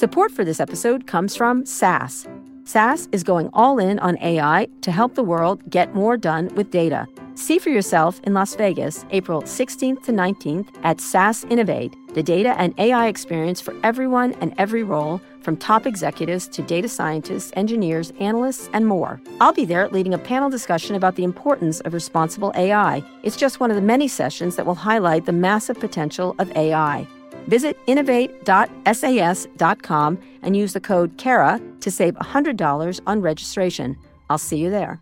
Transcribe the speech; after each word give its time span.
Support 0.00 0.32
for 0.32 0.46
this 0.46 0.60
episode 0.60 1.06
comes 1.06 1.36
from 1.36 1.66
SAS. 1.66 2.26
SAS 2.64 3.06
is 3.12 3.22
going 3.22 3.50
all 3.52 3.78
in 3.78 3.98
on 3.98 4.16
AI 4.22 4.66
to 4.80 4.90
help 4.90 5.14
the 5.14 5.22
world 5.22 5.62
get 5.68 5.94
more 5.94 6.16
done 6.16 6.48
with 6.54 6.70
data. 6.70 7.06
See 7.34 7.58
for 7.58 7.68
yourself 7.68 8.18
in 8.24 8.32
Las 8.32 8.54
Vegas, 8.54 9.04
April 9.10 9.42
16th 9.42 10.02
to 10.04 10.12
19th 10.12 10.68
at 10.84 11.02
SAS 11.02 11.44
Innovate, 11.50 11.94
the 12.14 12.22
data 12.22 12.58
and 12.58 12.72
AI 12.78 13.08
experience 13.08 13.60
for 13.60 13.74
everyone 13.82 14.32
and 14.40 14.54
every 14.56 14.84
role, 14.84 15.20
from 15.42 15.58
top 15.58 15.86
executives 15.86 16.48
to 16.48 16.62
data 16.62 16.88
scientists, 16.88 17.52
engineers, 17.54 18.10
analysts, 18.20 18.70
and 18.72 18.86
more. 18.86 19.20
I'll 19.38 19.52
be 19.52 19.66
there 19.66 19.86
leading 19.90 20.14
a 20.14 20.18
panel 20.18 20.48
discussion 20.48 20.96
about 20.96 21.16
the 21.16 21.24
importance 21.24 21.80
of 21.80 21.92
responsible 21.92 22.52
AI. 22.56 23.04
It's 23.22 23.36
just 23.36 23.60
one 23.60 23.70
of 23.70 23.76
the 23.76 23.82
many 23.82 24.08
sessions 24.08 24.56
that 24.56 24.64
will 24.64 24.76
highlight 24.76 25.26
the 25.26 25.32
massive 25.32 25.78
potential 25.78 26.34
of 26.38 26.50
AI. 26.56 27.06
Visit 27.50 27.76
innovate.sas.com 27.88 30.18
and 30.42 30.56
use 30.56 30.72
the 30.72 30.80
code 30.80 31.18
KARA 31.18 31.60
to 31.80 31.90
save 31.90 32.14
$100 32.14 33.00
on 33.06 33.20
registration. 33.20 33.98
I'll 34.30 34.38
see 34.38 34.58
you 34.58 34.70
there. 34.70 35.00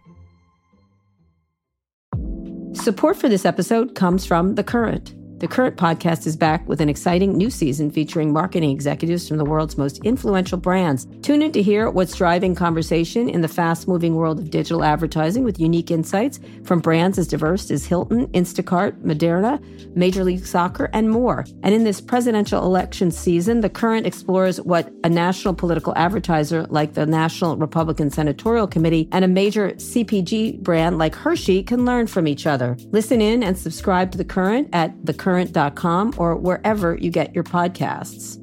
Support 2.72 3.18
for 3.18 3.28
this 3.28 3.44
episode 3.44 3.94
comes 3.94 4.24
from 4.24 4.54
The 4.54 4.64
Current. 4.64 5.17
The 5.38 5.46
Current 5.46 5.76
podcast 5.76 6.26
is 6.26 6.36
back 6.36 6.66
with 6.66 6.80
an 6.80 6.88
exciting 6.88 7.36
new 7.36 7.48
season 7.48 7.92
featuring 7.92 8.32
marketing 8.32 8.70
executives 8.70 9.28
from 9.28 9.36
the 9.36 9.44
world's 9.44 9.78
most 9.78 10.04
influential 10.04 10.58
brands. 10.58 11.06
Tune 11.22 11.42
in 11.42 11.52
to 11.52 11.62
hear 11.62 11.88
what's 11.90 12.16
driving 12.16 12.56
conversation 12.56 13.28
in 13.28 13.40
the 13.40 13.46
fast 13.46 13.86
moving 13.86 14.16
world 14.16 14.40
of 14.40 14.50
digital 14.50 14.82
advertising 14.82 15.44
with 15.44 15.60
unique 15.60 15.92
insights 15.92 16.40
from 16.64 16.80
brands 16.80 17.18
as 17.18 17.28
diverse 17.28 17.70
as 17.70 17.86
Hilton, 17.86 18.26
Instacart, 18.28 19.00
Moderna, 19.02 19.62
Major 19.94 20.24
League 20.24 20.44
Soccer, 20.44 20.90
and 20.92 21.08
more. 21.08 21.44
And 21.62 21.72
in 21.72 21.84
this 21.84 22.00
presidential 22.00 22.64
election 22.64 23.12
season, 23.12 23.60
The 23.60 23.70
Current 23.70 24.08
explores 24.08 24.60
what 24.60 24.92
a 25.04 25.08
national 25.08 25.54
political 25.54 25.92
advertiser 25.96 26.64
like 26.64 26.94
the 26.94 27.06
National 27.06 27.56
Republican 27.56 28.10
Senatorial 28.10 28.66
Committee 28.66 29.08
and 29.12 29.24
a 29.24 29.28
major 29.28 29.70
CPG 29.70 30.60
brand 30.64 30.98
like 30.98 31.14
Hershey 31.14 31.62
can 31.62 31.84
learn 31.84 32.08
from 32.08 32.26
each 32.26 32.44
other. 32.44 32.76
Listen 32.90 33.20
in 33.20 33.44
and 33.44 33.56
subscribe 33.56 34.10
to 34.10 34.18
The 34.18 34.24
Current 34.24 34.68
at 34.72 35.06
the 35.06 35.14
current.com 35.28 36.14
or 36.16 36.34
wherever 36.34 36.96
you 36.96 37.10
get 37.10 37.34
your 37.34 37.44
podcasts. 37.44 38.38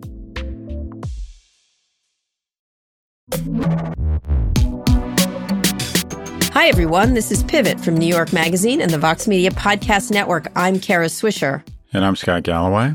Hi, 6.53 6.67
everyone. 6.67 7.15
This 7.15 7.31
is 7.31 7.41
Pivot 7.41 7.79
from 7.79 7.97
New 7.97 8.05
York 8.05 8.31
Magazine 8.31 8.81
and 8.81 8.91
the 8.91 8.99
Vox 8.99 9.27
Media 9.27 9.49
Podcast 9.49 10.11
Network. 10.11 10.51
I'm 10.55 10.79
Kara 10.79 11.07
Swisher. 11.07 11.63
And 11.91 12.05
I'm 12.05 12.15
Scott 12.15 12.43
Galloway. 12.43 12.93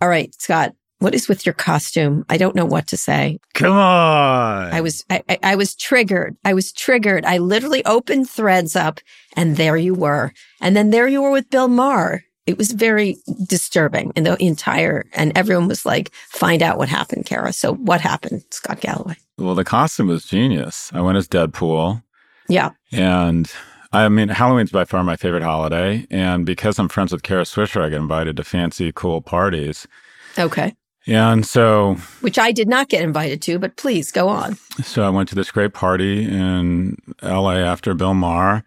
All 0.00 0.08
right, 0.08 0.34
Scott, 0.40 0.74
what 1.00 1.14
is 1.14 1.28
with 1.28 1.44
your 1.44 1.52
costume? 1.52 2.24
I 2.30 2.38
don't 2.38 2.56
know 2.56 2.64
what 2.64 2.86
to 2.88 2.96
say. 2.96 3.40
Come 3.52 3.72
on. 3.72 4.72
I 4.72 4.80
was 4.80 5.04
I, 5.10 5.22
I, 5.28 5.38
I, 5.42 5.54
was 5.56 5.74
triggered. 5.74 6.38
I 6.46 6.54
was 6.54 6.72
triggered. 6.72 7.26
I 7.26 7.38
literally 7.38 7.84
opened 7.84 8.30
threads 8.30 8.74
up 8.74 9.00
and 9.36 9.58
there 9.58 9.76
you 9.76 9.92
were. 9.92 10.32
And 10.62 10.74
then 10.74 10.90
there 10.90 11.06
you 11.06 11.20
were 11.20 11.30
with 11.30 11.50
Bill 11.50 11.68
Maher 11.68 12.24
it 12.48 12.56
was 12.56 12.72
very 12.72 13.18
disturbing 13.46 14.10
and 14.16 14.24
the 14.24 14.42
entire, 14.42 15.04
and 15.12 15.36
everyone 15.36 15.68
was 15.68 15.84
like, 15.84 16.10
find 16.30 16.62
out 16.62 16.78
what 16.78 16.88
happened, 16.88 17.26
Kara. 17.26 17.52
So 17.52 17.74
what 17.74 18.00
happened, 18.00 18.42
Scott 18.50 18.80
Galloway? 18.80 19.16
Well, 19.36 19.54
the 19.54 19.64
costume 19.64 20.08
was 20.08 20.24
genius. 20.24 20.90
I 20.94 21.02
went 21.02 21.18
as 21.18 21.28
Deadpool. 21.28 22.02
Yeah. 22.48 22.70
And 22.90 23.52
I 23.92 24.08
mean, 24.08 24.28
Halloween's 24.30 24.70
by 24.70 24.86
far 24.86 25.04
my 25.04 25.16
favorite 25.16 25.42
holiday. 25.42 26.06
And 26.10 26.46
because 26.46 26.78
I'm 26.78 26.88
friends 26.88 27.12
with 27.12 27.22
Kara 27.22 27.42
Swisher, 27.42 27.82
I 27.82 27.90
get 27.90 28.00
invited 28.00 28.38
to 28.38 28.44
fancy, 28.44 28.92
cool 28.94 29.20
parties. 29.20 29.86
Okay. 30.38 30.74
Yeah, 31.04 31.30
And 31.32 31.46
so, 31.46 31.94
which 32.20 32.38
I 32.38 32.52
did 32.52 32.68
not 32.68 32.88
get 32.88 33.02
invited 33.02 33.40
to, 33.42 33.58
but 33.58 33.76
please 33.76 34.10
go 34.10 34.28
on. 34.28 34.56
So 34.82 35.02
I 35.02 35.10
went 35.10 35.28
to 35.30 35.34
this 35.34 35.50
great 35.50 35.72
party 35.72 36.24
in 36.24 36.96
LA 37.22 37.56
after 37.56 37.94
Bill 37.94 38.14
Maher 38.14 38.62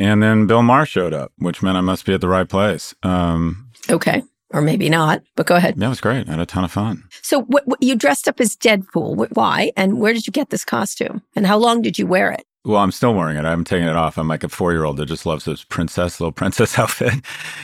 and 0.00 0.22
then 0.22 0.46
Bill 0.46 0.62
Maher 0.62 0.86
showed 0.86 1.12
up, 1.12 1.32
which 1.38 1.62
meant 1.62 1.76
I 1.76 1.82
must 1.82 2.06
be 2.06 2.14
at 2.14 2.20
the 2.20 2.28
right 2.28 2.48
place. 2.48 2.94
Um, 3.02 3.70
okay. 3.88 4.22
Or 4.52 4.60
maybe 4.60 4.88
not, 4.88 5.22
but 5.36 5.46
go 5.46 5.54
ahead. 5.54 5.76
That 5.76 5.88
was 5.88 6.00
great. 6.00 6.26
I 6.28 6.32
had 6.32 6.40
a 6.40 6.46
ton 6.46 6.64
of 6.64 6.72
fun. 6.72 7.04
So, 7.22 7.42
what, 7.42 7.64
what, 7.68 7.80
you 7.80 7.94
dressed 7.94 8.26
up 8.26 8.40
as 8.40 8.56
Deadpool. 8.56 9.28
Why? 9.34 9.70
And 9.76 10.00
where 10.00 10.12
did 10.12 10.26
you 10.26 10.32
get 10.32 10.50
this 10.50 10.64
costume? 10.64 11.22
And 11.36 11.46
how 11.46 11.56
long 11.56 11.82
did 11.82 12.00
you 12.00 12.06
wear 12.06 12.32
it? 12.32 12.44
Well, 12.64 12.78
I'm 12.78 12.90
still 12.90 13.14
wearing 13.14 13.36
it. 13.36 13.44
I 13.44 13.50
haven't 13.50 13.66
taken 13.66 13.88
it 13.88 13.96
off. 13.96 14.18
I'm 14.18 14.26
like 14.26 14.42
a 14.42 14.48
four 14.48 14.72
year 14.72 14.84
old 14.84 14.96
that 14.96 15.06
just 15.06 15.24
loves 15.24 15.44
this 15.44 15.62
princess, 15.62 16.20
little 16.20 16.32
princess 16.40 16.78
outfit. 16.78 17.14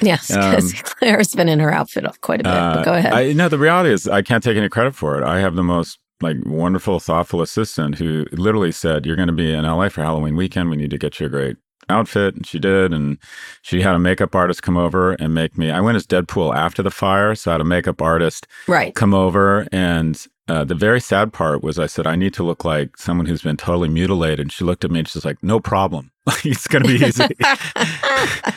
Yes, 0.01 0.29
because 0.29 0.75
um, 0.75 0.81
Claire's 0.85 1.35
been 1.35 1.49
in 1.49 1.59
her 1.59 1.73
outfit 1.73 2.05
quite 2.21 2.41
a 2.41 2.45
bit. 2.45 2.53
Uh, 2.53 2.75
but 2.77 2.85
go 2.85 2.95
ahead. 2.95 3.13
I, 3.13 3.33
no, 3.33 3.49
the 3.49 3.59
reality 3.59 3.91
is, 3.91 4.07
I 4.07 4.23
can't 4.23 4.45
take 4.45 4.57
any 4.57 4.69
credit 4.69 4.95
for 4.95 5.21
it. 5.21 5.25
I 5.25 5.41
have 5.41 5.57
the 5.57 5.65
most 5.65 5.99
like 6.23 6.37
wonderful, 6.47 6.99
thoughtful 7.01 7.43
assistant 7.43 7.97
who 7.97 8.27
literally 8.33 8.73
said, 8.73 9.05
"You're 9.05 9.17
going 9.17 9.29
to 9.29 9.35
be 9.35 9.53
in 9.53 9.65
LA 9.65 9.89
for 9.89 10.03
Halloween 10.03 10.37
weekend. 10.37 10.71
We 10.71 10.77
need 10.77 10.91
to 10.91 10.99
get 10.99 11.21
you 11.21 11.27
a 11.27 11.31
great 11.31 11.57
outfit 11.89 12.35
and 12.35 12.47
she 12.47 12.59
did 12.59 12.93
and 12.93 13.19
she 13.63 13.81
had 13.81 13.95
a 13.95 13.99
makeup 13.99 14.35
artist 14.35 14.63
come 14.63 14.77
over 14.77 15.13
and 15.15 15.35
make 15.35 15.57
me 15.57 15.71
i 15.71 15.81
went 15.81 15.97
as 15.97 16.07
deadpool 16.07 16.55
after 16.55 16.83
the 16.83 16.91
fire 16.91 17.35
so 17.35 17.51
i 17.51 17.55
had 17.55 17.61
a 17.61 17.65
makeup 17.65 18.03
artist 18.03 18.47
right. 18.67 18.95
come 18.95 19.15
over 19.15 19.67
and 19.73 20.27
uh, 20.49 20.63
the 20.63 20.75
very 20.75 21.01
sad 21.01 21.33
part 21.33 21.63
was 21.63 21.79
i 21.79 21.87
said 21.87 22.07
i 22.07 22.17
need 22.17 22.35
to 22.35 22.43
look 22.43 22.65
like 22.65 22.97
someone 22.97 23.27
who's 23.27 23.43
been 23.43 23.57
totally 23.57 23.89
mutilated 23.89 24.41
and 24.41 24.53
she 24.53 24.65
looked 24.65 24.85
at 24.85 24.91
me 24.91 25.01
and 25.01 25.09
she's 25.09 25.25
like 25.25 25.43
no 25.43 25.61
problem. 25.61 26.11
It's 26.45 26.67
going 26.67 26.83
to 26.85 26.89
be 26.89 27.05
easy. 27.05 27.25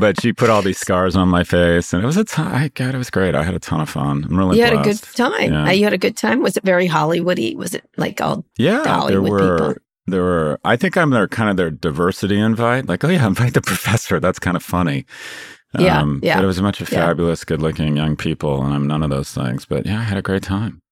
But 0.00 0.20
she 0.20 0.32
put 0.32 0.48
all 0.48 0.62
these 0.62 0.78
scars 0.78 1.16
on 1.16 1.28
my 1.28 1.44
face 1.44 1.92
and 1.92 2.02
it 2.02 2.06
was 2.06 2.16
a 2.16 2.24
ton 2.24 2.70
god 2.74 2.94
it 2.94 2.98
was 2.98 3.10
great. 3.10 3.34
I 3.34 3.42
had 3.42 3.54
a 3.54 3.58
ton 3.58 3.82
of 3.82 3.90
fun. 3.90 4.24
I'm 4.24 4.38
really 4.38 4.58
you 4.58 4.66
blessed. 4.66 4.74
had 4.74 4.80
a 4.80 4.82
good 4.82 5.02
time. 5.14 5.52
Yeah. 5.52 5.70
you 5.70 5.84
had 5.84 5.92
a 5.92 5.98
good 5.98 6.16
time? 6.16 6.42
Was 6.42 6.56
it 6.56 6.64
very 6.64 6.88
hollywoody? 6.88 7.54
Was 7.54 7.74
it 7.74 7.84
like 7.98 8.20
all 8.22 8.42
yeah 8.56 8.84
Hollywood 8.84 9.38
there 9.38 9.48
were 9.48 9.58
people? 9.74 9.81
There 10.06 10.22
were 10.22 10.60
i 10.64 10.76
think 10.76 10.96
i'm 10.96 11.10
their 11.10 11.28
kind 11.28 11.50
of 11.50 11.56
their 11.56 11.70
diversity 11.70 12.38
invite 12.38 12.86
like 12.86 13.04
oh 13.04 13.08
yeah 13.08 13.26
invite 13.32 13.54
the 13.54 13.60
professor 13.60 14.18
that's 14.20 14.38
kind 14.38 14.56
of 14.56 14.62
funny 14.62 15.04
yeah, 15.78 16.00
um, 16.00 16.20
yeah. 16.22 16.36
But 16.36 16.44
it 16.44 16.46
was 16.46 16.58
a 16.58 16.62
bunch 16.62 16.80
of 16.80 16.88
fabulous, 16.88 17.40
yeah. 17.40 17.46
good-looking 17.46 17.96
young 17.96 18.16
people, 18.16 18.62
and 18.62 18.74
I'm 18.74 18.86
none 18.86 19.02
of 19.02 19.10
those 19.10 19.32
things. 19.32 19.64
But 19.64 19.86
yeah, 19.86 20.00
I 20.00 20.02
had 20.02 20.18
a 20.18 20.22
great 20.22 20.42
time. 20.42 20.82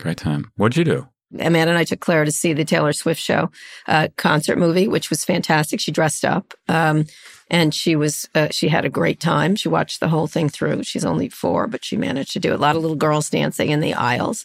Great 0.00 0.16
time. 0.16 0.50
What'd 0.56 0.76
you 0.76 0.84
do? 0.84 1.08
Amanda 1.38 1.70
and 1.70 1.78
I 1.78 1.84
took 1.84 2.00
Claire 2.00 2.24
to 2.24 2.32
see 2.32 2.52
the 2.52 2.64
Taylor 2.64 2.92
Swift 2.92 3.20
show 3.20 3.50
uh, 3.86 4.08
concert 4.16 4.58
movie, 4.58 4.88
which 4.88 5.08
was 5.08 5.24
fantastic. 5.24 5.80
She 5.80 5.90
dressed 5.90 6.24
up, 6.24 6.52
um, 6.68 7.06
and 7.50 7.74
she 7.74 7.96
was 7.96 8.28
uh, 8.34 8.48
she 8.50 8.68
had 8.68 8.84
a 8.84 8.90
great 8.90 9.18
time. 9.18 9.56
She 9.56 9.68
watched 9.68 10.00
the 10.00 10.08
whole 10.08 10.26
thing 10.26 10.48
through. 10.48 10.82
She's 10.82 11.04
only 11.04 11.28
four, 11.28 11.66
but 11.66 11.84
she 11.84 11.96
managed 11.96 12.32
to 12.32 12.40
do 12.40 12.52
it. 12.52 12.56
a 12.56 12.58
lot 12.58 12.76
of 12.76 12.82
little 12.82 12.96
girls 12.96 13.30
dancing 13.30 13.70
in 13.70 13.80
the 13.80 13.94
aisles. 13.94 14.44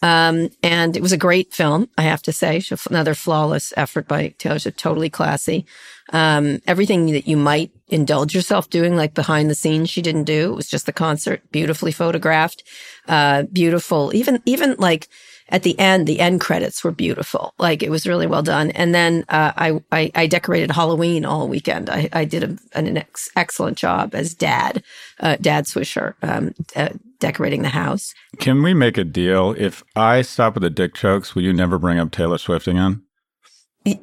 Um, 0.00 0.50
and 0.62 0.96
it 0.96 1.02
was 1.02 1.12
a 1.12 1.16
great 1.16 1.52
film, 1.52 1.88
I 1.98 2.02
have 2.02 2.22
to 2.22 2.32
say. 2.32 2.62
Another 2.88 3.14
flawless 3.14 3.72
effort 3.76 4.06
by 4.06 4.28
Taylor 4.38 4.58
totally 4.58 5.10
classy. 5.10 5.66
Um, 6.12 6.60
everything 6.66 7.06
that 7.12 7.26
you 7.26 7.36
might 7.36 7.70
indulge 7.88 8.34
yourself 8.34 8.70
doing, 8.70 8.96
like 8.96 9.14
behind 9.14 9.50
the 9.50 9.54
scenes, 9.54 9.90
she 9.90 10.02
didn't 10.02 10.24
do. 10.24 10.52
It 10.52 10.56
was 10.56 10.68
just 10.68 10.86
the 10.86 10.92
concert, 10.92 11.42
beautifully 11.50 11.92
photographed, 11.92 12.62
uh, 13.08 13.44
beautiful. 13.52 14.14
Even, 14.14 14.40
even 14.46 14.76
like 14.78 15.08
at 15.48 15.62
the 15.62 15.78
end, 15.78 16.06
the 16.06 16.20
end 16.20 16.40
credits 16.40 16.84
were 16.84 16.90
beautiful. 16.90 17.54
Like 17.58 17.82
it 17.82 17.90
was 17.90 18.06
really 18.06 18.26
well 18.26 18.42
done. 18.42 18.70
And 18.72 18.94
then 18.94 19.24
uh, 19.28 19.52
I, 19.56 19.80
I, 19.90 20.10
I 20.14 20.26
decorated 20.26 20.70
Halloween 20.70 21.24
all 21.24 21.48
weekend. 21.48 21.88
I, 21.88 22.08
I 22.12 22.24
did 22.24 22.44
a, 22.44 22.78
an 22.78 22.98
ex- 22.98 23.30
excellent 23.34 23.78
job 23.78 24.14
as 24.14 24.34
Dad, 24.34 24.82
uh, 25.20 25.36
Dad 25.40 25.64
Swisher, 25.64 26.14
um, 26.22 26.54
uh, 26.76 26.90
decorating 27.18 27.62
the 27.62 27.68
house. 27.68 28.14
Can 28.38 28.62
we 28.62 28.74
make 28.74 28.98
a 28.98 29.04
deal? 29.04 29.54
If 29.56 29.82
I 29.96 30.22
stop 30.22 30.54
with 30.54 30.62
the 30.62 30.70
dick 30.70 30.94
jokes, 30.94 31.34
will 31.34 31.42
you 31.42 31.52
never 31.52 31.78
bring 31.78 31.98
up 31.98 32.10
Taylor 32.10 32.38
Swift 32.38 32.68
again? 32.68 33.02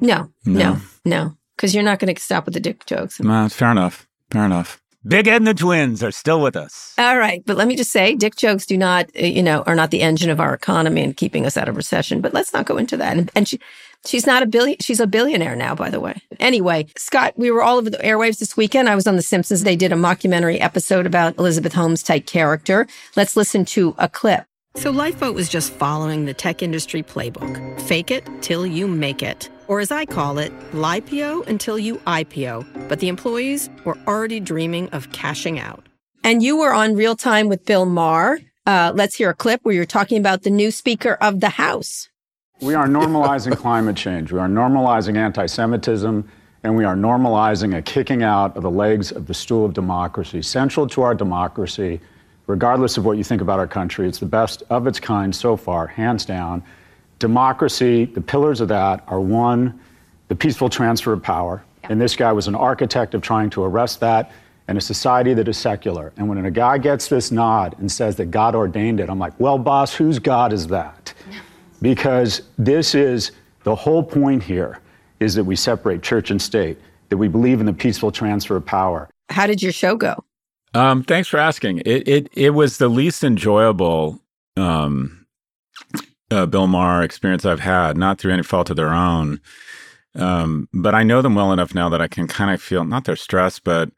No, 0.00 0.32
no, 0.44 0.78
no, 1.04 1.36
because 1.54 1.74
you're 1.74 1.84
not 1.84 2.00
going 2.00 2.12
to 2.12 2.20
stop 2.20 2.44
with 2.44 2.54
the 2.54 2.60
dick 2.60 2.86
jokes. 2.86 3.20
No, 3.20 3.48
fair 3.48 3.70
enough. 3.70 4.08
Fair 4.32 4.44
enough. 4.44 4.82
Big 5.06 5.28
Ed 5.28 5.36
and 5.36 5.46
the 5.46 5.54
twins 5.54 6.02
are 6.02 6.10
still 6.10 6.40
with 6.40 6.56
us. 6.56 6.92
All 6.98 7.16
right. 7.16 7.40
But 7.46 7.56
let 7.56 7.68
me 7.68 7.76
just 7.76 7.92
say, 7.92 8.16
dick 8.16 8.34
jokes 8.34 8.66
do 8.66 8.76
not, 8.76 9.08
uh, 9.16 9.24
you 9.24 9.42
know, 9.42 9.62
are 9.62 9.76
not 9.76 9.92
the 9.92 10.02
engine 10.02 10.30
of 10.30 10.40
our 10.40 10.52
economy 10.52 11.00
and 11.00 11.16
keeping 11.16 11.46
us 11.46 11.56
out 11.56 11.68
of 11.68 11.76
recession. 11.76 12.20
But 12.20 12.34
let's 12.34 12.52
not 12.52 12.66
go 12.66 12.76
into 12.76 12.96
that. 12.96 13.16
And, 13.16 13.30
and 13.36 13.46
she, 13.46 13.60
she's 14.04 14.26
not 14.26 14.42
a 14.42 14.46
billion, 14.46 14.78
she's 14.80 14.98
a 14.98 15.06
billionaire 15.06 15.54
now, 15.54 15.76
by 15.76 15.90
the 15.90 16.00
way. 16.00 16.20
Anyway, 16.40 16.88
Scott, 16.96 17.34
we 17.36 17.52
were 17.52 17.62
all 17.62 17.78
over 17.78 17.88
the 17.88 17.98
airwaves 17.98 18.38
this 18.38 18.56
weekend. 18.56 18.88
I 18.88 18.96
was 18.96 19.06
on 19.06 19.14
The 19.14 19.22
Simpsons. 19.22 19.62
They 19.62 19.76
did 19.76 19.92
a 19.92 19.96
mockumentary 19.96 20.60
episode 20.60 21.06
about 21.06 21.38
Elizabeth 21.38 21.74
Holmes 21.74 22.02
type 22.02 22.26
character. 22.26 22.88
Let's 23.14 23.36
listen 23.36 23.64
to 23.66 23.94
a 23.98 24.08
clip. 24.08 24.44
So 24.74 24.90
Lifeboat 24.90 25.36
was 25.36 25.48
just 25.48 25.72
following 25.72 26.24
the 26.24 26.34
tech 26.34 26.64
industry 26.64 27.04
playbook. 27.04 27.80
Fake 27.82 28.10
it 28.10 28.28
till 28.42 28.66
you 28.66 28.88
make 28.88 29.22
it. 29.22 29.50
Or 29.68 29.80
as 29.80 29.90
I 29.90 30.06
call 30.06 30.38
it, 30.38 30.52
LIPO 30.72 31.46
until 31.46 31.78
you 31.78 31.96
IPO. 32.06 32.88
But 32.88 33.00
the 33.00 33.08
employees 33.08 33.70
were 33.84 33.98
already 34.06 34.40
dreaming 34.40 34.88
of 34.90 35.12
cashing 35.12 35.58
out. 35.58 35.86
And 36.22 36.42
you 36.42 36.56
were 36.56 36.72
on 36.72 36.94
real 36.94 37.16
time 37.16 37.48
with 37.48 37.64
Bill 37.64 37.86
Maher. 37.86 38.40
Uh, 38.66 38.92
let's 38.94 39.14
hear 39.14 39.30
a 39.30 39.34
clip 39.34 39.60
where 39.62 39.74
you're 39.74 39.84
talking 39.84 40.18
about 40.18 40.42
the 40.42 40.50
new 40.50 40.70
Speaker 40.70 41.14
of 41.20 41.40
the 41.40 41.50
House. 41.50 42.08
We 42.60 42.74
are 42.74 42.86
normalizing 42.86 43.56
climate 43.66 43.96
change. 43.96 44.32
We 44.32 44.38
are 44.38 44.48
normalizing 44.48 45.16
anti 45.16 45.46
Semitism. 45.46 46.28
And 46.62 46.76
we 46.76 46.84
are 46.84 46.96
normalizing 46.96 47.76
a 47.76 47.82
kicking 47.82 48.24
out 48.24 48.56
of 48.56 48.64
the 48.64 48.70
legs 48.70 49.12
of 49.12 49.26
the 49.26 49.34
stool 49.34 49.64
of 49.64 49.72
democracy. 49.72 50.42
Central 50.42 50.88
to 50.88 51.02
our 51.02 51.14
democracy 51.14 52.00
regardless 52.46 52.96
of 52.96 53.04
what 53.04 53.16
you 53.16 53.24
think 53.24 53.42
about 53.42 53.58
our 53.58 53.66
country. 53.66 54.08
It's 54.08 54.18
the 54.18 54.26
best 54.26 54.62
of 54.70 54.86
its 54.86 55.00
kind 55.00 55.34
so 55.34 55.56
far, 55.56 55.86
hands 55.86 56.24
down. 56.24 56.62
Democracy, 57.18 58.04
the 58.04 58.20
pillars 58.20 58.60
of 58.60 58.68
that 58.68 59.02
are 59.06 59.20
one, 59.20 59.78
the 60.28 60.34
peaceful 60.34 60.68
transfer 60.68 61.12
of 61.12 61.22
power. 61.22 61.64
Yeah. 61.82 61.92
And 61.92 62.00
this 62.00 62.16
guy 62.16 62.32
was 62.32 62.46
an 62.46 62.54
architect 62.54 63.14
of 63.14 63.22
trying 63.22 63.50
to 63.50 63.64
arrest 63.64 64.00
that 64.00 64.32
in 64.68 64.76
a 64.76 64.80
society 64.80 65.32
that 65.34 65.48
is 65.48 65.56
secular. 65.56 66.12
And 66.16 66.28
when 66.28 66.44
a 66.44 66.50
guy 66.50 66.78
gets 66.78 67.08
this 67.08 67.30
nod 67.30 67.76
and 67.78 67.90
says 67.90 68.16
that 68.16 68.26
God 68.26 68.54
ordained 68.54 69.00
it, 69.00 69.08
I'm 69.08 69.18
like, 69.18 69.38
well, 69.38 69.58
boss, 69.58 69.94
whose 69.94 70.18
God 70.18 70.52
is 70.52 70.66
that? 70.68 71.12
Because 71.82 72.40
this 72.56 72.94
is 72.94 73.32
the 73.64 73.74
whole 73.74 74.02
point 74.02 74.42
here 74.42 74.80
is 75.20 75.34
that 75.34 75.44
we 75.44 75.54
separate 75.54 76.02
church 76.02 76.30
and 76.30 76.40
state, 76.40 76.78
that 77.10 77.18
we 77.18 77.28
believe 77.28 77.60
in 77.60 77.66
the 77.66 77.72
peaceful 77.74 78.10
transfer 78.10 78.56
of 78.56 78.64
power. 78.64 79.10
How 79.28 79.46
did 79.46 79.62
your 79.62 79.72
show 79.72 79.94
go? 79.94 80.24
Um, 80.72 81.02
thanks 81.02 81.28
for 81.28 81.38
asking. 81.38 81.82
It, 81.84 82.08
it 82.08 82.28
it 82.32 82.50
was 82.50 82.78
the 82.78 82.88
least 82.88 83.24
enjoyable 83.24 84.20
um, 84.56 85.26
uh, 86.30 86.46
Bill 86.46 86.66
Maher 86.66 87.02
experience 87.02 87.44
I've 87.44 87.60
had, 87.60 87.96
not 87.96 88.18
through 88.18 88.32
any 88.32 88.42
fault 88.42 88.70
of 88.70 88.76
their 88.76 88.92
own. 88.92 89.40
Um, 90.14 90.68
but 90.72 90.94
I 90.94 91.02
know 91.02 91.22
them 91.22 91.34
well 91.34 91.52
enough 91.52 91.74
now 91.74 91.88
that 91.90 92.00
I 92.00 92.08
can 92.08 92.26
kind 92.26 92.50
of 92.50 92.62
feel 92.62 92.84
not 92.84 93.04
their 93.04 93.16
stress, 93.16 93.58
but 93.58 93.90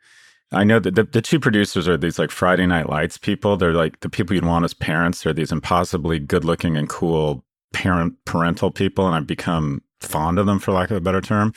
I 0.50 0.64
know 0.64 0.78
that 0.78 0.94
the, 0.94 1.04
the 1.04 1.22
two 1.22 1.38
producers 1.38 1.86
are 1.86 1.96
these 1.96 2.19
like 2.19 2.30
Friday 2.30 2.66
Night 2.66 2.88
Lights 2.88 3.19
people. 3.19 3.56
They're 3.56 3.72
like 3.72 4.00
the 4.00 4.08
people 4.08 4.34
you'd 4.34 4.44
want 4.44 4.64
as 4.64 4.75
parents. 4.75 5.22
They're 5.22 5.32
these 5.32 5.52
impossibly 5.52 6.19
good 6.19 6.44
looking 6.44 6.76
and 6.76 6.88
cool 6.88 7.44
parent 7.72 8.14
parental 8.25 8.70
people, 8.70 9.06
and 9.06 9.14
I've 9.14 9.26
become 9.26 9.82
fond 10.00 10.38
of 10.38 10.46
them 10.46 10.58
for 10.58 10.72
lack 10.72 10.90
of 10.90 10.96
a 10.96 11.02
better 11.02 11.20
term. 11.20 11.52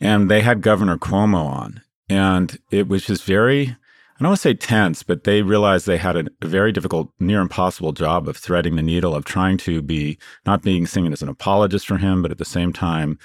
And 0.00 0.30
they 0.30 0.40
had 0.40 0.62
Governor 0.62 0.98
Cuomo 0.98 1.44
on, 1.44 1.82
and 2.08 2.58
it 2.70 2.88
was 2.88 3.04
just 3.06 3.24
very 3.24 3.76
I 4.22 4.24
don't 4.24 4.30
want 4.30 4.38
to 4.42 4.48
say 4.50 4.54
tense, 4.54 5.02
but 5.02 5.24
they 5.24 5.42
realized 5.42 5.84
they 5.84 5.96
had 5.96 6.16
a, 6.16 6.46
very 6.46 6.70
difficult, 6.70 7.10
near 7.18 7.40
impossible 7.40 7.90
job 7.90 8.28
of 8.28 8.36
threading 8.36 8.76
the 8.76 8.82
needle 8.82 9.16
of 9.16 9.24
trying 9.24 9.56
to 9.58 9.82
be 9.82 10.16
not 10.46 10.62
being 10.62 10.86
seen 10.86 11.12
as 11.12 11.22
an 11.22 11.28
apologist 11.28 11.88
for 11.88 11.96
him, 11.96 12.22
but 12.22 12.30
at 12.30 12.38
the 12.38 12.44
same 12.44 12.72
time 12.72 13.18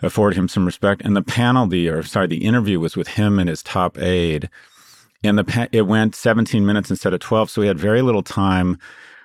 afford 0.00 0.34
him 0.34 0.48
some 0.48 0.64
respect. 0.64 1.02
And 1.02 1.14
the 1.14 1.20
panel, 1.20 1.66
the 1.66 1.86
or 1.90 2.02
sorry, 2.02 2.28
the 2.28 2.46
interview 2.46 2.80
was 2.80 2.96
with 2.96 3.08
him 3.08 3.38
and 3.38 3.46
his 3.46 3.62
top 3.62 3.98
aide, 3.98 4.48
and 5.22 5.38
the 5.38 5.68
it 5.70 5.82
went 5.82 6.14
17 6.14 6.64
minutes 6.64 6.88
instead 6.88 7.12
of 7.12 7.20
12, 7.20 7.50
so 7.50 7.60
we 7.60 7.68
had 7.68 7.78
very 7.78 8.00
little 8.00 8.22
time 8.22 8.78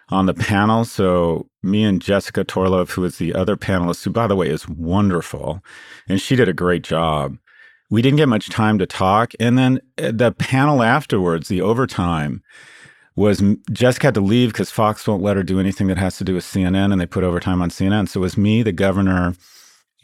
on 0.10 0.26
the 0.26 0.34
panel. 0.34 0.84
So 0.84 1.48
me 1.64 1.86
and 1.86 2.02
Jessica 2.02 2.44
Tarlov, 2.44 2.90
who 2.90 3.06
is 3.06 3.18
the 3.18 3.34
other 3.34 3.56
panelist, 3.56 4.04
who 4.04 4.10
by 4.10 4.28
the 4.28 4.36
way 4.36 4.50
is 4.50 4.68
wonderful, 4.68 5.64
and 6.10 6.20
she 6.20 6.36
did 6.36 6.50
a 6.50 6.54
great 6.54 6.84
job 6.84 7.38
we 7.90 8.02
didn't 8.02 8.18
get 8.18 8.30
much 8.30 8.50
time 8.50 8.78
to 8.80 8.86
talk. 8.86 9.34
And 9.40 9.58
then 9.58 9.80
uh, 9.98 10.12
the 10.12 10.32
panel 10.32 10.84
afterwards, 10.84 11.48
the 11.48 11.62
overtime, 11.62 12.44
was 13.16 13.42
Jessica 13.72 14.08
had 14.08 14.14
to 14.14 14.22
leave 14.22 14.50
because 14.50 14.70
Fox 14.70 15.08
won't 15.08 15.24
let 15.24 15.38
her 15.38 15.44
do 15.44 15.60
anything 15.60 15.88
that 15.88 15.98
has 15.98 16.18
to 16.18 16.24
do 16.24 16.36
with 16.36 16.44
CNN, 16.44 16.92
and 16.92 17.02
they 17.02 17.08
put 17.08 17.24
overtime 17.24 17.62
on 17.62 17.70
CNN. 17.70 18.08
So 18.08 18.20
it 18.20 18.22
was 18.22 18.38
me, 18.38 18.62
the 18.62 18.72
governor, 18.72 19.34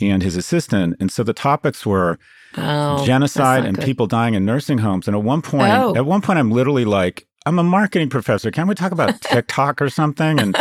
and 0.02 0.24
his 0.24 0.36
assistant. 0.36 0.96
And 1.00 1.12
so 1.12 1.24
the 1.24 1.34
topics 1.34 1.86
were 1.86 2.18
oh, 2.58 3.06
genocide 3.06 3.66
and 3.66 3.78
good. 3.78 3.86
people 3.86 4.08
dying 4.08 4.34
in 4.34 4.46
nursing 4.46 4.80
homes. 4.80 5.08
And 5.08 5.16
at 5.16 5.24
one 5.24 5.44
point, 5.44 5.74
oh. 5.74 5.96
at 5.96 6.06
one 6.06 6.22
point, 6.22 6.40
I'm 6.40 6.52
literally 6.52 6.86
like, 6.86 7.28
I'm 7.46 7.60
a 7.60 7.64
marketing 7.64 8.10
professor. 8.10 8.50
Can 8.50 8.68
we 8.68 8.74
talk 8.74 8.92
about 8.92 9.22
TikTok 9.22 9.82
or 9.82 9.90
something? 9.90 10.40
And 10.40 10.56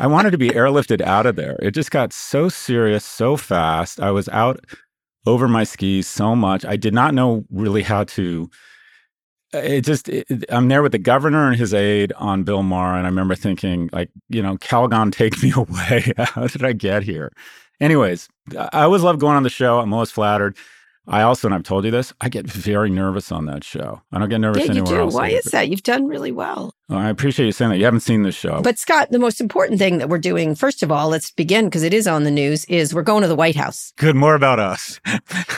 I 0.00 0.06
wanted 0.06 0.30
to 0.30 0.38
be 0.38 0.50
airlifted 0.50 1.00
out 1.00 1.26
of 1.26 1.34
there. 1.34 1.58
It 1.60 1.72
just 1.72 1.90
got 1.90 2.12
so 2.12 2.48
serious 2.48 3.04
so 3.04 3.36
fast. 3.36 3.98
I 3.98 4.12
was 4.12 4.28
out 4.28 4.64
over 5.28 5.48
my 5.48 5.64
skis 5.64 6.06
so 6.06 6.34
much. 6.34 6.64
I 6.64 6.76
did 6.76 6.94
not 6.94 7.14
know 7.14 7.44
really 7.50 7.82
how 7.82 8.04
to. 8.04 8.50
Uh, 9.54 9.58
it 9.58 9.80
just, 9.82 10.08
it, 10.08 10.26
I'm 10.50 10.68
there 10.68 10.82
with 10.82 10.92
the 10.92 10.98
governor 10.98 11.48
and 11.48 11.56
his 11.56 11.72
aide 11.72 12.12
on 12.14 12.44
Bill 12.44 12.62
Maher. 12.62 12.96
And 12.96 13.06
I 13.06 13.08
remember 13.08 13.34
thinking, 13.34 13.88
like, 13.92 14.10
you 14.28 14.42
know, 14.42 14.56
Calgon, 14.58 15.10
take 15.12 15.42
me 15.42 15.52
away. 15.56 16.12
how 16.18 16.46
did 16.46 16.64
I 16.64 16.72
get 16.72 17.02
here? 17.02 17.32
Anyways, 17.80 18.28
I 18.56 18.82
always 18.82 19.02
love 19.02 19.18
going 19.18 19.36
on 19.36 19.44
the 19.44 19.50
show. 19.50 19.78
I'm 19.78 19.92
always 19.92 20.10
flattered. 20.10 20.56
I 21.08 21.22
also, 21.22 21.48
and 21.48 21.54
I've 21.54 21.62
told 21.62 21.86
you 21.86 21.90
this, 21.90 22.12
I 22.20 22.28
get 22.28 22.46
very 22.46 22.90
nervous 22.90 23.32
on 23.32 23.46
that 23.46 23.64
show. 23.64 24.02
I 24.12 24.18
don't 24.18 24.28
get 24.28 24.38
nervous 24.38 24.64
yeah, 24.64 24.72
anywhere 24.72 24.90
you 24.90 24.96
do. 24.96 25.02
else. 25.02 25.14
Why 25.14 25.28
is 25.28 25.44
that? 25.46 25.70
You've 25.70 25.82
done 25.82 26.06
really 26.06 26.32
well. 26.32 26.74
Oh, 26.90 26.96
I 26.96 27.08
appreciate 27.08 27.46
you 27.46 27.52
saying 27.52 27.70
that. 27.70 27.78
You 27.78 27.84
haven't 27.84 28.00
seen 28.00 28.22
this 28.22 28.34
show. 28.34 28.60
But 28.62 28.78
Scott, 28.78 29.10
the 29.10 29.18
most 29.18 29.40
important 29.40 29.78
thing 29.78 29.98
that 29.98 30.08
we're 30.08 30.18
doing, 30.18 30.54
first 30.54 30.82
of 30.82 30.92
all, 30.92 31.08
let's 31.08 31.30
begin 31.30 31.66
because 31.66 31.82
it 31.82 31.94
is 31.94 32.06
on 32.06 32.24
the 32.24 32.30
news, 32.30 32.64
is 32.66 32.94
we're 32.94 33.02
going 33.02 33.22
to 33.22 33.28
the 33.28 33.36
White 33.36 33.56
House. 33.56 33.92
Good. 33.96 34.16
More 34.16 34.34
about 34.34 34.58
us. 34.58 35.00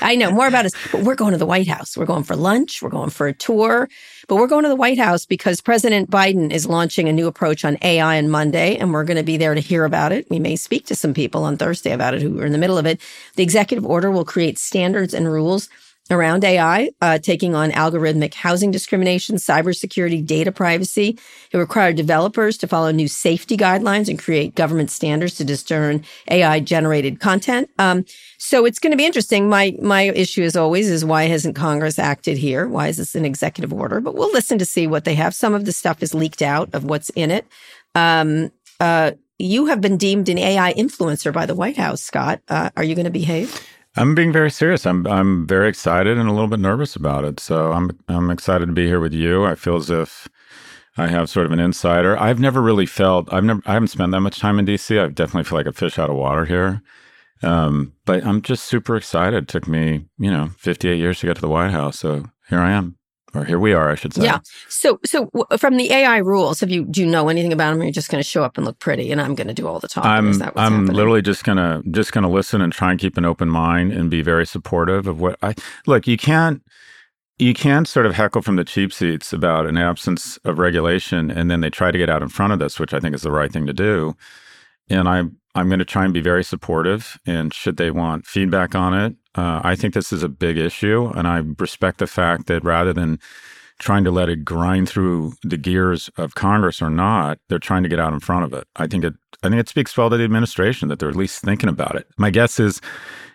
I 0.00 0.14
know 0.16 0.30
more 0.30 0.46
about 0.46 0.66
us, 0.66 0.72
but 0.92 1.02
we're 1.02 1.16
going 1.16 1.32
to 1.32 1.38
the 1.38 1.46
White 1.46 1.68
House. 1.68 1.96
We're 1.96 2.06
going 2.06 2.24
for 2.24 2.36
lunch. 2.36 2.80
We're 2.80 2.90
going 2.90 3.10
for 3.10 3.26
a 3.26 3.32
tour, 3.32 3.88
but 4.30 4.36
we're 4.36 4.46
going 4.46 4.62
to 4.62 4.68
the 4.68 4.76
White 4.76 4.96
House 4.96 5.26
because 5.26 5.60
President 5.60 6.08
Biden 6.08 6.52
is 6.52 6.64
launching 6.64 7.08
a 7.08 7.12
new 7.12 7.26
approach 7.26 7.64
on 7.64 7.76
AI 7.82 8.16
on 8.16 8.30
Monday, 8.30 8.76
and 8.76 8.92
we're 8.92 9.02
going 9.02 9.16
to 9.16 9.24
be 9.24 9.36
there 9.36 9.56
to 9.56 9.60
hear 9.60 9.84
about 9.84 10.12
it. 10.12 10.30
We 10.30 10.38
may 10.38 10.54
speak 10.54 10.86
to 10.86 10.94
some 10.94 11.12
people 11.12 11.42
on 11.42 11.56
Thursday 11.56 11.90
about 11.90 12.14
it 12.14 12.22
who 12.22 12.40
are 12.40 12.46
in 12.46 12.52
the 12.52 12.58
middle 12.58 12.78
of 12.78 12.86
it. 12.86 13.00
The 13.34 13.42
executive 13.42 13.84
order 13.84 14.08
will 14.08 14.24
create 14.24 14.56
standards 14.56 15.14
and 15.14 15.26
rules 15.26 15.68
around 16.10 16.44
AI, 16.44 16.90
uh, 17.00 17.18
taking 17.18 17.54
on 17.54 17.70
algorithmic 17.70 18.34
housing 18.34 18.70
discrimination, 18.70 19.36
cybersecurity, 19.36 20.24
data 20.24 20.52
privacy. 20.52 21.18
It 21.52 21.58
required 21.58 21.96
developers 21.96 22.58
to 22.58 22.68
follow 22.68 22.90
new 22.90 23.08
safety 23.08 23.56
guidelines 23.56 24.08
and 24.08 24.18
create 24.18 24.54
government 24.54 24.90
standards 24.90 25.36
to 25.36 25.44
discern 25.44 26.04
AI 26.30 26.60
generated 26.60 27.20
content. 27.20 27.70
Um, 27.78 28.04
so 28.38 28.64
it's 28.64 28.78
going 28.78 28.90
to 28.90 28.96
be 28.96 29.06
interesting. 29.06 29.48
My 29.48 29.76
my 29.80 30.02
issue, 30.02 30.42
as 30.42 30.56
always, 30.56 30.88
is 30.90 31.04
why 31.04 31.24
hasn't 31.24 31.56
Congress 31.56 31.98
acted 31.98 32.38
here? 32.38 32.66
Why 32.66 32.88
is 32.88 32.96
this 32.96 33.14
an 33.14 33.24
executive 33.24 33.72
order? 33.72 34.00
But 34.00 34.14
we'll 34.14 34.32
listen 34.32 34.58
to 34.58 34.64
see 34.64 34.86
what 34.86 35.04
they 35.04 35.14
have. 35.14 35.34
Some 35.34 35.54
of 35.54 35.64
the 35.64 35.72
stuff 35.72 36.02
is 36.02 36.14
leaked 36.14 36.42
out 36.42 36.70
of 36.74 36.84
what's 36.84 37.10
in 37.10 37.30
it. 37.30 37.46
Um, 37.94 38.50
uh, 38.80 39.12
you 39.38 39.66
have 39.66 39.80
been 39.80 39.96
deemed 39.96 40.28
an 40.28 40.38
AI 40.38 40.74
influencer 40.74 41.32
by 41.32 41.46
the 41.46 41.54
White 41.54 41.76
House, 41.76 42.02
Scott. 42.02 42.40
Uh, 42.48 42.70
are 42.76 42.84
you 42.84 42.94
going 42.94 43.06
to 43.06 43.10
behave? 43.10 43.60
I'm 43.96 44.14
being 44.14 44.32
very 44.32 44.50
serious. 44.50 44.86
I'm 44.86 45.06
I'm 45.06 45.46
very 45.46 45.68
excited 45.68 46.16
and 46.16 46.28
a 46.28 46.32
little 46.32 46.48
bit 46.48 46.60
nervous 46.60 46.94
about 46.94 47.24
it. 47.24 47.40
So 47.40 47.72
I'm 47.72 47.90
I'm 48.08 48.30
excited 48.30 48.66
to 48.66 48.72
be 48.72 48.86
here 48.86 49.00
with 49.00 49.12
you. 49.12 49.44
I 49.44 49.54
feel 49.54 49.76
as 49.76 49.90
if 49.90 50.28
I 50.96 51.08
have 51.08 51.28
sort 51.28 51.46
of 51.46 51.52
an 51.52 51.60
insider. 51.60 52.16
I've 52.18 52.38
never 52.38 52.62
really 52.62 52.86
felt 52.86 53.32
I've 53.32 53.44
never 53.44 53.62
I 53.66 53.74
haven't 53.74 53.88
spent 53.88 54.12
that 54.12 54.20
much 54.20 54.38
time 54.38 54.58
in 54.58 54.66
DC. 54.66 55.02
I 55.02 55.08
definitely 55.08 55.44
feel 55.44 55.58
like 55.58 55.66
a 55.66 55.72
fish 55.72 55.98
out 55.98 56.10
of 56.10 56.16
water 56.16 56.44
here. 56.44 56.82
Um, 57.42 57.94
but 58.04 58.24
I'm 58.24 58.42
just 58.42 58.66
super 58.66 58.96
excited. 58.96 59.44
It 59.44 59.48
took 59.48 59.66
me, 59.66 60.06
you 60.18 60.30
know, 60.30 60.50
58 60.58 60.96
years 60.96 61.20
to 61.20 61.26
get 61.26 61.36
to 61.36 61.40
the 61.40 61.48
White 61.48 61.70
House. 61.70 61.98
So 61.98 62.26
here 62.48 62.60
I 62.60 62.72
am 62.72 62.96
or 63.34 63.44
here 63.44 63.58
we 63.58 63.72
are, 63.72 63.90
I 63.90 63.94
should 63.94 64.14
say. 64.14 64.24
Yeah. 64.24 64.38
So, 64.68 64.98
so 65.04 65.30
from 65.58 65.76
the 65.76 65.92
AI 65.92 66.18
rules, 66.18 66.60
have 66.60 66.70
you 66.70 66.84
do 66.84 67.00
you 67.00 67.06
know 67.06 67.28
anything 67.28 67.52
about 67.52 67.70
them? 67.70 67.80
Or 67.80 67.84
you're 67.84 67.92
just 67.92 68.10
going 68.10 68.22
to 68.22 68.28
show 68.28 68.42
up 68.42 68.56
and 68.56 68.66
look 68.66 68.78
pretty, 68.78 69.12
and 69.12 69.20
I'm 69.20 69.34
going 69.34 69.48
to 69.48 69.54
do 69.54 69.66
all 69.66 69.80
the 69.80 69.88
talking. 69.88 70.10
I'm 70.10 70.28
I'm 70.28 70.40
happening? 70.40 70.86
literally 70.94 71.22
just 71.22 71.44
gonna 71.44 71.82
just 71.90 72.12
gonna 72.12 72.30
listen 72.30 72.60
and 72.60 72.72
try 72.72 72.90
and 72.90 73.00
keep 73.00 73.16
an 73.16 73.24
open 73.24 73.48
mind 73.48 73.92
and 73.92 74.10
be 74.10 74.22
very 74.22 74.46
supportive 74.46 75.06
of 75.06 75.20
what 75.20 75.38
I 75.42 75.54
look. 75.86 76.06
You 76.06 76.16
can't 76.16 76.62
you 77.38 77.54
can't 77.54 77.88
sort 77.88 78.06
of 78.06 78.14
heckle 78.14 78.42
from 78.42 78.56
the 78.56 78.64
cheap 78.64 78.92
seats 78.92 79.32
about 79.32 79.66
an 79.66 79.78
absence 79.78 80.38
of 80.44 80.58
regulation, 80.58 81.30
and 81.30 81.50
then 81.50 81.60
they 81.60 81.70
try 81.70 81.90
to 81.90 81.98
get 81.98 82.10
out 82.10 82.22
in 82.22 82.28
front 82.28 82.52
of 82.52 82.58
this, 82.58 82.78
which 82.78 82.92
I 82.92 83.00
think 83.00 83.14
is 83.14 83.22
the 83.22 83.30
right 83.30 83.52
thing 83.52 83.66
to 83.66 83.72
do. 83.72 84.14
And 84.88 85.08
I 85.08 85.24
I'm 85.54 85.68
going 85.68 85.80
to 85.80 85.84
try 85.84 86.04
and 86.04 86.14
be 86.14 86.20
very 86.20 86.44
supportive. 86.44 87.18
And 87.26 87.52
should 87.52 87.76
they 87.76 87.90
want 87.90 88.26
feedback 88.26 88.74
on 88.74 88.94
it, 88.94 89.14
uh, 89.34 89.60
I 89.62 89.76
think 89.76 89.94
this 89.94 90.12
is 90.12 90.22
a 90.22 90.28
big 90.28 90.56
issue, 90.56 91.10
and 91.14 91.26
I 91.26 91.42
respect 91.58 91.98
the 91.98 92.06
fact 92.06 92.46
that 92.46 92.64
rather 92.64 92.92
than 92.92 93.18
trying 93.78 94.04
to 94.04 94.10
let 94.10 94.28
it 94.28 94.44
grind 94.44 94.88
through 94.88 95.32
the 95.42 95.56
gears 95.56 96.10
of 96.16 96.34
Congress 96.34 96.82
or 96.82 96.90
not, 96.90 97.38
they're 97.48 97.58
trying 97.58 97.82
to 97.82 97.88
get 97.88 98.00
out 98.00 98.12
in 98.12 98.20
front 98.20 98.44
of 98.44 98.52
it. 98.52 98.66
I 98.76 98.86
think 98.86 99.04
it. 99.04 99.14
I 99.42 99.48
think 99.48 99.60
it 99.60 99.68
speaks 99.68 99.96
well 99.96 100.10
to 100.10 100.18
the 100.18 100.24
administration 100.24 100.88
that 100.88 100.98
they're 100.98 101.08
at 101.08 101.16
least 101.16 101.42
thinking 101.42 101.70
about 101.70 101.96
it. 101.96 102.06
My 102.18 102.30
guess 102.30 102.60
is 102.60 102.80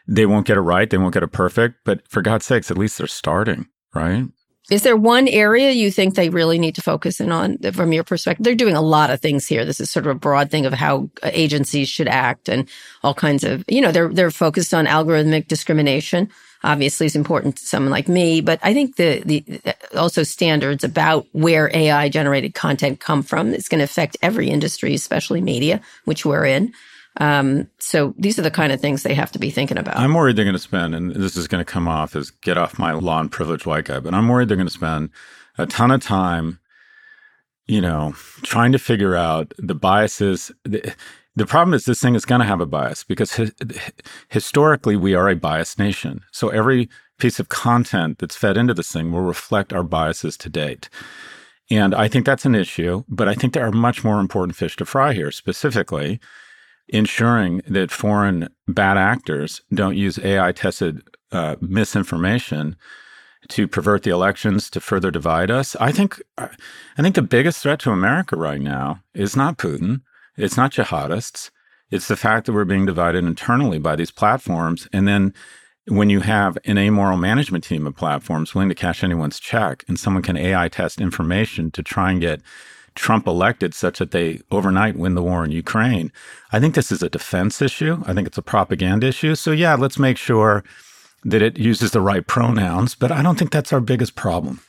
they 0.07 0.27
won't 0.27 0.45
get 0.45 0.57
it 0.57 0.61
right, 0.61 0.89
they 0.89 0.99
won't 0.99 1.13
get 1.13 1.23
it 1.23 1.31
perfect, 1.31 1.77
but 1.83 2.07
for 2.07 2.21
God's 2.21 2.45
sakes, 2.45 2.69
at 2.69 2.77
least 2.77 2.97
they're 2.97 3.07
starting, 3.07 3.67
right? 3.95 4.25
Is 4.71 4.81
there 4.81 4.97
one 4.97 5.27
area 5.27 5.71
you 5.71 5.91
think 5.91 6.15
they 6.15 6.29
really 6.29 6.57
need 6.57 6.75
to 6.75 6.81
focus 6.81 7.19
in 7.19 7.31
on 7.31 7.59
from 7.73 7.93
your 7.93 8.03
perspective? 8.03 8.43
They're 8.43 8.55
doing 8.55 8.75
a 8.75 8.81
lot 8.81 9.11
of 9.11 9.21
things 9.21 9.45
here. 9.45 9.63
This 9.63 9.79
is 9.79 9.91
sort 9.91 10.07
of 10.07 10.15
a 10.15 10.19
broad 10.19 10.49
thing 10.49 10.65
of 10.65 10.73
how 10.73 11.09
uh, 11.21 11.29
agencies 11.33 11.87
should 11.87 12.07
act 12.07 12.49
and 12.49 12.67
all 13.03 13.13
kinds 13.13 13.43
of, 13.43 13.63
you 13.67 13.79
know, 13.79 13.91
they're, 13.91 14.09
they're 14.09 14.31
focused 14.31 14.73
on 14.73 14.87
algorithmic 14.87 15.47
discrimination. 15.47 16.29
Obviously 16.63 17.05
is 17.05 17.15
important 17.15 17.57
to 17.57 17.65
someone 17.65 17.91
like 17.91 18.07
me, 18.07 18.41
but 18.41 18.59
I 18.63 18.73
think 18.73 18.95
the, 18.95 19.21
the 19.23 19.61
uh, 19.65 19.99
also 19.99 20.23
standards 20.23 20.83
about 20.83 21.27
where 21.31 21.69
AI 21.71 22.09
generated 22.09 22.55
content 22.55 22.99
come 22.99 23.21
from 23.21 23.53
is 23.53 23.67
going 23.69 23.79
to 23.79 23.85
affect 23.85 24.17
every 24.23 24.49
industry, 24.49 24.95
especially 24.95 25.41
media, 25.41 25.79
which 26.05 26.25
we're 26.25 26.45
in. 26.45 26.73
Um, 27.17 27.69
so 27.79 28.13
these 28.17 28.37
are 28.37 28.41
the 28.41 28.51
kind 28.51 28.73
of 28.73 28.81
things 28.81 29.03
they 29.03 29.13
have 29.13 29.31
to 29.31 29.39
be 29.39 29.49
thinking 29.49 29.77
about. 29.77 29.97
I'm 29.97 30.13
worried 30.13 30.35
they're 30.35 30.45
going 30.45 30.55
to 30.55 30.59
spend, 30.59 30.93
and 30.93 31.11
this 31.11 31.37
is 31.37 31.47
going 31.47 31.63
to 31.63 31.71
come 31.71 31.87
off 31.87 32.15
as 32.15 32.29
get 32.29 32.57
off 32.57 32.77
my 32.77 32.91
lawn 32.91 33.29
privileged 33.29 33.65
white 33.65 33.85
guy, 33.85 33.99
but 33.99 34.13
I'm 34.13 34.27
worried 34.27 34.49
they're 34.49 34.57
going 34.57 34.67
to 34.67 34.73
spend 34.73 35.09
a 35.57 35.65
ton 35.65 35.91
of 35.91 36.01
time, 36.01 36.59
you 37.67 37.79
know, 37.81 38.13
trying 38.43 38.71
to 38.73 38.79
figure 38.79 39.15
out 39.15 39.53
the 39.57 39.75
biases. 39.75 40.51
The, 40.63 40.93
the 41.37 41.45
problem 41.45 41.73
is 41.73 41.85
this 41.85 42.01
thing 42.01 42.15
is 42.15 42.25
going 42.25 42.41
to 42.41 42.47
have 42.47 42.61
a 42.61 42.65
bias 42.65 43.03
because 43.03 43.35
hi- 43.35 43.51
historically 44.29 44.95
we 44.95 45.15
are 45.15 45.29
a 45.29 45.35
biased 45.35 45.79
nation. 45.79 46.21
So 46.31 46.49
every 46.49 46.89
piece 47.17 47.39
of 47.39 47.47
content 47.47 48.19
that's 48.19 48.35
fed 48.35 48.57
into 48.57 48.73
this 48.73 48.91
thing 48.91 49.11
will 49.11 49.21
reflect 49.21 49.71
our 49.71 49.83
biases 49.83 50.35
to 50.37 50.49
date. 50.49 50.89
And 51.71 51.95
I 51.95 52.07
think 52.07 52.25
that's 52.25 52.45
an 52.45 52.55
issue, 52.55 53.03
but 53.07 53.27
I 53.27 53.33
think 53.33 53.53
there 53.53 53.65
are 53.65 53.71
much 53.71 54.03
more 54.03 54.19
important 54.19 54.55
fish 54.55 54.75
to 54.77 54.85
fry 54.85 55.13
here, 55.13 55.31
specifically 55.31 56.19
ensuring 56.87 57.61
that 57.67 57.91
foreign 57.91 58.49
bad 58.67 58.97
actors 58.97 59.61
don't 59.73 59.97
use 59.97 60.19
AI 60.19 60.51
tested 60.51 61.01
uh, 61.31 61.55
misinformation 61.61 62.75
to 63.49 63.67
pervert 63.67 64.03
the 64.03 64.11
elections 64.11 64.69
to 64.71 64.79
further 64.79 65.11
divide 65.11 65.51
us. 65.51 65.75
I 65.79 65.91
think 65.91 66.21
I 66.37 67.01
think 67.01 67.15
the 67.15 67.21
biggest 67.21 67.61
threat 67.61 67.79
to 67.81 67.91
America 67.91 68.35
right 68.35 68.61
now 68.61 69.01
is 69.13 69.35
not 69.35 69.57
Putin, 69.57 70.01
it's 70.35 70.57
not 70.57 70.71
jihadists, 70.71 71.51
it's 71.91 72.07
the 72.07 72.15
fact 72.15 72.45
that 72.45 72.53
we're 72.53 72.65
being 72.65 72.85
divided 72.85 73.23
internally 73.23 73.79
by 73.79 73.95
these 73.95 74.11
platforms. 74.11 74.87
And 74.91 75.07
then 75.07 75.33
when 75.87 76.09
you 76.09 76.21
have 76.21 76.57
an 76.65 76.77
amoral 76.77 77.17
management 77.17 77.63
team 77.63 77.85
of 77.85 77.95
platforms 77.95 78.55
willing 78.55 78.69
to 78.69 78.75
cash 78.75 79.03
anyone's 79.03 79.39
check 79.39 79.83
and 79.87 79.99
someone 79.99 80.23
can 80.23 80.37
AI 80.37 80.67
test 80.67 80.99
information 80.99 81.69
to 81.71 81.83
try 81.83 82.11
and 82.11 82.21
get 82.21 82.41
Trump 82.95 83.27
elected 83.27 83.73
such 83.73 83.99
that 83.99 84.11
they 84.11 84.41
overnight 84.51 84.97
win 84.97 85.15
the 85.15 85.21
war 85.23 85.43
in 85.45 85.51
Ukraine. 85.51 86.11
I 86.51 86.59
think 86.59 86.75
this 86.75 86.91
is 86.91 87.03
a 87.03 87.09
defense 87.09 87.61
issue. 87.61 88.01
I 88.05 88.13
think 88.13 88.27
it's 88.27 88.37
a 88.37 88.41
propaganda 88.41 89.07
issue. 89.07 89.35
So, 89.35 89.51
yeah, 89.51 89.75
let's 89.75 89.99
make 89.99 90.17
sure 90.17 90.63
that 91.25 91.41
it 91.41 91.57
uses 91.57 91.91
the 91.91 92.01
right 92.01 92.25
pronouns, 92.25 92.95
but 92.95 93.11
I 93.11 93.21
don't 93.21 93.37
think 93.37 93.51
that's 93.51 93.73
our 93.73 93.81
biggest 93.81 94.15
problem. 94.15 94.59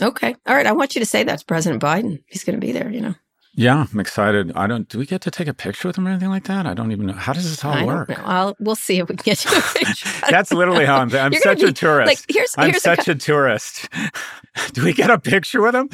Okay. 0.00 0.34
All 0.46 0.54
right. 0.54 0.66
I 0.66 0.72
want 0.72 0.94
you 0.94 1.00
to 1.00 1.06
say 1.06 1.22
that 1.24 1.40
to 1.40 1.44
President 1.44 1.82
Biden. 1.82 2.22
He's 2.26 2.44
going 2.44 2.58
to 2.60 2.64
be 2.66 2.72
there, 2.72 2.90
you 2.90 3.00
know. 3.00 3.14
Yeah, 3.54 3.84
I'm 3.92 4.00
excited. 4.00 4.50
I 4.56 4.66
don't. 4.66 4.88
Do 4.88 4.98
we 4.98 5.04
get 5.04 5.20
to 5.22 5.30
take 5.30 5.46
a 5.46 5.52
picture 5.52 5.86
with 5.86 5.98
him 5.98 6.06
or 6.06 6.10
anything 6.10 6.30
like 6.30 6.44
that? 6.44 6.66
I 6.66 6.72
don't 6.72 6.90
even 6.90 7.04
know. 7.08 7.12
How 7.12 7.34
does 7.34 7.44
this 7.50 7.62
all 7.62 7.74
I 7.74 7.84
work? 7.84 8.10
I'll, 8.26 8.56
we'll 8.58 8.76
see 8.76 8.98
if 8.98 9.10
we 9.10 9.14
can 9.16 9.22
get 9.24 9.44
you 9.44 9.50
a 9.50 9.60
picture. 9.74 10.08
That's 10.30 10.54
literally 10.54 10.86
how 10.86 10.96
I'm. 11.00 11.14
I'm 11.14 11.32
You're 11.32 11.42
such 11.42 11.58
gonna 11.58 11.68
a 11.68 11.72
tourist. 11.74 12.06
like, 12.08 12.18
here's- 12.34 12.54
I'm 12.56 12.70
here's 12.70 12.76
a 12.78 12.80
such 12.80 13.04
co- 13.04 13.12
a 13.12 13.14
tourist. 13.14 13.88
do 14.72 14.82
we 14.82 14.94
get 14.94 15.10
a 15.10 15.18
picture 15.18 15.60
with 15.60 15.74
him, 15.74 15.90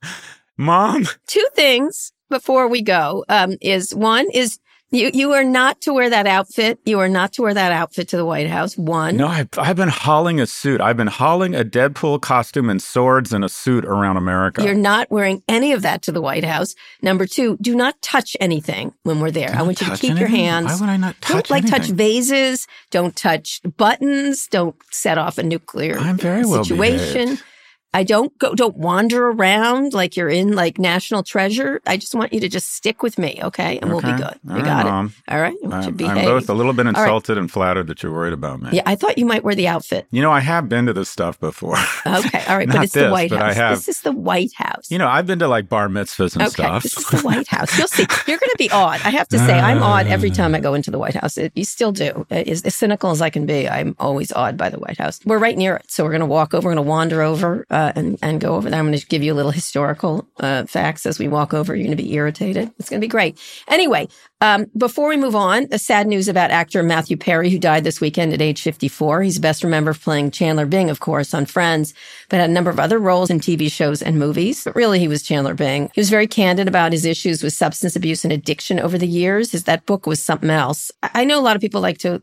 Mom? 0.60 1.08
Two 1.26 1.46
things 1.54 2.12
before 2.28 2.68
we 2.68 2.82
go 2.82 3.24
um, 3.30 3.56
is 3.62 3.94
one 3.94 4.30
is 4.30 4.58
you 4.90 5.10
you 5.14 5.32
are 5.32 5.42
not 5.42 5.80
to 5.82 5.94
wear 5.94 6.10
that 6.10 6.26
outfit. 6.26 6.80
You 6.84 6.98
are 7.00 7.08
not 7.08 7.32
to 7.34 7.42
wear 7.42 7.54
that 7.54 7.72
outfit 7.72 8.08
to 8.08 8.18
the 8.18 8.26
White 8.26 8.48
House. 8.48 8.76
One. 8.76 9.16
No, 9.16 9.26
I've, 9.26 9.48
I've 9.56 9.76
been 9.76 9.88
hauling 9.88 10.38
a 10.38 10.46
suit. 10.46 10.82
I've 10.82 10.98
been 10.98 11.06
hauling 11.06 11.54
a 11.54 11.64
Deadpool 11.64 12.20
costume 12.20 12.68
and 12.68 12.82
swords 12.82 13.32
and 13.32 13.42
a 13.42 13.48
suit 13.48 13.86
around 13.86 14.18
America. 14.18 14.62
You're 14.62 14.74
not 14.74 15.10
wearing 15.10 15.42
any 15.48 15.72
of 15.72 15.80
that 15.80 16.02
to 16.02 16.12
the 16.12 16.20
White 16.20 16.44
House. 16.44 16.74
Number 17.00 17.24
two, 17.24 17.56
do 17.62 17.74
not 17.74 18.02
touch 18.02 18.36
anything 18.38 18.92
when 19.04 19.20
we're 19.20 19.30
there. 19.30 19.50
I 19.50 19.58
Don't 19.58 19.66
want 19.66 19.80
you 19.80 19.86
to 19.86 19.96
keep 19.96 20.18
your 20.18 20.28
hands. 20.28 20.66
Why 20.66 20.76
would 20.80 20.90
I 20.90 20.98
not 20.98 21.18
touch 21.22 21.48
Don't 21.48 21.50
like 21.50 21.70
touch 21.70 21.88
vases. 21.88 22.66
Don't 22.90 23.16
touch 23.16 23.62
buttons. 23.78 24.46
Don't 24.48 24.76
set 24.90 25.16
off 25.16 25.38
a 25.38 25.42
nuclear 25.42 25.96
I'm 25.98 26.18
very 26.18 26.44
well 26.44 26.64
situation. 26.64 27.24
behaved. 27.24 27.44
I 27.92 28.04
don't 28.04 28.36
go. 28.38 28.54
Don't 28.54 28.76
wander 28.76 29.28
around 29.28 29.94
like 29.94 30.16
you're 30.16 30.28
in 30.28 30.54
like 30.54 30.78
national 30.78 31.24
treasure. 31.24 31.80
I 31.86 31.96
just 31.96 32.14
want 32.14 32.32
you 32.32 32.38
to 32.40 32.48
just 32.48 32.72
stick 32.72 33.02
with 33.02 33.18
me, 33.18 33.40
okay? 33.42 33.78
And 33.80 33.90
we'll 33.90 34.00
be 34.00 34.12
good. 34.12 34.38
We 34.44 34.54
right, 34.54 34.64
got 34.64 34.86
it. 34.86 35.12
All 35.28 35.40
right. 35.40 35.56
I 35.64 35.68
want 35.68 35.86
you 35.86 35.92
to 35.92 36.04
I'm. 36.06 36.18
I'm 36.18 36.24
both 36.24 36.48
a 36.48 36.54
little 36.54 36.72
bit 36.72 36.86
right. 36.86 36.96
insulted 36.96 37.36
and 37.36 37.50
flattered 37.50 37.88
that 37.88 38.02
you're 38.02 38.12
worried 38.12 38.32
about 38.32 38.60
me. 38.62 38.70
Yeah, 38.74 38.82
I 38.86 38.94
thought 38.94 39.18
you 39.18 39.26
might 39.26 39.42
wear 39.42 39.56
the 39.56 39.66
outfit. 39.66 40.06
You 40.12 40.22
know, 40.22 40.30
I 40.30 40.38
have 40.38 40.68
been 40.68 40.86
to 40.86 40.92
this 40.92 41.08
stuff 41.08 41.40
before. 41.40 41.78
Okay, 42.06 42.44
all 42.48 42.56
right, 42.56 42.68
but 42.72 42.84
it's 42.84 42.94
this, 42.94 43.04
the 43.06 43.10
White 43.10 43.32
House. 43.32 43.54
have- 43.56 43.76
This 43.76 43.88
is 43.88 44.02
the 44.02 44.12
White 44.12 44.54
House. 44.54 44.88
you 44.88 44.98
know, 44.98 45.08
I've 45.08 45.26
been 45.26 45.40
to 45.40 45.48
like 45.48 45.68
bar 45.68 45.88
mitzvahs 45.88 46.34
and 46.34 46.42
okay, 46.42 46.50
stuff. 46.50 46.82
this 46.84 46.96
is 46.96 47.06
the 47.06 47.20
White 47.22 47.48
House. 47.48 47.76
You'll 47.76 47.88
see. 47.88 48.06
You're 48.28 48.38
going 48.38 48.50
to 48.50 48.58
be 48.58 48.70
awed. 48.70 49.00
I 49.04 49.10
have 49.10 49.26
to 49.28 49.38
say, 49.38 49.58
I'm 49.58 49.82
awed 49.82 50.06
every 50.06 50.30
time 50.30 50.54
I 50.54 50.60
go 50.60 50.74
into 50.74 50.92
the 50.92 50.98
White 50.98 51.16
House. 51.16 51.36
It, 51.36 51.52
you 51.56 51.64
still 51.64 51.90
do. 51.90 52.24
As, 52.30 52.62
as 52.62 52.74
cynical 52.76 53.10
as 53.10 53.20
I 53.20 53.30
can 53.30 53.46
be, 53.46 53.68
I'm 53.68 53.96
always 53.98 54.30
awed 54.30 54.56
by 54.56 54.68
the 54.68 54.78
White 54.78 54.98
House. 54.98 55.18
We're 55.24 55.38
right 55.38 55.58
near 55.58 55.76
it, 55.76 55.90
so 55.90 56.04
we're 56.04 56.10
going 56.10 56.20
to 56.20 56.26
walk 56.26 56.54
over. 56.54 56.68
We're 56.68 56.74
going 56.74 56.84
to 56.84 56.88
wander 56.88 57.22
over 57.22 57.66
uh, 57.70 57.79
and 57.94 58.18
and 58.22 58.40
go 58.40 58.54
over 58.54 58.70
there. 58.70 58.78
I'm 58.78 58.86
going 58.86 58.98
to 58.98 59.06
give 59.06 59.22
you 59.22 59.32
a 59.32 59.34
little 59.34 59.50
historical 59.50 60.26
uh, 60.38 60.64
facts 60.64 61.06
as 61.06 61.18
we 61.18 61.28
walk 61.28 61.54
over. 61.54 61.74
You're 61.74 61.86
going 61.86 61.96
to 61.96 62.02
be 62.02 62.12
irritated. 62.14 62.70
It's 62.78 62.88
going 62.88 63.00
to 63.00 63.04
be 63.04 63.08
great. 63.08 63.38
Anyway, 63.68 64.08
um, 64.42 64.66
before 64.76 65.08
we 65.08 65.18
move 65.18 65.36
on, 65.36 65.66
the 65.66 65.78
sad 65.78 66.06
news 66.06 66.26
about 66.26 66.50
actor 66.50 66.82
Matthew 66.82 67.16
Perry, 67.18 67.50
who 67.50 67.58
died 67.58 67.84
this 67.84 68.00
weekend 68.00 68.32
at 68.32 68.40
age 68.40 68.62
54. 68.62 69.22
He's 69.22 69.38
best 69.38 69.62
remembered 69.62 70.00
playing 70.00 70.30
Chandler 70.30 70.64
Bing, 70.64 70.88
of 70.88 71.00
course, 71.00 71.34
on 71.34 71.44
Friends, 71.44 71.92
but 72.30 72.40
had 72.40 72.48
a 72.48 72.52
number 72.52 72.70
of 72.70 72.80
other 72.80 72.98
roles 72.98 73.28
in 73.28 73.40
TV 73.40 73.70
shows 73.70 74.00
and 74.00 74.18
movies. 74.18 74.64
But 74.64 74.74
really, 74.74 74.98
he 74.98 75.08
was 75.08 75.22
Chandler 75.22 75.54
Bing. 75.54 75.90
He 75.94 76.00
was 76.00 76.08
very 76.08 76.26
candid 76.26 76.68
about 76.68 76.92
his 76.92 77.04
issues 77.04 77.42
with 77.42 77.52
substance 77.52 77.96
abuse 77.96 78.24
and 78.24 78.32
addiction 78.32 78.80
over 78.80 78.96
the 78.96 79.06
years. 79.06 79.52
His 79.52 79.64
that 79.64 79.84
book 79.84 80.06
was 80.06 80.22
something 80.22 80.50
else. 80.50 80.90
I 81.02 81.24
know 81.24 81.38
a 81.38 81.42
lot 81.42 81.56
of 81.56 81.60
people 81.60 81.82
like 81.82 81.98
to 81.98 82.22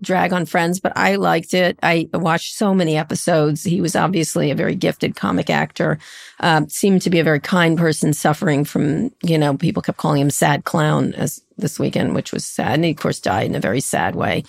drag 0.00 0.32
on 0.32 0.46
Friends, 0.46 0.78
but 0.78 0.92
I 0.94 1.16
liked 1.16 1.52
it. 1.52 1.80
I 1.82 2.08
watched 2.14 2.54
so 2.54 2.74
many 2.74 2.96
episodes. 2.96 3.64
He 3.64 3.80
was 3.80 3.96
obviously 3.96 4.52
a 4.52 4.54
very 4.54 4.76
gifted 4.76 4.95
comic 5.16 5.50
actor. 5.50 5.98
Um, 6.40 6.68
seemed 6.68 7.02
to 7.02 7.10
be 7.10 7.18
a 7.18 7.24
very 7.24 7.40
kind 7.40 7.76
person, 7.76 8.12
suffering 8.12 8.64
from 8.64 9.12
you 9.22 9.36
know 9.36 9.56
people 9.56 9.82
kept 9.82 9.98
calling 9.98 10.22
him 10.22 10.30
sad 10.30 10.64
clown 10.64 11.12
as 11.14 11.42
this 11.58 11.78
weekend, 11.78 12.14
which 12.14 12.32
was 12.32 12.44
sad. 12.44 12.74
And 12.74 12.84
he, 12.84 12.90
of 12.92 12.96
course, 12.96 13.20
died 13.20 13.46
in 13.46 13.54
a 13.54 13.60
very 13.60 13.80
sad 13.80 14.14
way. 14.14 14.44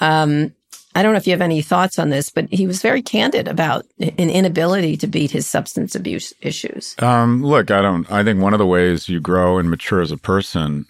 Um, 0.00 0.54
I 0.94 1.02
don't 1.02 1.12
know 1.12 1.18
if 1.18 1.26
you 1.26 1.32
have 1.32 1.40
any 1.40 1.62
thoughts 1.62 1.98
on 1.98 2.10
this, 2.10 2.28
but 2.30 2.52
he 2.52 2.66
was 2.66 2.82
very 2.82 3.00
candid 3.00 3.48
about 3.48 3.86
an 3.98 4.30
inability 4.30 4.96
to 4.98 5.06
beat 5.06 5.30
his 5.30 5.46
substance 5.46 5.94
abuse 5.94 6.34
issues. 6.40 6.94
Um, 6.98 7.42
look, 7.42 7.70
I 7.70 7.80
don't. 7.80 8.10
I 8.10 8.22
think 8.22 8.40
one 8.40 8.52
of 8.52 8.58
the 8.58 8.66
ways 8.66 9.08
you 9.08 9.18
grow 9.20 9.58
and 9.58 9.70
mature 9.70 10.02
as 10.02 10.12
a 10.12 10.18
person, 10.18 10.86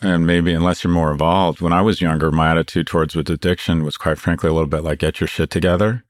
and 0.00 0.26
maybe 0.26 0.52
unless 0.52 0.84
you're 0.84 0.92
more 0.92 1.10
evolved. 1.10 1.60
When 1.60 1.72
I 1.72 1.82
was 1.82 2.00
younger, 2.00 2.30
my 2.30 2.52
attitude 2.52 2.86
towards 2.86 3.16
with 3.16 3.28
addiction 3.28 3.82
was 3.82 3.96
quite 3.96 4.18
frankly 4.18 4.48
a 4.48 4.52
little 4.52 4.68
bit 4.68 4.84
like 4.84 5.00
get 5.00 5.20
your 5.20 5.28
shit 5.28 5.50
together, 5.50 6.04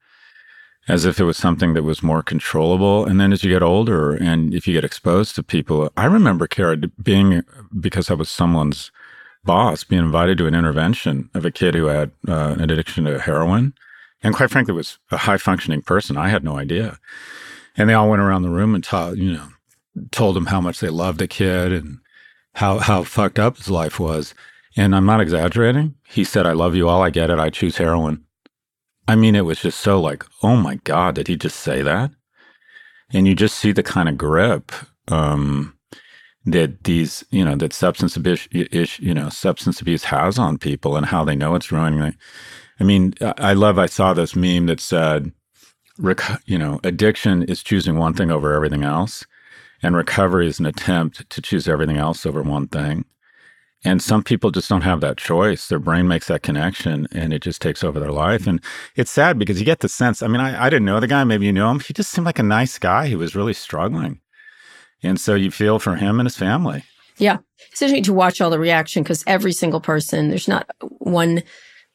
as 0.87 1.05
if 1.05 1.19
it 1.19 1.25
was 1.25 1.37
something 1.37 1.73
that 1.73 1.83
was 1.83 2.01
more 2.01 2.23
controllable. 2.23 3.05
And 3.05 3.19
then 3.19 3.31
as 3.31 3.43
you 3.43 3.51
get 3.51 3.63
older, 3.63 4.13
and 4.13 4.53
if 4.53 4.67
you 4.67 4.73
get 4.73 4.83
exposed 4.83 5.35
to 5.35 5.43
people, 5.43 5.91
I 5.95 6.05
remember 6.05 6.47
Kara 6.47 6.77
being 6.77 7.43
because 7.79 8.09
I 8.09 8.15
was 8.15 8.29
someone's 8.29 8.91
boss, 9.43 9.83
being 9.83 10.01
invited 10.01 10.37
to 10.39 10.47
an 10.47 10.55
intervention 10.55 11.29
of 11.33 11.45
a 11.45 11.51
kid 11.51 11.75
who 11.75 11.85
had 11.85 12.11
uh, 12.27 12.55
an 12.59 12.69
addiction 12.69 13.05
to 13.05 13.19
heroin, 13.19 13.73
and 14.23 14.35
quite 14.35 14.51
frankly 14.51 14.73
was 14.73 14.97
a 15.11 15.17
high 15.17 15.37
functioning 15.37 15.81
person. 15.81 16.17
I 16.17 16.29
had 16.29 16.43
no 16.43 16.57
idea. 16.57 16.99
And 17.77 17.89
they 17.89 17.93
all 17.93 18.09
went 18.09 18.21
around 18.21 18.41
the 18.41 18.49
room 18.49 18.75
and 18.75 18.83
taught, 18.83 19.17
you 19.17 19.33
know, 19.33 19.47
told 20.11 20.35
him 20.35 20.47
how 20.47 20.61
much 20.61 20.79
they 20.79 20.89
loved 20.89 21.19
the 21.19 21.27
kid 21.27 21.71
and 21.71 21.99
how 22.55 22.79
how 22.79 23.03
fucked 23.03 23.39
up 23.39 23.57
his 23.57 23.69
life 23.69 23.99
was. 23.99 24.33
And 24.75 24.95
I'm 24.95 25.05
not 25.05 25.21
exaggerating. 25.21 25.95
He 26.03 26.23
said, 26.23 26.45
"I 26.45 26.53
love 26.53 26.75
you 26.75 26.87
all. 26.87 27.01
I 27.01 27.09
get 27.09 27.29
it. 27.29 27.39
I 27.39 27.49
choose 27.49 27.77
heroin." 27.77 28.25
I 29.11 29.15
mean, 29.15 29.35
it 29.35 29.43
was 29.43 29.59
just 29.59 29.81
so 29.81 29.99
like, 29.99 30.23
oh 30.41 30.55
my 30.55 30.75
god, 30.85 31.15
did 31.15 31.27
he 31.27 31.35
just 31.35 31.57
say 31.59 31.81
that? 31.81 32.11
And 33.11 33.27
you 33.27 33.35
just 33.35 33.57
see 33.57 33.73
the 33.73 33.83
kind 33.83 34.07
of 34.07 34.17
grip 34.17 34.71
um, 35.09 35.77
that 36.45 36.85
these, 36.85 37.21
you 37.29 37.43
know, 37.43 37.57
that 37.57 37.73
substance 37.73 38.15
abuse, 38.15 38.47
you 38.53 39.13
know, 39.13 39.27
substance 39.27 39.81
abuse 39.81 40.05
has 40.05 40.39
on 40.39 40.57
people 40.57 40.95
and 40.95 41.05
how 41.05 41.25
they 41.25 41.35
know 41.35 41.55
it's 41.55 41.73
ruining. 41.73 41.99
them. 41.99 42.17
I 42.79 42.85
mean, 42.85 43.13
I 43.19 43.51
love. 43.51 43.77
I 43.77 43.87
saw 43.87 44.13
this 44.13 44.33
meme 44.33 44.67
that 44.67 44.79
said, 44.79 45.33
you 46.45 46.57
know, 46.57 46.79
addiction 46.85 47.43
is 47.43 47.61
choosing 47.61 47.97
one 47.97 48.13
thing 48.13 48.31
over 48.31 48.53
everything 48.53 48.83
else, 48.83 49.25
and 49.83 49.93
recovery 49.93 50.47
is 50.47 50.57
an 50.57 50.65
attempt 50.65 51.29
to 51.29 51.41
choose 51.41 51.67
everything 51.67 51.97
else 51.97 52.25
over 52.25 52.41
one 52.43 52.69
thing. 52.69 53.03
And 53.83 54.01
some 54.01 54.23
people 54.23 54.51
just 54.51 54.69
don't 54.69 54.81
have 54.81 55.01
that 55.01 55.17
choice. 55.17 55.67
Their 55.67 55.79
brain 55.79 56.07
makes 56.07 56.27
that 56.27 56.43
connection 56.43 57.07
and 57.11 57.33
it 57.33 57.41
just 57.41 57.61
takes 57.61 57.83
over 57.83 57.99
their 57.99 58.11
life. 58.11 58.45
And 58.45 58.61
it's 58.95 59.09
sad 59.09 59.39
because 59.39 59.59
you 59.59 59.65
get 59.65 59.79
the 59.79 59.89
sense 59.89 60.21
I 60.21 60.27
mean, 60.27 60.41
I, 60.41 60.65
I 60.65 60.69
didn't 60.69 60.85
know 60.85 60.99
the 60.99 61.07
guy. 61.07 61.23
Maybe 61.23 61.47
you 61.47 61.53
knew 61.53 61.65
him. 61.65 61.79
He 61.79 61.93
just 61.93 62.11
seemed 62.11 62.25
like 62.25 62.39
a 62.39 62.43
nice 62.43 62.77
guy 62.77 63.09
who 63.09 63.17
was 63.17 63.35
really 63.35 63.53
struggling. 63.53 64.19
And 65.01 65.19
so 65.19 65.33
you 65.33 65.49
feel 65.49 65.79
for 65.79 65.95
him 65.95 66.19
and 66.19 66.27
his 66.27 66.37
family. 66.37 66.83
Yeah. 67.17 67.37
It's 67.71 67.81
interesting 67.81 68.03
to 68.03 68.13
watch 68.13 68.39
all 68.39 68.49
the 68.49 68.59
reaction 68.59 69.01
because 69.01 69.23
every 69.25 69.53
single 69.53 69.81
person, 69.81 70.29
there's 70.29 70.47
not 70.47 70.69
one 70.99 71.41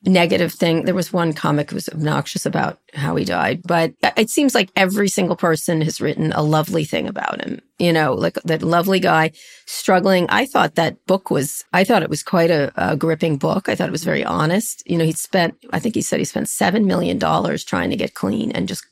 negative 0.06 0.52
thing. 0.52 0.84
There 0.84 0.94
was 0.94 1.12
one 1.12 1.32
comic 1.32 1.70
who 1.70 1.74
was 1.76 1.88
obnoxious 1.88 2.46
about 2.46 2.78
how 2.94 3.16
he 3.16 3.24
died, 3.24 3.62
but 3.64 3.94
it 4.16 4.30
seems 4.30 4.54
like 4.54 4.70
every 4.76 5.08
single 5.08 5.36
person 5.36 5.80
has 5.82 6.00
written 6.00 6.32
a 6.32 6.42
lovely 6.42 6.84
thing 6.84 7.08
about 7.08 7.44
him. 7.44 7.60
You 7.78 7.92
know, 7.92 8.14
like 8.14 8.34
that 8.44 8.62
lovely 8.62 9.00
guy 9.00 9.32
struggling. 9.66 10.26
I 10.28 10.46
thought 10.46 10.76
that 10.76 11.04
book 11.06 11.30
was, 11.30 11.64
I 11.72 11.84
thought 11.84 12.02
it 12.02 12.10
was 12.10 12.22
quite 12.22 12.50
a, 12.50 12.72
a 12.76 12.96
gripping 12.96 13.36
book. 13.36 13.68
I 13.68 13.74
thought 13.74 13.88
it 13.88 13.92
was 13.92 14.04
very 14.04 14.24
honest. 14.24 14.82
You 14.86 14.96
know, 14.96 15.04
he'd 15.04 15.18
spent, 15.18 15.54
I 15.72 15.78
think 15.78 15.94
he 15.94 16.02
said 16.02 16.18
he 16.18 16.24
spent 16.24 16.46
$7 16.46 16.86
million 16.86 17.18
trying 17.18 17.90
to 17.90 17.96
get 17.96 18.14
clean 18.14 18.52
and 18.52 18.68
just 18.68 18.86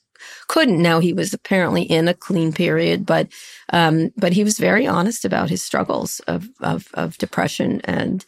couldn't. 0.48 0.80
Now 0.80 1.00
he 1.00 1.12
was 1.12 1.32
apparently 1.32 1.82
in 1.82 2.08
a 2.08 2.14
clean 2.14 2.52
period, 2.52 3.06
but 3.06 3.28
um, 3.70 4.10
but 4.16 4.32
he 4.32 4.44
was 4.44 4.58
very 4.58 4.86
honest 4.86 5.24
about 5.24 5.50
his 5.50 5.62
struggles 5.62 6.20
of 6.26 6.48
of, 6.60 6.88
of 6.94 7.18
depression 7.18 7.80
and 7.84 8.24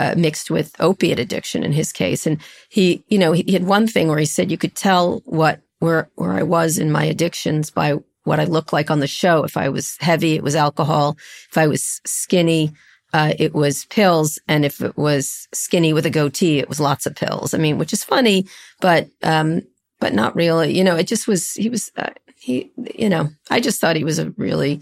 uh, 0.00 0.14
mixed 0.16 0.50
with 0.50 0.74
opiate 0.80 1.18
addiction 1.18 1.62
in 1.62 1.72
his 1.72 1.92
case. 1.92 2.26
And 2.26 2.40
he, 2.70 3.04
you 3.08 3.18
know, 3.18 3.32
he, 3.32 3.42
he 3.42 3.52
had 3.52 3.66
one 3.66 3.86
thing 3.86 4.08
where 4.08 4.18
he 4.18 4.24
said 4.24 4.50
you 4.50 4.56
could 4.56 4.74
tell 4.74 5.20
what 5.26 5.60
where 5.80 6.08
where 6.14 6.32
I 6.32 6.42
was 6.42 6.78
in 6.78 6.90
my 6.90 7.04
addictions 7.04 7.70
by 7.70 7.98
what 8.24 8.40
I 8.40 8.44
looked 8.44 8.72
like 8.72 8.90
on 8.90 9.00
the 9.00 9.06
show. 9.06 9.44
If 9.44 9.58
I 9.58 9.68
was 9.68 9.96
heavy, 10.00 10.34
it 10.34 10.42
was 10.42 10.56
alcohol. 10.56 11.18
If 11.50 11.58
I 11.58 11.66
was 11.66 12.00
skinny, 12.06 12.72
uh, 13.12 13.34
it 13.38 13.52
was 13.54 13.84
pills, 13.86 14.38
and 14.48 14.64
if 14.64 14.80
it 14.80 14.96
was 14.96 15.48
skinny 15.52 15.92
with 15.92 16.06
a 16.06 16.10
goatee, 16.10 16.60
it 16.60 16.68
was 16.68 16.80
lots 16.80 17.04
of 17.04 17.14
pills. 17.14 17.52
I 17.52 17.58
mean, 17.58 17.76
which 17.76 17.92
is 17.92 18.02
funny, 18.02 18.46
but 18.80 19.08
um, 19.22 19.62
but 19.98 20.14
not 20.14 20.34
really. 20.34 20.74
You 20.76 20.84
know, 20.84 20.96
it 20.96 21.08
just 21.08 21.28
was. 21.28 21.52
He 21.52 21.68
was. 21.68 21.92
Uh, 21.94 22.10
he. 22.36 22.72
You 22.94 23.10
know, 23.10 23.28
I 23.50 23.60
just 23.60 23.82
thought 23.82 23.96
he 23.96 24.04
was 24.04 24.18
a 24.18 24.30
really 24.38 24.80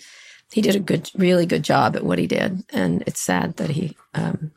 he 0.52 0.60
did 0.62 0.76
a 0.76 0.80
good, 0.80 1.10
really 1.14 1.46
good 1.46 1.62
job 1.62 1.94
at 1.96 2.04
what 2.04 2.18
he 2.18 2.26
did, 2.26 2.64
and 2.70 3.02
it's 3.06 3.20
sad 3.20 3.56
that 3.56 3.70
he. 3.70 3.96
Um, 4.14 4.52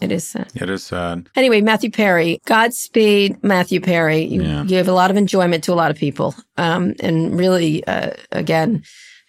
it 0.00 0.12
is 0.12 0.26
sad. 0.26 0.50
It 0.54 0.68
is 0.70 0.84
sad. 0.84 1.28
Anyway, 1.36 1.60
Matthew 1.60 1.90
Perry, 1.90 2.40
Godspeed, 2.46 3.42
Matthew 3.42 3.80
Perry. 3.80 4.24
You 4.24 4.42
Yeah. 4.42 4.64
give 4.66 4.88
a 4.88 4.92
lot 4.92 5.10
of 5.10 5.16
enjoyment 5.16 5.64
to 5.64 5.72
a 5.72 5.74
lot 5.74 5.90
of 5.90 5.96
people, 5.96 6.34
um, 6.56 6.94
and 7.00 7.38
really, 7.38 7.84
uh, 7.86 8.10
again, 8.32 8.82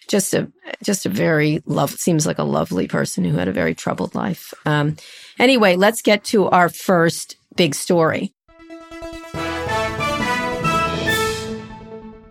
just 0.08 0.34
a 0.34 0.48
just 0.84 1.06
a 1.06 1.08
very 1.08 1.62
love. 1.66 1.90
Seems 1.90 2.26
like 2.26 2.38
a 2.38 2.44
lovely 2.44 2.86
person 2.88 3.24
who 3.24 3.36
had 3.36 3.48
a 3.48 3.52
very 3.52 3.74
troubled 3.74 4.14
life. 4.14 4.52
Um, 4.64 4.96
anyway, 5.38 5.76
let's 5.76 6.02
get 6.02 6.24
to 6.24 6.46
our 6.48 6.68
first 6.68 7.36
big 7.56 7.74
story. 7.74 8.32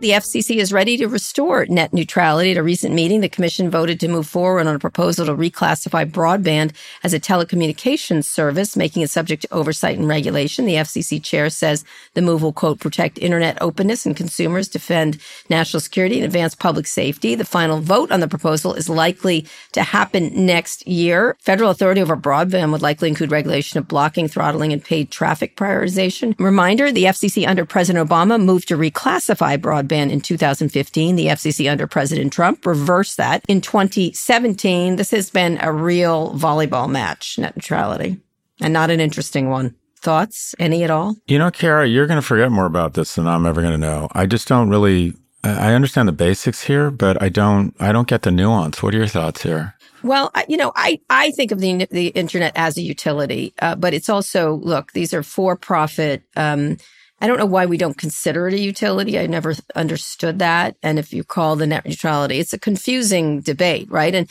The 0.06 0.12
FCC 0.12 0.58
is 0.58 0.72
ready 0.72 0.98
to 0.98 1.08
restore 1.08 1.66
net 1.66 1.92
neutrality. 1.92 2.52
At 2.52 2.58
a 2.58 2.62
recent 2.62 2.94
meeting, 2.94 3.22
the 3.22 3.28
commission 3.28 3.72
voted 3.72 4.00
to 4.02 4.08
move 4.08 4.28
forward 4.28 4.68
on 4.68 4.76
a 4.76 4.78
proposal 4.78 5.26
to 5.26 5.34
reclassify 5.34 6.12
broadband 6.12 6.76
as 7.04 7.16
a 7.16 7.20
telecommunications 7.20 8.26
service, 8.26 8.78
making 8.78 9.02
it 9.02 9.10
subject 9.10 9.42
to 9.42 9.52
oversight 9.52 9.98
and 9.98 10.08
regulation. 10.08 10.68
The 10.68 10.76
FCC 10.76 11.24
chair 11.24 11.50
says 11.50 11.84
the 12.14 12.22
move 12.22 12.44
will, 12.44 12.54
quote, 12.54 12.80
protect 12.80 13.18
internet 13.18 13.60
openness 13.64 14.06
and 14.06 14.16
consumers, 14.16 14.68
defend 14.68 15.18
national 15.50 15.80
security, 15.80 16.18
and 16.18 16.26
advance 16.26 16.54
public 16.54 16.86
safety. 16.86 17.34
The 17.34 17.44
final 17.44 17.82
vote 17.82 18.12
on 18.12 18.20
the 18.20 18.28
proposal 18.28 18.76
is 18.76 18.88
likely 18.88 19.48
to 19.72 19.82
happen 19.82 20.46
next 20.46 20.86
year. 20.88 21.36
Federal 21.40 21.72
authority 21.72 22.02
over 22.02 22.16
broadband 22.16 22.72
would 22.72 22.84
likely 22.84 23.10
include 23.10 23.32
regulation 23.32 23.80
of 23.80 23.88
blocking, 23.88 24.28
throttling, 24.28 24.72
and 24.72 24.84
paid 24.84 25.10
traffic 25.10 25.58
prioritization. 25.58 26.40
Reminder, 26.40 26.92
the 26.92 27.06
FCC 27.06 27.48
under 27.48 27.66
President 27.66 28.08
Obama 28.08 28.40
moved 28.40 28.68
to 28.68 28.78
reclassify 28.78 29.58
broadband 29.58 29.95
in 30.00 30.22
2015. 30.22 31.16
The 31.16 31.28
FCC 31.28 31.70
under 31.70 31.88
President 31.88 32.32
Trump 32.34 32.66
reversed 32.66 33.18
that 33.18 33.44
in 33.48 33.62
2017. 33.62 34.96
This 34.96 35.12
has 35.12 35.30
been 35.30 35.58
a 35.62 35.72
real 35.72 36.34
volleyball 36.34 36.90
match, 36.90 37.38
net 37.38 37.56
neutrality, 37.56 38.20
and 38.62 38.74
not 38.74 38.90
an 38.90 39.00
interesting 39.00 39.50
one. 39.50 39.76
Thoughts? 39.98 40.54
Any 40.60 40.84
at 40.84 40.92
all? 40.92 41.16
You 41.26 41.40
know, 41.40 41.50
Kara, 41.50 41.88
you're 41.88 42.06
going 42.06 42.22
to 42.22 42.26
forget 42.26 42.52
more 42.52 42.68
about 42.68 42.94
this 42.94 43.16
than 43.16 43.28
I'm 43.28 43.46
ever 43.46 43.62
going 43.62 43.74
to 43.74 43.78
know. 43.78 44.08
I 44.12 44.26
just 44.28 44.48
don't 44.48 44.70
really. 44.70 45.14
I 45.44 45.72
I 45.72 45.74
understand 45.74 46.08
the 46.08 46.14
basics 46.14 46.64
here, 46.64 46.92
but 46.92 47.22
I 47.22 47.30
don't. 47.30 47.76
I 47.80 47.92
don't 47.92 48.08
get 48.08 48.22
the 48.22 48.32
nuance. 48.32 48.84
What 48.84 48.94
are 48.94 48.98
your 48.98 49.08
thoughts 49.08 49.42
here? 49.42 49.76
Well, 50.04 50.30
I, 50.36 50.46
you 50.48 50.58
know, 50.58 50.72
I, 50.76 51.00
I 51.10 51.32
think 51.32 51.52
of 51.52 51.60
the 51.60 51.88
the 51.90 52.08
internet 52.10 52.52
as 52.56 52.78
a 52.78 52.82
utility, 52.82 53.56
uh, 53.60 53.76
but 53.76 53.96
it's 53.96 54.08
also 54.08 54.56
look. 54.58 54.92
These 54.92 55.14
are 55.16 55.24
for 55.24 55.56
profit. 55.56 56.22
Um, 56.36 56.78
I 57.22 57.28
don't 57.28 57.40
know 57.40 57.46
why 57.46 57.66
we 57.66 57.78
don't 57.78 57.98
consider 57.98 58.48
it 58.48 58.54
a 58.54 58.60
utility. 58.60 59.18
I 59.18 59.26
never 59.28 59.56
understood 59.74 60.40
that. 60.40 60.76
And 60.84 61.00
if 61.00 61.14
you 61.14 61.24
call 61.24 61.56
the 61.56 61.68
net 61.68 61.86
neutrality, 61.86 62.40
it's 62.40 62.54
a 62.54 62.60
confusing 62.60 63.42
debate, 63.42 63.90
right? 63.90 64.14
And 64.14 64.30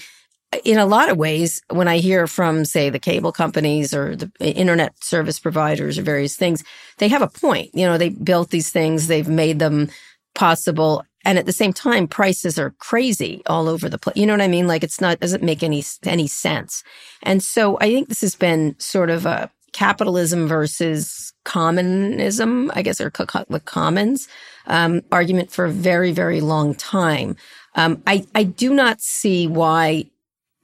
uh, 0.53 0.59
in 0.65 0.79
a 0.79 0.87
lot 0.87 1.09
of 1.09 1.17
ways, 1.17 1.63
when 1.71 1.89
I 1.89 1.99
hear 1.99 2.27
from, 2.27 2.65
say, 2.65 2.91
the 2.91 2.99
cable 2.99 3.33
companies 3.33 3.95
or 3.95 4.17
the 4.17 4.31
uh, 4.41 4.45
internet 4.45 5.03
service 5.03 5.41
providers 5.41 5.99
or 5.99 6.03
various 6.03 6.37
things, 6.37 6.63
they 6.99 7.09
have 7.09 7.23
a 7.23 7.29
point. 7.29 7.71
You 7.75 7.87
know, 7.87 7.97
they 7.97 8.11
built 8.11 8.51
these 8.51 8.71
things, 8.71 9.07
they've 9.07 9.29
made 9.29 9.59
them 9.59 9.89
possible. 10.35 11.05
And 11.25 11.39
at 11.39 11.47
the 11.47 11.53
same 11.53 11.73
time, 11.73 12.07
prices 12.07 12.59
are 12.59 12.75
crazy 12.79 13.43
all 13.47 13.67
over 13.67 13.89
the 13.89 13.97
place. 13.97 14.17
You 14.17 14.27
know 14.27 14.35
what 14.35 14.43
I 14.43 14.49
mean? 14.49 14.67
Like 14.67 14.85
it's 14.85 15.01
not, 15.01 15.21
doesn't 15.21 15.43
make 15.43 15.63
any, 15.63 15.83
any 16.05 16.27
sense. 16.27 16.85
And 17.23 17.43
so 17.43 17.79
I 17.81 17.87
think 17.91 18.09
this 18.09 18.21
has 18.21 18.35
been 18.35 18.77
sort 18.79 19.09
of 19.09 19.25
a 19.25 19.51
capitalism 19.75 20.49
versus 20.49 21.35
commonism, 21.45 22.71
I 22.75 22.81
guess, 22.81 23.01
or 23.01 23.11
the 23.11 23.61
commons, 23.65 24.29
um, 24.67 25.03
argument 25.13 25.51
for 25.51 25.67
a 25.67 25.71
very, 25.71 26.13
very 26.13 26.41
long 26.41 26.75
time. 26.75 27.37
Um, 27.75 28.03
I, 28.07 28.25
I 28.35 28.45
do 28.45 28.73
not 28.73 29.03
see 29.03 29.47
why 29.47 30.07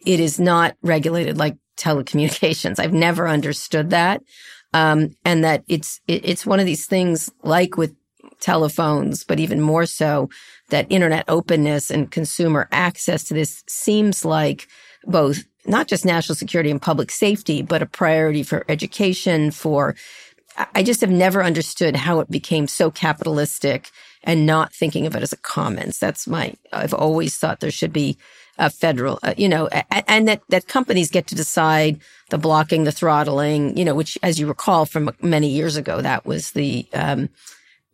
it 0.07 0.21
is 0.21 0.41
not 0.41 0.77
regulated 0.83 1.37
like 1.37 1.59
telecommunications. 1.77 2.79
I've 2.79 2.95
never 2.95 3.29
understood 3.29 3.91
that. 3.91 4.23
Um, 4.73 5.17
and 5.25 5.43
that 5.43 5.65
it's, 5.67 6.01
it, 6.07 6.25
it's 6.25 6.47
one 6.47 6.61
of 6.61 6.67
these 6.67 6.87
things 6.87 7.29
like 7.43 7.77
with 7.77 7.93
telephones, 8.41 9.25
but 9.25 9.41
even 9.41 9.61
more 9.61 9.85
so 9.87 10.31
that 10.69 10.87
internet 10.89 11.25
openness 11.27 11.91
and 11.91 12.11
consumer 12.13 12.69
access 12.71 13.25
to 13.25 13.35
this 13.35 13.65
seems 13.69 14.25
like 14.25 14.69
both 15.05 15.45
not 15.67 15.89
just 15.89 16.05
national 16.05 16.37
security 16.37 16.71
and 16.71 16.83
public 16.83 17.11
safety, 17.11 17.63
but 17.63 17.83
a 17.83 17.87
priority 17.87 18.43
for 18.45 18.65
education, 18.69 19.51
for 19.53 19.95
I 20.75 20.83
just 20.83 21.03
have 21.03 21.11
never 21.11 21.43
understood 21.45 21.97
how 21.97 22.21
it 22.21 22.31
became 22.31 22.69
so 22.69 22.91
capitalistic 22.91 23.91
and 24.25 24.47
not 24.47 24.75
thinking 24.75 25.07
of 25.07 25.17
it 25.17 25.23
as 25.23 25.33
a 25.33 25.39
commons. 25.39 25.99
That's 25.99 26.29
my, 26.29 26.55
I've 26.73 26.95
always 26.95 27.37
thought 27.39 27.61
there 27.61 27.71
should 27.73 27.93
be 27.93 28.19
a 28.59 28.71
federal, 28.71 29.19
uh, 29.23 29.35
you 29.37 29.49
know, 29.49 29.69
a- 29.73 30.11
and 30.11 30.29
that, 30.29 30.43
that 30.51 30.69
companies 30.69 31.11
get 31.11 31.27
to 31.29 31.37
decide 31.37 32.01
the 32.31 32.39
blocking, 32.39 32.85
the 32.85 32.93
throttling, 32.93 33.77
you 33.77 33.85
know, 33.85 33.95
which, 33.97 34.19
as 34.23 34.41
you 34.41 34.47
recall 34.47 34.87
from 34.87 35.11
many 35.23 35.49
years 35.49 35.77
ago, 35.77 36.03
that 36.03 36.27
was 36.27 36.53
the, 36.53 36.87
um, 36.95 37.29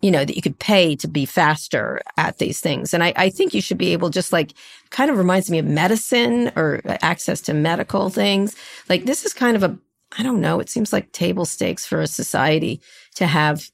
you 0.03 0.11
know, 0.11 0.25
that 0.25 0.37
you 0.37 0.43
could 0.43 0.59
pay 0.59 0.95
to 0.97 1.09
be 1.09 1.25
faster 1.25 2.01
at 2.17 2.39
these 2.39 2.61
things. 2.61 2.93
And 2.93 3.03
I, 3.03 3.13
I 3.17 3.31
think 3.31 3.55
you 3.55 3.63
should 3.63 3.79
be 3.79 3.93
able, 3.93 4.11
just 4.11 4.33
like, 4.33 4.53
kind 4.91 5.11
of 5.11 5.17
reminds 5.17 5.51
me 5.51 5.59
of 5.59 5.65
medicine 5.65 6.53
or 6.55 6.83
access 7.03 7.41
to 7.43 7.55
medical 7.55 8.11
things. 8.11 8.55
Like, 8.89 9.07
this 9.07 9.25
is 9.25 9.33
kind 9.33 9.57
of 9.57 9.63
a, 9.63 9.77
I 10.19 10.23
don't 10.23 10.41
know, 10.41 10.61
it 10.61 10.69
seems 10.69 10.93
like 10.93 11.13
table 11.13 11.45
stakes 11.45 11.87
for 11.87 12.01
a 12.01 12.07
society 12.07 12.81
to 13.15 13.27
have, 13.27 13.71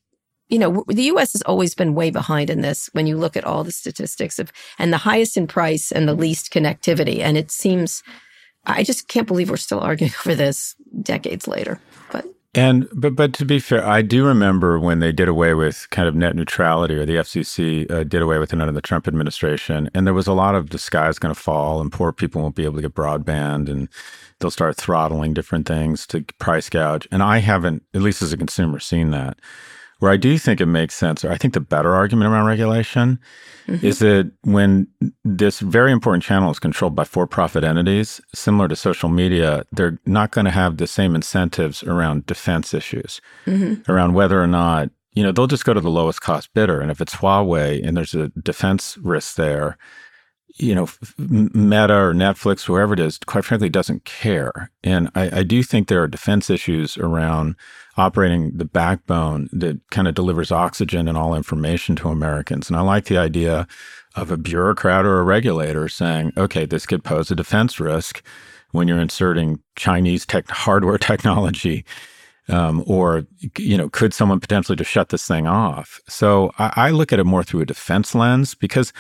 you 0.48 0.58
know, 0.58 0.84
the 0.86 1.04
US 1.04 1.32
has 1.32 1.42
always 1.42 1.74
been 1.74 1.94
way 1.94 2.10
behind 2.10 2.50
in 2.50 2.60
this 2.60 2.88
when 2.92 3.06
you 3.06 3.16
look 3.16 3.36
at 3.36 3.44
all 3.44 3.64
the 3.64 3.72
statistics 3.72 4.38
of, 4.38 4.52
and 4.78 4.92
the 4.92 4.98
highest 4.98 5.36
in 5.36 5.48
price 5.48 5.90
and 5.90 6.08
the 6.08 6.14
least 6.14 6.52
connectivity. 6.52 7.18
And 7.18 7.36
it 7.36 7.50
seems, 7.50 8.02
I 8.64 8.84
just 8.84 9.08
can't 9.08 9.26
believe 9.26 9.50
we're 9.50 9.56
still 9.56 9.80
arguing 9.80 10.12
over 10.20 10.36
this 10.36 10.76
decades 11.02 11.48
later. 11.48 11.80
But 12.12 12.26
And 12.54 12.86
but 12.92 13.16
but 13.16 13.32
to 13.34 13.46
be 13.46 13.58
fair, 13.58 13.82
I 13.82 14.02
do 14.02 14.26
remember 14.26 14.78
when 14.78 14.98
they 14.98 15.10
did 15.10 15.26
away 15.26 15.54
with 15.54 15.88
kind 15.88 16.06
of 16.06 16.14
net 16.14 16.36
neutrality, 16.36 16.96
or 16.96 17.06
the 17.06 17.16
FCC 17.16 17.90
uh, 17.90 18.04
did 18.04 18.20
away 18.20 18.38
with 18.38 18.52
it 18.52 18.60
under 18.60 18.72
the 18.72 18.82
Trump 18.82 19.08
administration, 19.08 19.88
and 19.94 20.06
there 20.06 20.12
was 20.12 20.26
a 20.26 20.34
lot 20.34 20.54
of 20.54 20.68
the 20.68 20.78
sky's 20.78 21.18
going 21.18 21.34
to 21.34 21.40
fall, 21.40 21.80
and 21.80 21.90
poor 21.90 22.12
people 22.12 22.42
won't 22.42 22.54
be 22.54 22.64
able 22.64 22.76
to 22.76 22.82
get 22.82 22.94
broadband, 22.94 23.70
and 23.70 23.88
they'll 24.38 24.50
start 24.50 24.76
throttling 24.76 25.32
different 25.32 25.66
things 25.66 26.06
to 26.08 26.24
price 26.38 26.68
gouge. 26.68 27.08
And 27.10 27.22
I 27.22 27.38
haven't, 27.38 27.84
at 27.94 28.02
least 28.02 28.20
as 28.20 28.34
a 28.34 28.36
consumer, 28.36 28.80
seen 28.80 29.12
that. 29.12 29.38
Where 30.02 30.10
I 30.10 30.16
do 30.16 30.36
think 30.36 30.60
it 30.60 30.66
makes 30.66 30.96
sense, 30.96 31.24
or 31.24 31.30
I 31.30 31.36
think 31.36 31.54
the 31.54 31.60
better 31.60 31.94
argument 31.94 32.28
around 32.28 32.46
regulation 32.46 33.20
mm-hmm. 33.68 33.86
is 33.86 34.00
that 34.00 34.32
when 34.42 34.88
this 35.22 35.60
very 35.60 35.92
important 35.92 36.24
channel 36.24 36.50
is 36.50 36.58
controlled 36.58 36.96
by 36.96 37.04
for 37.04 37.24
profit 37.24 37.62
entities, 37.62 38.20
similar 38.34 38.66
to 38.66 38.74
social 38.74 39.08
media, 39.08 39.64
they're 39.70 40.00
not 40.04 40.32
going 40.32 40.46
to 40.46 40.50
have 40.50 40.78
the 40.78 40.88
same 40.88 41.14
incentives 41.14 41.84
around 41.84 42.26
defense 42.26 42.74
issues, 42.74 43.20
mm-hmm. 43.46 43.88
around 43.88 44.14
whether 44.14 44.42
or 44.42 44.48
not, 44.48 44.90
you 45.12 45.22
know, 45.22 45.30
they'll 45.30 45.46
just 45.46 45.64
go 45.64 45.72
to 45.72 45.80
the 45.80 45.88
lowest 45.88 46.20
cost 46.20 46.52
bidder. 46.52 46.80
And 46.80 46.90
if 46.90 47.00
it's 47.00 47.14
Huawei 47.14 47.80
and 47.86 47.96
there's 47.96 48.12
a 48.12 48.30
defense 48.30 48.98
risk 48.98 49.36
there, 49.36 49.78
you 50.56 50.74
know, 50.74 50.88
Meta 51.16 51.94
or 51.94 52.12
Netflix, 52.12 52.64
whoever 52.64 52.94
it 52.94 52.98
is, 52.98 53.18
quite 53.24 53.44
frankly, 53.44 53.68
doesn't 53.68 54.04
care. 54.04 54.72
And 54.82 55.10
I, 55.14 55.38
I 55.38 55.42
do 55.44 55.62
think 55.62 55.86
there 55.86 56.02
are 56.02 56.08
defense 56.08 56.50
issues 56.50 56.98
around 56.98 57.54
operating 57.96 58.56
the 58.56 58.64
backbone 58.64 59.48
that 59.52 59.78
kind 59.90 60.08
of 60.08 60.14
delivers 60.14 60.50
oxygen 60.50 61.08
and 61.08 61.18
all 61.18 61.34
information 61.34 61.94
to 61.96 62.08
Americans. 62.08 62.68
And 62.68 62.76
I 62.76 62.80
like 62.80 63.04
the 63.04 63.18
idea 63.18 63.66
of 64.14 64.30
a 64.30 64.36
bureaucrat 64.36 65.04
or 65.04 65.18
a 65.18 65.24
regulator 65.24 65.88
saying, 65.88 66.32
okay, 66.36 66.64
this 66.64 66.86
could 66.86 67.04
pose 67.04 67.30
a 67.30 67.34
defense 67.34 67.78
risk 67.78 68.22
when 68.72 68.88
you're 68.88 69.00
inserting 69.00 69.60
Chinese 69.76 70.26
tech 70.26 70.48
hardware 70.48 70.98
technology. 71.10 71.84
Um, 72.48 72.82
or 72.86 73.24
you 73.56 73.76
know, 73.76 73.88
could 73.88 74.12
someone 74.12 74.40
potentially 74.40 74.74
just 74.74 74.90
shut 74.90 75.10
this 75.10 75.26
thing 75.26 75.46
off? 75.46 76.00
So 76.08 76.52
I, 76.58 76.72
I 76.76 76.90
look 76.90 77.12
at 77.12 77.20
it 77.20 77.24
more 77.24 77.44
through 77.44 77.60
a 77.60 77.66
defense 77.66 78.14
lens 78.14 78.54
because 78.54 78.92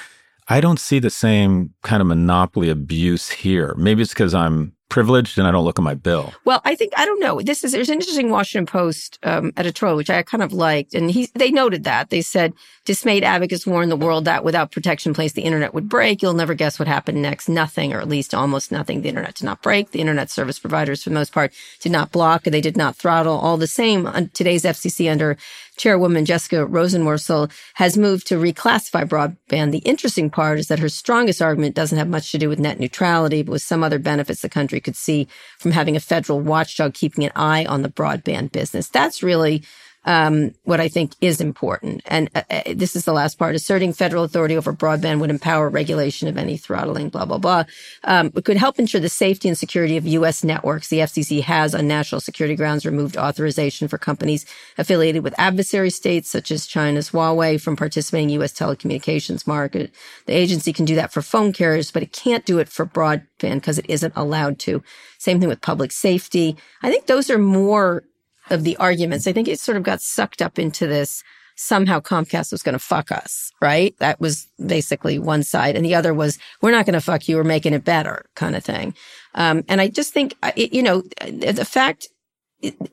I 0.48 0.60
don't 0.60 0.78
see 0.78 1.00
the 1.00 1.10
same 1.10 1.74
kind 1.82 2.00
of 2.00 2.06
monopoly 2.06 2.70
abuse 2.70 3.30
here. 3.30 3.74
Maybe 3.76 4.02
it's 4.02 4.12
because 4.12 4.34
I'm 4.34 4.74
privileged 4.92 5.38
and 5.38 5.48
I 5.48 5.50
don't 5.50 5.64
look 5.64 5.78
at 5.78 5.82
my 5.82 5.94
bill. 5.94 6.34
Well, 6.44 6.60
I 6.66 6.74
think 6.74 6.92
I 6.98 7.06
don't 7.06 7.18
know. 7.18 7.40
This 7.40 7.64
is 7.64 7.72
there's 7.72 7.88
an 7.88 7.94
interesting 7.94 8.28
Washington 8.28 8.66
Post 8.66 9.18
um, 9.22 9.50
editorial 9.56 9.96
which 9.96 10.10
I 10.10 10.22
kind 10.22 10.42
of 10.42 10.52
liked, 10.52 10.92
and 10.92 11.10
he 11.10 11.30
they 11.34 11.50
noted 11.50 11.84
that 11.84 12.10
they 12.10 12.20
said 12.20 12.52
dismayed 12.84 13.24
advocates 13.24 13.66
warned 13.66 13.90
the 13.90 13.96
world 13.96 14.26
that 14.26 14.44
without 14.44 14.70
protection 14.70 15.14
place, 15.14 15.32
the 15.32 15.42
internet 15.42 15.72
would 15.72 15.88
break. 15.88 16.20
You'll 16.20 16.34
never 16.34 16.52
guess 16.52 16.78
what 16.78 16.88
happened 16.88 17.22
next. 17.22 17.48
Nothing, 17.48 17.94
or 17.94 18.00
at 18.00 18.08
least 18.08 18.34
almost 18.34 18.70
nothing. 18.70 19.00
The 19.00 19.08
internet 19.08 19.36
did 19.36 19.44
not 19.44 19.62
break. 19.62 19.92
The 19.92 20.00
internet 20.00 20.28
service 20.30 20.58
providers, 20.58 21.02
for 21.02 21.08
the 21.08 21.14
most 21.14 21.32
part, 21.32 21.54
did 21.80 21.90
not 21.90 22.12
block. 22.12 22.44
They 22.44 22.60
did 22.60 22.76
not 22.76 22.94
throttle. 22.94 23.38
All 23.38 23.56
the 23.56 23.66
same, 23.66 24.30
today's 24.34 24.64
FCC 24.64 25.10
under 25.10 25.38
Chairwoman 25.82 26.24
Jessica 26.24 26.64
Rosenworcel 26.64 27.50
has 27.74 27.98
moved 27.98 28.28
to 28.28 28.36
reclassify 28.36 29.04
broadband. 29.04 29.72
The 29.72 29.78
interesting 29.78 30.30
part 30.30 30.60
is 30.60 30.68
that 30.68 30.78
her 30.78 30.88
strongest 30.88 31.42
argument 31.42 31.74
doesn't 31.74 31.98
have 31.98 32.08
much 32.08 32.30
to 32.30 32.38
do 32.38 32.48
with 32.48 32.60
net 32.60 32.78
neutrality, 32.78 33.42
but 33.42 33.50
with 33.50 33.62
some 33.62 33.82
other 33.82 33.98
benefits 33.98 34.42
the 34.42 34.48
country 34.48 34.80
could 34.80 34.94
see 34.94 35.26
from 35.58 35.72
having 35.72 35.96
a 35.96 36.00
federal 36.00 36.38
watchdog 36.38 36.94
keeping 36.94 37.24
an 37.24 37.32
eye 37.34 37.64
on 37.64 37.82
the 37.82 37.88
broadband 37.88 38.52
business. 38.52 38.88
That's 38.90 39.24
really 39.24 39.64
um, 40.04 40.54
what 40.64 40.80
I 40.80 40.88
think 40.88 41.14
is 41.20 41.40
important. 41.40 42.02
And 42.06 42.28
uh, 42.34 42.42
uh, 42.50 42.62
this 42.74 42.96
is 42.96 43.04
the 43.04 43.12
last 43.12 43.38
part. 43.38 43.54
Asserting 43.54 43.92
federal 43.92 44.24
authority 44.24 44.56
over 44.56 44.72
broadband 44.72 45.20
would 45.20 45.30
empower 45.30 45.68
regulation 45.68 46.28
of 46.28 46.36
any 46.36 46.56
throttling, 46.56 47.08
blah, 47.08 47.24
blah, 47.24 47.38
blah. 47.38 47.64
Um, 48.04 48.32
it 48.34 48.44
could 48.44 48.56
help 48.56 48.78
ensure 48.78 49.00
the 49.00 49.08
safety 49.08 49.48
and 49.48 49.56
security 49.56 49.96
of 49.96 50.06
U.S. 50.06 50.42
networks. 50.42 50.88
The 50.88 50.98
FCC 50.98 51.42
has, 51.42 51.74
on 51.74 51.86
national 51.86 52.20
security 52.20 52.56
grounds, 52.56 52.84
removed 52.84 53.16
authorization 53.16 53.88
for 53.88 53.98
companies 53.98 54.44
affiliated 54.76 55.22
with 55.22 55.34
adversary 55.38 55.90
states, 55.90 56.30
such 56.30 56.50
as 56.50 56.66
China's 56.66 57.10
Huawei, 57.10 57.60
from 57.60 57.76
participating 57.76 58.30
in 58.30 58.34
U.S. 58.40 58.52
telecommunications 58.52 59.46
market. 59.46 59.92
The 60.26 60.32
agency 60.32 60.72
can 60.72 60.84
do 60.84 60.96
that 60.96 61.12
for 61.12 61.22
phone 61.22 61.52
carriers, 61.52 61.90
but 61.90 62.02
it 62.02 62.12
can't 62.12 62.44
do 62.44 62.58
it 62.58 62.68
for 62.68 62.86
broadband 62.86 63.54
because 63.56 63.78
it 63.78 63.86
isn't 63.88 64.14
allowed 64.16 64.58
to. 64.60 64.82
Same 65.18 65.38
thing 65.38 65.48
with 65.48 65.60
public 65.60 65.92
safety. 65.92 66.56
I 66.82 66.90
think 66.90 67.06
those 67.06 67.30
are 67.30 67.38
more 67.38 68.04
of 68.50 68.64
the 68.64 68.76
arguments. 68.76 69.26
I 69.26 69.32
think 69.32 69.48
it 69.48 69.60
sort 69.60 69.76
of 69.76 69.82
got 69.82 70.00
sucked 70.00 70.42
up 70.42 70.58
into 70.58 70.86
this 70.86 71.22
somehow 71.56 72.00
Comcast 72.00 72.50
was 72.50 72.62
going 72.62 72.74
to 72.74 72.78
fuck 72.78 73.12
us, 73.12 73.52
right? 73.60 73.94
That 73.98 74.20
was 74.20 74.48
basically 74.64 75.18
one 75.18 75.42
side. 75.42 75.76
And 75.76 75.84
the 75.84 75.94
other 75.94 76.14
was, 76.14 76.38
we're 76.60 76.70
not 76.70 76.86
going 76.86 76.94
to 76.94 77.00
fuck 77.00 77.28
you. 77.28 77.36
We're 77.36 77.44
making 77.44 77.74
it 77.74 77.84
better 77.84 78.24
kind 78.34 78.56
of 78.56 78.64
thing. 78.64 78.94
Um, 79.34 79.62
and 79.68 79.80
I 79.80 79.88
just 79.88 80.12
think, 80.12 80.34
you 80.56 80.82
know, 80.82 81.02
the 81.20 81.66
fact 81.68 82.08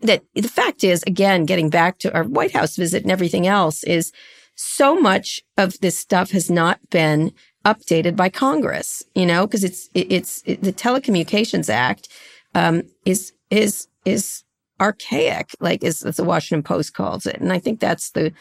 that 0.02 0.24
the 0.34 0.48
fact 0.48 0.84
is, 0.84 1.04
again, 1.04 1.46
getting 1.46 1.70
back 1.70 2.00
to 2.00 2.14
our 2.14 2.24
White 2.24 2.52
House 2.52 2.76
visit 2.76 3.04
and 3.04 3.12
everything 3.12 3.46
else 3.46 3.84
is 3.84 4.12
so 4.56 5.00
much 5.00 5.42
of 5.58 5.80
this 5.80 5.98
stuff 5.98 6.32
has 6.32 6.50
not 6.50 6.80
been 6.90 7.32
updated 7.66 8.16
by 8.16 8.30
Congress, 8.30 9.04
you 9.16 9.26
know, 9.26 9.46
because 9.46 9.64
it's, 9.64 9.90
it's, 9.94 10.42
it, 10.46 10.64
the 10.64 10.74
Telecommunications 10.74 11.70
Act, 11.70 12.10
um, 12.56 12.84
is, 13.06 13.32
is, 13.52 13.88
is 14.06 14.44
archaic, 14.80 15.56
like 15.60 15.84
as, 15.84 16.04
as 16.04 16.18
the 16.18 16.24
Washington 16.24 16.64
Post 16.64 16.94
calls 16.94 17.26
it. 17.26 17.38
And 17.38 17.52
I 17.52 17.60
think 17.60 17.80
that's 17.80 18.12
the, 18.12 18.32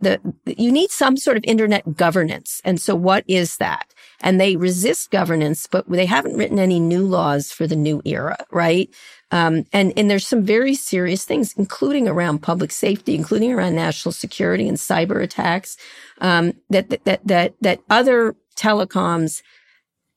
the, 0.00 0.20
you 0.44 0.70
need 0.70 0.90
some 0.90 1.16
sort 1.16 1.36
of 1.36 1.44
internet 1.46 1.96
governance. 1.96 2.60
And 2.64 2.80
so 2.80 2.94
what 2.94 3.24
is 3.26 3.56
that? 3.56 3.92
And 4.20 4.40
they 4.40 4.56
resist 4.56 5.10
governance, 5.10 5.66
but 5.66 5.88
they 5.88 6.06
haven't 6.06 6.36
written 6.36 6.58
any 6.58 6.80
new 6.80 7.04
laws 7.06 7.50
for 7.50 7.66
the 7.66 7.76
new 7.76 8.02
era, 8.04 8.36
right? 8.50 8.90
Um, 9.30 9.64
and, 9.72 9.92
and 9.96 10.10
there's 10.10 10.26
some 10.26 10.44
very 10.44 10.74
serious 10.74 11.24
things, 11.24 11.54
including 11.56 12.08
around 12.08 12.40
public 12.40 12.70
safety, 12.70 13.14
including 13.14 13.52
around 13.52 13.74
national 13.74 14.12
security 14.12 14.68
and 14.68 14.76
cyber 14.76 15.22
attacks, 15.22 15.76
um, 16.20 16.52
that, 16.70 16.90
that, 16.90 17.20
that, 17.24 17.54
that 17.60 17.80
other 17.90 18.36
telecoms 18.56 19.42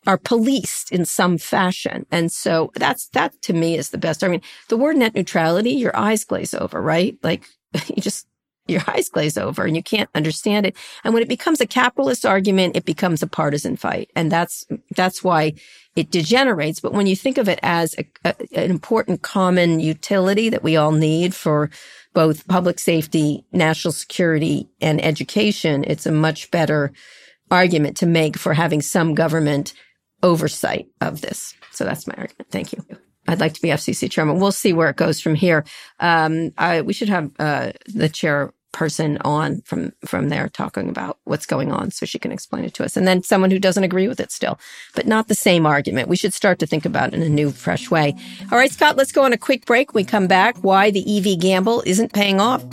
are 0.07 0.17
policed 0.17 0.91
in 0.91 1.05
some 1.05 1.37
fashion. 1.37 2.05
And 2.11 2.31
so 2.31 2.71
that's, 2.75 3.07
that 3.09 3.41
to 3.43 3.53
me 3.53 3.77
is 3.77 3.89
the 3.89 3.97
best. 3.97 4.23
I 4.23 4.27
mean, 4.27 4.41
the 4.69 4.77
word 4.77 4.97
net 4.97 5.13
neutrality, 5.13 5.71
your 5.71 5.95
eyes 5.95 6.23
glaze 6.23 6.53
over, 6.53 6.81
right? 6.81 7.17
Like 7.21 7.45
you 7.87 8.01
just, 8.01 8.25
your 8.67 8.81
eyes 8.87 9.09
glaze 9.09 9.37
over 9.37 9.65
and 9.65 9.75
you 9.75 9.83
can't 9.83 10.09
understand 10.13 10.65
it. 10.65 10.75
And 11.03 11.13
when 11.13 11.23
it 11.23 11.29
becomes 11.29 11.59
a 11.59 11.65
capitalist 11.65 12.25
argument, 12.25 12.77
it 12.77 12.85
becomes 12.85 13.23
a 13.23 13.27
partisan 13.27 13.75
fight. 13.75 14.11
And 14.15 14.31
that's, 14.31 14.65
that's 14.95 15.23
why 15.23 15.53
it 15.95 16.11
degenerates. 16.11 16.79
But 16.79 16.93
when 16.93 17.07
you 17.07 17.15
think 17.15 17.37
of 17.37 17.49
it 17.49 17.59
as 17.63 17.95
a, 17.97 18.05
a, 18.23 18.35
an 18.55 18.69
important 18.69 19.23
common 19.23 19.79
utility 19.79 20.49
that 20.49 20.63
we 20.63 20.77
all 20.77 20.91
need 20.91 21.33
for 21.33 21.71
both 22.13 22.47
public 22.47 22.79
safety, 22.79 23.43
national 23.51 23.91
security, 23.91 24.69
and 24.79 25.03
education, 25.03 25.83
it's 25.87 26.05
a 26.05 26.11
much 26.11 26.51
better 26.51 26.91
argument 27.51 27.97
to 27.97 28.05
make 28.05 28.37
for 28.37 28.53
having 28.53 28.81
some 28.81 29.15
government 29.15 29.73
oversight 30.23 30.87
of 31.01 31.21
this. 31.21 31.53
So 31.71 31.85
that's 31.85 32.07
my 32.07 32.13
argument. 32.15 32.49
Thank 32.51 32.73
you. 32.73 32.83
I'd 33.27 33.39
like 33.39 33.53
to 33.53 33.61
be 33.61 33.69
FCC 33.69 34.09
chairman. 34.09 34.39
We'll 34.39 34.51
see 34.51 34.73
where 34.73 34.89
it 34.89 34.95
goes 34.95 35.21
from 35.21 35.35
here. 35.35 35.63
Um, 35.99 36.51
I, 36.57 36.81
we 36.81 36.93
should 36.93 37.09
have 37.09 37.31
uh, 37.37 37.73
the 37.85 38.09
chairperson 38.09 39.21
on 39.23 39.61
from 39.61 39.91
from 40.03 40.29
there 40.29 40.49
talking 40.49 40.89
about 40.89 41.19
what's 41.25 41.45
going 41.45 41.71
on, 41.71 41.91
so 41.91 42.07
she 42.07 42.17
can 42.17 42.31
explain 42.31 42.65
it 42.65 42.73
to 42.75 42.83
us. 42.83 42.97
And 42.97 43.07
then 43.07 43.21
someone 43.21 43.51
who 43.51 43.59
doesn't 43.59 43.83
agree 43.83 44.07
with 44.07 44.19
it 44.19 44.31
still, 44.31 44.59
but 44.95 45.05
not 45.05 45.27
the 45.27 45.35
same 45.35 45.67
argument. 45.67 46.09
We 46.09 46.17
should 46.17 46.33
start 46.33 46.57
to 46.59 46.65
think 46.65 46.85
about 46.85 47.13
in 47.13 47.21
a 47.21 47.29
new, 47.29 47.51
fresh 47.51 47.91
way. 47.91 48.15
All 48.51 48.57
right, 48.57 48.71
Scott. 48.71 48.97
Let's 48.97 49.11
go 49.11 49.23
on 49.23 49.33
a 49.33 49.37
quick 49.37 49.65
break. 49.65 49.93
we 49.93 50.03
come 50.03 50.25
back. 50.25 50.57
Why 50.57 50.89
the 50.89 51.17
EV 51.17 51.39
gamble 51.39 51.83
isn't 51.85 52.13
paying 52.13 52.39
off. 52.39 52.65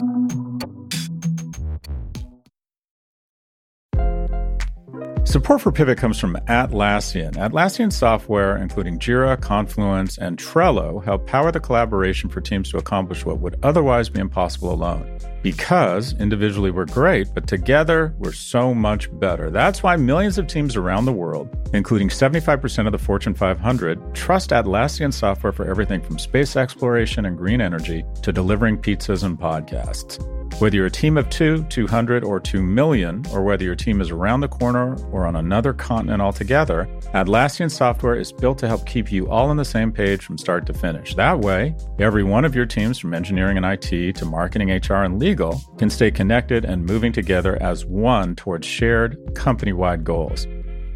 Support 5.27 5.61
for 5.61 5.73
Pivot 5.73 5.99
comes 5.99 6.21
from 6.21 6.37
Atlassian. 6.47 7.33
Atlassian 7.33 7.93
software, 7.93 8.57
including 8.57 9.01
Jira, 9.01 9.39
Confluence, 9.39 10.19
and 10.19 10.39
Trello, 10.39 11.05
help 11.05 11.27
power 11.27 11.51
the 11.51 11.59
collaboration 11.59 12.31
for 12.31 12.41
teams 12.41 12.71
to 12.71 12.77
accomplish 12.77 13.27
what 13.27 13.41
would 13.41 13.59
otherwise 13.65 14.09
be 14.09 14.21
impossible 14.21 14.73
alone. 14.73 15.19
Because 15.43 16.15
individually 16.19 16.71
we're 16.71 16.87
great, 16.87 17.29
but 17.35 17.47
together 17.47 18.15
we're 18.19 18.33
so 18.33 18.75
much 18.75 19.09
better. 19.21 19.51
That's 19.51 19.83
why 19.83 19.97
millions 19.97 20.39
of 20.39 20.47
teams 20.47 20.77
around 20.77 21.05
the 21.05 21.13
world, 21.13 21.49
including 21.73 22.09
75% 22.09 22.87
of 22.87 22.93
the 22.93 22.99
Fortune 22.99 23.35
500, 23.35 24.15
trust 24.15 24.51
Atlassian 24.51 25.13
software 25.13 25.53
for 25.53 25.69
everything 25.69 26.01
from 26.01 26.19
space 26.19 26.57
exploration 26.57 27.27
and 27.27 27.37
green 27.37 27.61
energy 27.61 28.05
to 28.23 28.33
delivering 28.33 28.79
pizzas 28.79 29.23
and 29.23 29.39
podcasts. 29.39 30.21
Whether 30.59 30.77
you're 30.77 30.87
a 30.87 30.91
team 30.91 31.19
of 31.19 31.29
two, 31.29 31.65
200, 31.65 32.25
or 32.25 32.41
2 32.41 32.63
million, 32.63 33.23
or 33.31 33.43
whether 33.43 33.63
your 33.63 33.75
team 33.75 34.01
is 34.01 34.11
around 34.11 34.41
the 34.41 34.49
corner 34.49 34.97
or 35.13 35.27
on 35.27 35.37
another 35.37 35.75
continent 35.75 36.23
altogether, 36.23 36.89
Atlassian 37.13 37.71
software 37.71 38.15
is 38.15 38.33
built 38.33 38.57
to 38.59 38.67
help 38.67 38.87
keep 38.87 39.13
you 39.13 39.29
all 39.29 39.51
on 39.51 39.59
the 39.59 39.67
same 39.67 39.93
page 39.93 40.25
from 40.25 40.39
start 40.39 40.65
to 40.65 40.73
finish. 40.73 41.15
That 41.15 41.41
way, 41.41 41.77
every 41.99 42.25
one 42.25 42.47
of 42.47 42.55
your 42.55 42.65
teams, 42.65 42.99
from 42.99 43.13
engineering 43.13 43.59
and 43.59 43.67
IT 43.67 44.17
to 44.17 44.25
marketing, 44.25 44.71
HR, 44.71 45.05
and 45.05 45.19
legal, 45.19 45.26
can 45.35 45.91
stay 45.91 46.11
connected 46.11 46.65
and 46.65 46.85
moving 46.85 47.13
together 47.13 47.61
as 47.61 47.85
one 47.85 48.37
towards 48.37 48.67
shared 48.67 49.35
company 49.35 49.73
wide 49.73 50.05
goals. 50.05 50.47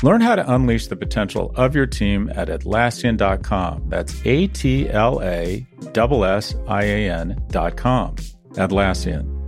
Learn 0.03 0.21
how 0.21 0.35
to 0.35 0.55
unleash 0.55 0.87
the 0.87 0.97
potential 0.97 1.53
of 1.57 1.75
your 1.75 1.87
team 1.87 2.31
at 2.35 2.49
Atlassian.com. 2.49 3.89
That's 3.89 4.15
A 4.25 4.47
T 4.47 4.89
L 4.89 5.21
A 5.23 5.67
S 5.95 6.23
S 6.25 6.55
I 6.67 6.85
A 6.85 7.11
N.com. 7.11 8.17
Atlassian. 8.55 9.41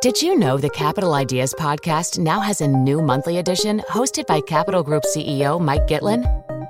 Did 0.00 0.22
you 0.22 0.34
know 0.34 0.56
the 0.56 0.70
Capital 0.70 1.12
Ideas 1.12 1.52
podcast 1.58 2.18
now 2.18 2.40
has 2.40 2.62
a 2.62 2.66
new 2.68 3.02
monthly 3.02 3.36
edition 3.36 3.80
hosted 3.80 4.26
by 4.26 4.40
Capital 4.40 4.82
Group 4.82 5.02
CEO 5.02 5.60
Mike 5.60 5.86
Gitlin? 5.88 6.24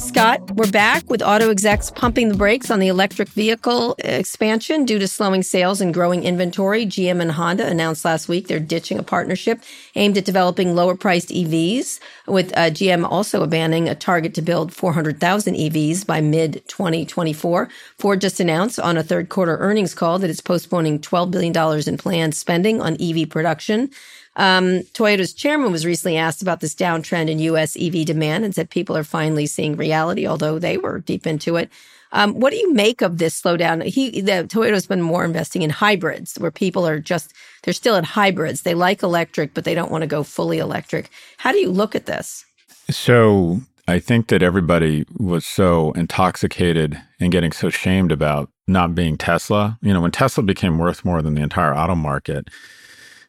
Scott, 0.00 0.52
we're 0.52 0.70
back 0.70 1.08
with 1.10 1.20
auto 1.22 1.50
execs 1.50 1.90
pumping 1.90 2.30
the 2.30 2.34
brakes 2.34 2.70
on 2.70 2.78
the 2.78 2.88
electric 2.88 3.28
vehicle 3.28 3.94
expansion 3.98 4.86
due 4.86 4.98
to 4.98 5.06
slowing 5.06 5.42
sales 5.42 5.82
and 5.82 5.92
growing 5.92 6.24
inventory. 6.24 6.86
GM 6.86 7.20
and 7.20 7.32
Honda 7.32 7.66
announced 7.66 8.06
last 8.06 8.26
week 8.26 8.48
they're 8.48 8.58
ditching 8.58 8.98
a 8.98 9.02
partnership 9.02 9.62
aimed 9.94 10.16
at 10.16 10.24
developing 10.24 10.74
lower 10.74 10.96
priced 10.96 11.28
EVs, 11.28 12.00
with 12.26 12.50
uh, 12.56 12.70
GM 12.70 13.06
also 13.08 13.42
abandoning 13.42 13.90
a 13.90 13.94
target 13.94 14.32
to 14.34 14.42
build 14.42 14.72
400,000 14.72 15.54
EVs 15.54 16.06
by 16.06 16.22
mid 16.22 16.62
2024. 16.66 17.68
Ford 17.98 18.22
just 18.22 18.40
announced 18.40 18.80
on 18.80 18.96
a 18.96 19.02
third 19.02 19.28
quarter 19.28 19.58
earnings 19.58 19.94
call 19.94 20.18
that 20.18 20.30
it's 20.30 20.40
postponing 20.40 20.98
$12 20.98 21.30
billion 21.30 21.86
in 21.86 21.98
planned 21.98 22.34
spending 22.34 22.80
on 22.80 22.96
EV 23.00 23.28
production. 23.28 23.90
Um, 24.36 24.82
Toyota's 24.94 25.32
chairman 25.32 25.72
was 25.72 25.84
recently 25.84 26.16
asked 26.16 26.42
about 26.42 26.60
this 26.60 26.74
downtrend 26.74 27.28
in 27.28 27.38
U.S. 27.40 27.76
EV 27.78 28.04
demand 28.06 28.44
and 28.44 28.54
said 28.54 28.70
people 28.70 28.96
are 28.96 29.04
finally 29.04 29.46
seeing 29.46 29.76
reality, 29.76 30.26
although 30.26 30.58
they 30.58 30.78
were 30.78 31.00
deep 31.00 31.26
into 31.26 31.56
it. 31.56 31.68
Um, 32.12 32.34
what 32.34 32.50
do 32.50 32.56
you 32.56 32.72
make 32.72 33.02
of 33.02 33.18
this 33.18 33.40
slowdown? 33.40 33.84
He, 33.84 34.20
the 34.20 34.44
Toyota's 34.48 34.86
been 34.86 35.02
more 35.02 35.24
investing 35.24 35.62
in 35.62 35.70
hybrids, 35.70 36.36
where 36.38 36.50
people 36.50 36.86
are 36.86 36.98
just 36.98 37.32
they're 37.62 37.74
still 37.74 37.96
in 37.96 38.04
hybrids. 38.04 38.62
They 38.62 38.74
like 38.74 39.02
electric, 39.02 39.54
but 39.54 39.64
they 39.64 39.74
don't 39.74 39.92
want 39.92 40.02
to 40.02 40.08
go 40.08 40.22
fully 40.22 40.58
electric. 40.58 41.10
How 41.38 41.52
do 41.52 41.58
you 41.58 41.70
look 41.70 41.94
at 41.94 42.06
this? 42.06 42.44
So 42.88 43.60
I 43.86 44.00
think 44.00 44.28
that 44.28 44.42
everybody 44.42 45.04
was 45.18 45.46
so 45.46 45.92
intoxicated 45.92 47.00
and 47.20 47.30
getting 47.30 47.52
so 47.52 47.70
shamed 47.70 48.10
about 48.10 48.50
not 48.66 48.94
being 48.94 49.16
Tesla. 49.16 49.78
You 49.82 49.92
know, 49.92 50.00
when 50.00 50.10
Tesla 50.10 50.42
became 50.42 50.78
worth 50.78 51.04
more 51.04 51.22
than 51.22 51.34
the 51.34 51.42
entire 51.42 51.74
auto 51.74 51.94
market, 51.94 52.48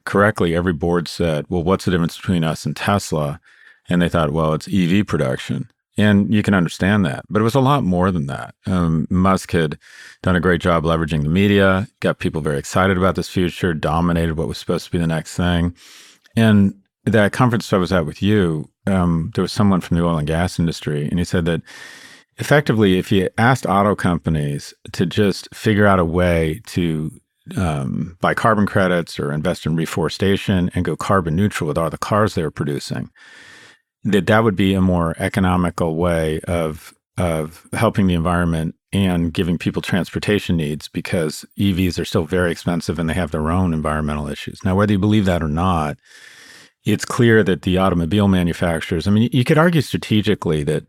correctly, 0.05 0.55
every 0.55 0.73
board 0.73 1.07
said, 1.07 1.45
well, 1.49 1.63
what's 1.63 1.85
the 1.85 1.91
difference 1.91 2.17
between 2.17 2.43
us 2.43 2.65
and 2.65 2.75
Tesla? 2.75 3.39
And 3.89 4.01
they 4.01 4.09
thought, 4.09 4.31
well, 4.31 4.53
it's 4.53 4.67
EV 4.67 5.05
production. 5.05 5.69
And 5.97 6.33
you 6.33 6.41
can 6.41 6.53
understand 6.53 7.05
that. 7.05 7.25
But 7.29 7.41
it 7.41 7.43
was 7.43 7.55
a 7.55 7.59
lot 7.59 7.83
more 7.83 8.11
than 8.11 8.27
that. 8.27 8.55
Um, 8.65 9.07
Musk 9.09 9.51
had 9.51 9.77
done 10.21 10.35
a 10.35 10.39
great 10.39 10.61
job 10.61 10.83
leveraging 10.83 11.23
the 11.23 11.29
media, 11.29 11.87
got 11.99 12.19
people 12.19 12.41
very 12.41 12.57
excited 12.57 12.97
about 12.97 13.15
this 13.15 13.29
future, 13.29 13.73
dominated 13.73 14.37
what 14.37 14.47
was 14.47 14.57
supposed 14.57 14.85
to 14.85 14.91
be 14.91 14.97
the 14.97 15.07
next 15.07 15.35
thing. 15.35 15.75
And 16.35 16.75
that 17.05 17.33
conference 17.33 17.71
I 17.73 17.77
was 17.77 17.91
at 17.91 18.05
with 18.05 18.21
you, 18.21 18.69
um, 18.87 19.31
there 19.35 19.41
was 19.41 19.51
someone 19.51 19.81
from 19.81 19.97
the 19.97 20.03
oil 20.03 20.17
and 20.17 20.27
gas 20.27 20.59
industry, 20.59 21.07
and 21.07 21.19
he 21.19 21.25
said 21.25 21.45
that 21.45 21.61
effectively, 22.37 22.97
if 22.97 23.11
you 23.11 23.29
asked 23.37 23.65
auto 23.65 23.95
companies 23.95 24.73
to 24.93 25.05
just 25.05 25.53
figure 25.53 25.85
out 25.85 25.99
a 25.99 26.05
way 26.05 26.61
to 26.67 27.11
um, 27.57 28.17
buy 28.21 28.33
carbon 28.33 28.65
credits 28.65 29.19
or 29.19 29.31
invest 29.31 29.65
in 29.65 29.75
reforestation 29.75 30.69
and 30.73 30.85
go 30.85 30.95
carbon 30.95 31.35
neutral 31.35 31.67
with 31.67 31.77
all 31.77 31.89
the 31.89 31.97
cars 31.97 32.35
they 32.35 32.43
were 32.43 32.51
producing, 32.51 33.09
that 34.03 34.27
that 34.27 34.43
would 34.43 34.55
be 34.55 34.73
a 34.73 34.81
more 34.81 35.15
economical 35.19 35.95
way 35.95 36.39
of 36.41 36.93
of 37.17 37.67
helping 37.73 38.07
the 38.07 38.13
environment 38.13 38.75
and 38.93 39.33
giving 39.33 39.57
people 39.57 39.81
transportation 39.81 40.57
needs 40.57 40.87
because 40.87 41.45
EVs 41.57 41.99
are 41.99 42.05
still 42.05 42.25
very 42.25 42.51
expensive 42.51 42.99
and 42.99 43.09
they 43.09 43.13
have 43.13 43.31
their 43.31 43.51
own 43.51 43.73
environmental 43.73 44.27
issues. 44.27 44.63
Now, 44.63 44.75
whether 44.75 44.93
you 44.93 44.99
believe 44.99 45.25
that 45.25 45.43
or 45.43 45.47
not, 45.47 45.97
it's 46.83 47.05
clear 47.05 47.43
that 47.43 47.61
the 47.61 47.77
automobile 47.77 48.27
manufacturers, 48.27 49.07
I 49.07 49.11
mean, 49.11 49.29
you 49.31 49.43
could 49.43 49.57
argue 49.57 49.81
strategically 49.81 50.63
that 50.63 50.85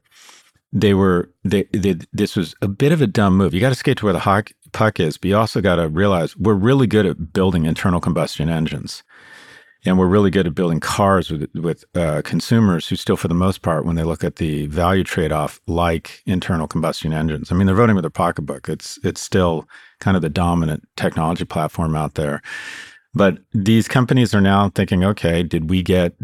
they 0.73 0.95
were, 0.95 1.31
they, 1.45 1.65
they, 1.65 1.99
this 2.12 2.35
was 2.35 2.55
a 2.62 2.69
bit 2.69 2.93
of 2.93 3.03
a 3.03 3.07
dumb 3.07 3.37
move. 3.37 3.53
You 3.53 3.61
got 3.61 3.69
to 3.69 3.75
skate 3.75 3.99
to 3.99 4.07
where 4.07 4.15
the 4.15 4.21
hawk, 4.21 4.53
puck 4.73 5.01
is, 5.01 5.19
but 5.19 5.29
you 5.29 5.37
also 5.37 5.61
got 5.61 5.77
to 5.77 5.89
realize 5.89 6.37
we're 6.37 6.55
really 6.55 6.87
good 6.87 7.07
at 7.07 7.33
building 7.33 7.67
internal 7.67 8.01
combustion 8.01 8.49
engines. 8.49 9.03
And 9.85 9.99
we're 9.99 10.07
really 10.07 10.31
good 10.31 10.47
at 10.47 10.55
building 10.55 10.79
cars 10.79 11.29
with, 11.29 11.53
with 11.57 11.85
uh, 11.97 12.23
consumers 12.25 12.87
who 12.87 12.95
still, 12.95 13.17
for 13.17 13.27
the 13.27 13.35
most 13.35 13.63
part, 13.63 13.85
when 13.85 13.97
they 13.97 14.05
look 14.05 14.23
at 14.23 14.37
the 14.37 14.69
value 14.69 15.03
trade-off, 15.03 15.61
like 15.67 16.23
internal 16.25 16.69
combustion 16.69 17.13
engines. 17.13 17.51
I 17.51 17.57
mean, 17.57 17.67
they're 17.67 17.75
voting 17.75 17.97
with 17.97 18.05
their 18.05 18.11
pocketbook. 18.11 18.69
It's 18.69 19.01
it's 19.03 19.21
still 19.21 19.67
kind 19.99 20.17
of 20.17 20.23
the 20.23 20.29
dominant 20.29 20.87
technology 20.97 21.45
platform 21.45 21.97
out 21.97 22.15
there. 22.15 22.43
But 23.13 23.39
these 23.53 23.89
companies 23.89 24.33
are 24.35 24.41
now 24.41 24.69
thinking, 24.69 25.03
okay, 25.03 25.43
did 25.43 25.69
we 25.69 25.83
get, 25.83 26.15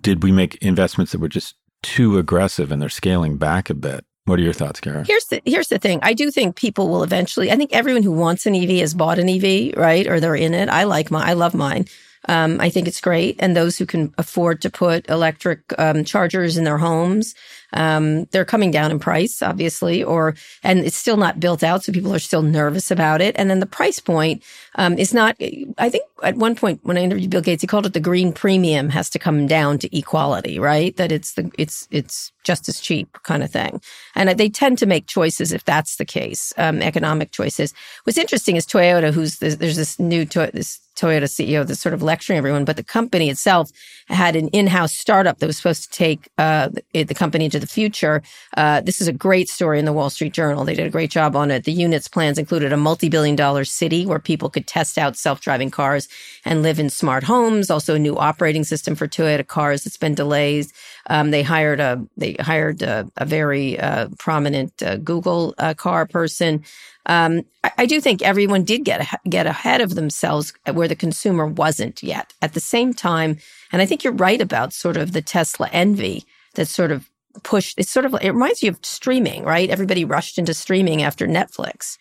did 0.00 0.22
we 0.22 0.32
make 0.32 0.56
investments 0.62 1.12
that 1.12 1.20
were 1.20 1.28
just 1.28 1.56
too 1.82 2.16
aggressive 2.16 2.72
and 2.72 2.80
they're 2.80 2.88
scaling 2.88 3.36
back 3.36 3.68
a 3.68 3.74
bit? 3.74 4.06
What 4.24 4.38
are 4.38 4.42
your 4.42 4.52
thoughts, 4.52 4.80
Kara? 4.80 5.04
Here's 5.04 5.24
the 5.26 5.42
here's 5.44 5.68
the 5.68 5.78
thing. 5.78 5.98
I 6.02 6.12
do 6.12 6.30
think 6.30 6.54
people 6.54 6.88
will 6.88 7.02
eventually. 7.02 7.50
I 7.50 7.56
think 7.56 7.72
everyone 7.72 8.04
who 8.04 8.12
wants 8.12 8.46
an 8.46 8.54
EV 8.54 8.78
has 8.80 8.94
bought 8.94 9.18
an 9.18 9.28
EV, 9.28 9.74
right? 9.76 10.06
Or 10.06 10.20
they're 10.20 10.36
in 10.36 10.54
it. 10.54 10.68
I 10.68 10.84
like 10.84 11.10
my. 11.10 11.24
I 11.28 11.32
love 11.32 11.54
mine. 11.54 11.86
Um, 12.28 12.60
I 12.60 12.70
think 12.70 12.86
it's 12.86 13.00
great. 13.00 13.36
And 13.40 13.56
those 13.56 13.76
who 13.76 13.86
can 13.86 14.14
afford 14.16 14.62
to 14.62 14.70
put 14.70 15.10
electric 15.10 15.74
um, 15.76 16.04
chargers 16.04 16.56
in 16.56 16.62
their 16.62 16.78
homes, 16.78 17.34
um, 17.72 18.24
they're 18.26 18.44
coming 18.44 18.70
down 18.70 18.90
in 18.90 18.98
price, 18.98 19.42
obviously, 19.42 20.02
or 20.02 20.34
and 20.62 20.80
it's 20.80 20.96
still 20.96 21.16
not 21.16 21.40
built 21.40 21.62
out, 21.62 21.84
so 21.84 21.92
people 21.92 22.14
are 22.14 22.18
still 22.18 22.42
nervous 22.42 22.90
about 22.90 23.20
it. 23.20 23.34
And 23.38 23.50
then 23.50 23.60
the 23.60 23.66
price 23.66 24.00
point 24.00 24.42
um, 24.76 24.98
is 24.98 25.14
not. 25.14 25.36
I 25.78 25.88
think 25.88 26.04
at 26.22 26.36
one 26.36 26.54
point 26.54 26.80
when 26.82 26.96
I 26.96 27.02
interviewed 27.02 27.30
Bill 27.30 27.40
Gates, 27.40 27.62
he 27.62 27.66
called 27.66 27.86
it 27.86 27.92
the 27.92 28.00
green 28.00 28.32
premium 28.32 28.88
has 28.90 29.10
to 29.10 29.18
come 29.18 29.46
down 29.46 29.78
to 29.78 29.96
equality, 29.96 30.58
right? 30.58 30.96
That 30.96 31.12
it's 31.12 31.34
the 31.34 31.50
it's 31.58 31.88
it's 31.90 32.32
just 32.44 32.68
as 32.68 32.80
cheap 32.80 33.12
kind 33.22 33.42
of 33.42 33.50
thing. 33.50 33.80
And 34.14 34.28
they 34.30 34.48
tend 34.48 34.78
to 34.78 34.86
make 34.86 35.06
choices 35.06 35.52
if 35.52 35.64
that's 35.64 35.96
the 35.96 36.04
case, 36.04 36.52
um, 36.58 36.82
economic 36.82 37.30
choices. 37.30 37.72
What's 38.04 38.18
interesting 38.18 38.56
is 38.56 38.66
Toyota, 38.66 39.12
who's 39.12 39.38
this, 39.38 39.56
there's 39.56 39.76
this 39.76 39.98
new 39.98 40.24
to, 40.26 40.50
this 40.52 40.80
Toyota 40.96 41.24
CEO 41.24 41.66
that's 41.66 41.80
sort 41.80 41.94
of 41.94 42.02
lecturing 42.02 42.36
everyone, 42.36 42.64
but 42.64 42.76
the 42.76 42.84
company 42.84 43.30
itself 43.30 43.70
had 44.08 44.36
an 44.36 44.48
in-house 44.48 44.92
startup 44.92 45.38
that 45.38 45.46
was 45.46 45.56
supposed 45.56 45.84
to 45.84 45.90
take 45.90 46.28
uh, 46.38 46.68
the, 46.92 47.04
the 47.04 47.14
company 47.14 47.46
into 47.46 47.58
the 47.62 47.66
future. 47.66 48.22
Uh, 48.58 48.82
this 48.82 49.00
is 49.00 49.08
a 49.08 49.12
great 49.12 49.48
story 49.48 49.78
in 49.78 49.86
the 49.86 49.92
Wall 49.92 50.10
Street 50.10 50.34
Journal. 50.34 50.64
They 50.64 50.74
did 50.74 50.86
a 50.86 50.90
great 50.90 51.10
job 51.10 51.34
on 51.34 51.50
it. 51.50 51.64
The 51.64 51.72
unit's 51.72 52.08
plans 52.08 52.36
included 52.36 52.72
a 52.72 52.76
multi-billion 52.76 53.36
dollar 53.36 53.64
city 53.64 54.04
where 54.04 54.18
people 54.18 54.50
could 54.50 54.66
test 54.66 54.98
out 54.98 55.16
self-driving 55.16 55.70
cars 55.70 56.08
and 56.44 56.62
live 56.62 56.78
in 56.78 56.90
smart 56.90 57.24
homes. 57.24 57.70
Also, 57.70 57.94
a 57.94 57.98
new 57.98 58.18
operating 58.18 58.64
system 58.64 58.94
for 58.94 59.08
Toyota 59.08 59.46
cars 59.46 59.84
that's 59.84 59.96
been 59.96 60.14
delayed. 60.14 60.66
Um, 61.06 61.30
they 61.30 61.42
hired 61.42 61.80
a 61.80 62.04
they 62.16 62.34
hired 62.34 62.82
a, 62.82 63.10
a 63.16 63.24
very 63.24 63.78
uh, 63.78 64.08
prominent 64.18 64.82
uh, 64.82 64.96
Google 64.96 65.54
uh, 65.58 65.74
car 65.74 66.06
person. 66.06 66.64
Um, 67.06 67.42
I, 67.64 67.72
I, 67.78 67.86
do 67.86 68.00
think 68.00 68.22
everyone 68.22 68.62
did 68.64 68.84
get 68.84 69.08
get 69.28 69.46
ahead 69.46 69.80
of 69.80 69.94
themselves 69.94 70.52
where 70.70 70.86
the 70.86 70.94
consumer 70.94 71.46
wasn't 71.46 72.02
yet. 72.02 72.32
At 72.40 72.54
the 72.54 72.60
same 72.60 72.94
time, 72.94 73.38
and 73.72 73.82
I 73.82 73.86
think 73.86 74.04
you're 74.04 74.12
right 74.12 74.40
about 74.40 74.72
sort 74.72 74.96
of 74.96 75.12
the 75.12 75.22
Tesla 75.22 75.68
envy 75.72 76.24
that 76.54 76.68
sort 76.68 76.92
of 76.92 77.10
pushed. 77.42 77.78
It's 77.78 77.90
sort 77.90 78.06
of 78.06 78.14
it 78.20 78.30
reminds 78.30 78.62
you 78.62 78.70
of 78.70 78.78
streaming, 78.82 79.44
right? 79.44 79.70
Everybody 79.70 80.04
rushed 80.04 80.38
into 80.38 80.54
streaming 80.54 81.02
after 81.02 81.26
Netflix. 81.26 81.98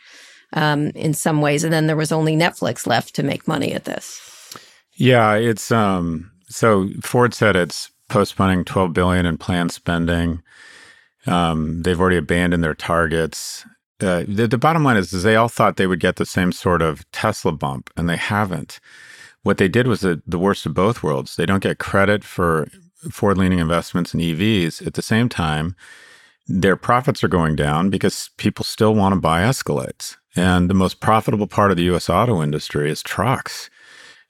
Um, 0.54 0.88
in 0.96 1.14
some 1.14 1.40
ways, 1.40 1.64
and 1.64 1.72
then 1.72 1.88
there 1.88 1.96
was 1.96 2.12
only 2.12 2.36
Netflix 2.36 2.86
left 2.86 3.16
to 3.16 3.24
make 3.24 3.48
money 3.48 3.72
at 3.72 3.86
this. 3.86 4.20
Yeah, 4.96 5.36
it's 5.36 5.72
um 5.72 6.30
so 6.50 6.90
Ford 7.02 7.34
said 7.34 7.56
it's 7.56 7.90
postponing 8.10 8.66
12 8.66 8.94
billion 8.94 9.26
in 9.26 9.38
planned 9.38 9.72
spending. 9.72 10.44
Um, 11.26 11.82
they've 11.82 12.00
already 12.00 12.18
abandoned 12.18 12.64
their 12.64 12.76
targets. 12.76 13.66
Uh, 14.02 14.24
the, 14.28 14.48
the, 14.48 14.58
bottom 14.58 14.84
line 14.84 14.98
is, 14.98 15.14
is 15.14 15.24
they 15.24 15.36
all 15.36 15.48
thought 15.48 15.78
they 15.78 15.88
would 15.88 16.00
get 16.00 16.18
the 16.18 16.26
same 16.26 16.52
sort 16.52 16.82
of 16.82 17.10
Tesla 17.12 17.52
bump, 17.52 17.90
and 17.96 18.10
they 18.10 18.18
haven't. 18.18 18.80
What 19.44 19.58
they 19.58 19.68
did 19.68 19.88
was 19.88 20.02
the, 20.02 20.22
the 20.26 20.40
worst 20.40 20.66
of 20.66 20.74
both 20.74 21.04
worlds. 21.04 21.36
They 21.36 21.46
don't 21.46 21.64
get 21.64 21.78
credit 21.78 22.24
for 22.24 22.68
forward-leaning 23.10 23.60
investments 23.60 24.14
in 24.14 24.20
EVs. 24.20 24.86
At 24.86 24.94
the 24.94 25.02
same 25.02 25.30
time, 25.30 25.76
their 26.48 26.76
profits 26.76 27.24
are 27.24 27.30
going 27.30 27.56
down 27.56 27.90
because 27.90 28.30
people 28.38 28.66
still 28.66 28.94
want 28.94 29.14
to 29.14 29.20
buy 29.20 29.42
Escalades. 29.42 30.18
And 30.36 30.70
the 30.70 30.74
most 30.74 31.00
profitable 31.00 31.48
part 31.48 31.72
of 31.72 31.78
the 31.78 31.84
U.S. 31.84 32.10
auto 32.10 32.42
industry 32.42 32.90
is 32.90 33.04
trucks 33.04 33.70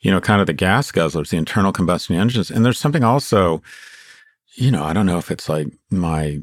you 0.02 0.10
know, 0.10 0.20
kind 0.20 0.42
of 0.42 0.48
the 0.48 0.54
gas 0.54 0.92
guzzlers, 0.92 1.30
the 1.30 1.38
internal 1.38 1.72
combustion 1.72 2.16
engines. 2.16 2.52
And 2.52 2.66
there's 2.66 2.80
something 2.80 3.04
also, 3.04 3.62
you 4.56 4.72
know, 4.72 4.84
I 4.84 4.94
don't 4.94 5.06
know 5.06 5.20
if 5.20 5.32
it's 5.32 5.48
like 5.48 5.68
my, 5.90 6.40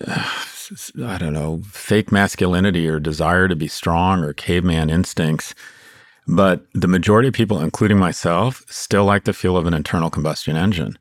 I 0.06 1.18
don't 1.18 1.34
know, 1.34 1.62
fake 1.70 2.10
masculinity 2.10 2.88
or 2.88 2.98
desire 2.98 3.48
to 3.48 3.56
be 3.56 3.68
strong 3.68 4.24
or 4.24 4.32
caveman 4.32 4.88
instincts. 4.88 5.54
But 6.26 6.64
the 6.72 6.88
majority 6.88 7.28
of 7.28 7.34
people, 7.34 7.60
including 7.60 7.98
myself, 7.98 8.64
still 8.68 9.04
like 9.04 9.24
the 9.24 9.32
feel 9.32 9.56
of 9.56 9.66
an 9.66 9.74
internal 9.74 10.10
combustion 10.10 10.56
engine. 10.56 10.98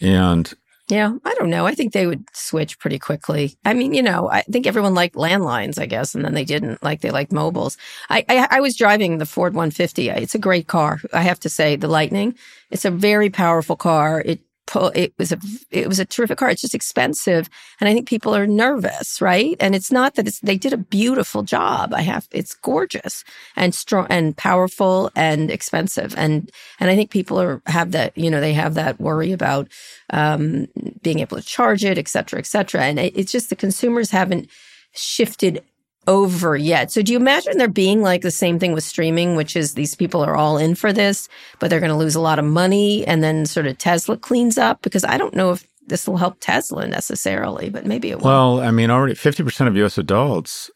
And 0.00 0.52
yeah, 0.88 1.12
I 1.24 1.34
don't 1.34 1.50
know. 1.50 1.66
I 1.66 1.74
think 1.74 1.92
they 1.92 2.06
would 2.06 2.24
switch 2.32 2.78
pretty 2.78 2.98
quickly. 2.98 3.58
I 3.64 3.74
mean, 3.74 3.92
you 3.92 4.02
know, 4.02 4.30
I 4.30 4.42
think 4.42 4.66
everyone 4.66 4.94
liked 4.94 5.16
landlines, 5.16 5.78
I 5.78 5.84
guess, 5.84 6.14
and 6.14 6.24
then 6.24 6.32
they 6.32 6.44
didn't. 6.44 6.82
Like 6.82 7.02
they 7.02 7.10
liked 7.10 7.30
mobiles. 7.30 7.76
I, 8.08 8.24
I, 8.28 8.48
I 8.52 8.60
was 8.60 8.74
driving 8.74 9.18
the 9.18 9.26
Ford 9.26 9.52
150. 9.52 10.08
It's 10.08 10.34
a 10.34 10.38
great 10.38 10.66
car. 10.66 11.00
I 11.12 11.22
have 11.22 11.40
to 11.40 11.50
say, 11.50 11.76
the 11.76 11.88
Lightning. 11.88 12.34
It's 12.70 12.86
a 12.86 12.90
very 12.90 13.28
powerful 13.28 13.76
car. 13.76 14.22
It 14.24 14.40
pull, 14.68 14.92
it 14.94 15.12
was 15.18 15.32
a, 15.32 15.38
it 15.70 15.88
was 15.88 15.98
a 15.98 16.04
terrific 16.04 16.38
car. 16.38 16.50
It's 16.50 16.60
just 16.60 16.74
expensive. 16.74 17.48
And 17.80 17.88
I 17.88 17.94
think 17.94 18.06
people 18.06 18.36
are 18.36 18.46
nervous, 18.46 19.20
right? 19.20 19.56
And 19.58 19.74
it's 19.74 19.90
not 19.90 20.14
that 20.14 20.28
it's, 20.28 20.40
they 20.40 20.58
did 20.58 20.74
a 20.74 20.76
beautiful 20.76 21.42
job. 21.42 21.94
I 21.94 22.02
have, 22.02 22.28
it's 22.30 22.54
gorgeous 22.54 23.24
and 23.56 23.74
strong 23.74 24.06
and 24.10 24.36
powerful 24.36 25.10
and 25.16 25.50
expensive. 25.50 26.14
And, 26.16 26.52
and 26.78 26.90
I 26.90 26.94
think 26.96 27.10
people 27.10 27.40
are, 27.40 27.62
have 27.66 27.92
that, 27.92 28.16
you 28.16 28.30
know, 28.30 28.40
they 28.40 28.52
have 28.52 28.74
that 28.74 29.00
worry 29.00 29.32
about, 29.32 29.68
um, 30.10 30.68
being 31.02 31.20
able 31.20 31.38
to 31.38 31.42
charge 31.42 31.82
it, 31.84 31.98
et 31.98 32.08
cetera, 32.08 32.38
et 32.38 32.46
cetera. 32.46 32.82
And 32.82 32.98
it, 32.98 33.16
it's 33.16 33.32
just 33.32 33.48
the 33.48 33.56
consumers 33.56 34.10
haven't 34.10 34.50
shifted 34.92 35.64
over 36.08 36.56
yet. 36.56 36.90
So 36.90 37.02
do 37.02 37.12
you 37.12 37.18
imagine 37.18 37.58
there 37.58 37.68
being 37.68 38.00
like 38.00 38.22
the 38.22 38.30
same 38.30 38.58
thing 38.58 38.72
with 38.72 38.82
streaming, 38.82 39.36
which 39.36 39.54
is 39.54 39.74
these 39.74 39.94
people 39.94 40.24
are 40.24 40.34
all 40.34 40.56
in 40.56 40.74
for 40.74 40.92
this, 40.92 41.28
but 41.60 41.68
they're 41.68 41.80
going 41.80 41.92
to 41.92 41.96
lose 41.96 42.16
a 42.16 42.20
lot 42.20 42.38
of 42.38 42.46
money 42.46 43.06
and 43.06 43.22
then 43.22 43.46
sort 43.46 43.66
of 43.66 43.76
Tesla 43.78 44.16
cleans 44.16 44.56
up? 44.56 44.80
Because 44.82 45.04
I 45.04 45.18
don't 45.18 45.34
know 45.34 45.52
if 45.52 45.68
this 45.86 46.08
will 46.08 46.16
help 46.16 46.38
Tesla 46.40 46.86
necessarily, 46.86 47.68
but 47.68 47.86
maybe 47.86 48.10
it 48.10 48.18
will. 48.18 48.24
Well, 48.24 48.60
I 48.60 48.70
mean, 48.70 48.90
already 48.90 49.14
50% 49.14 49.68
of 49.68 49.76
US 49.76 49.98
adults 49.98 50.70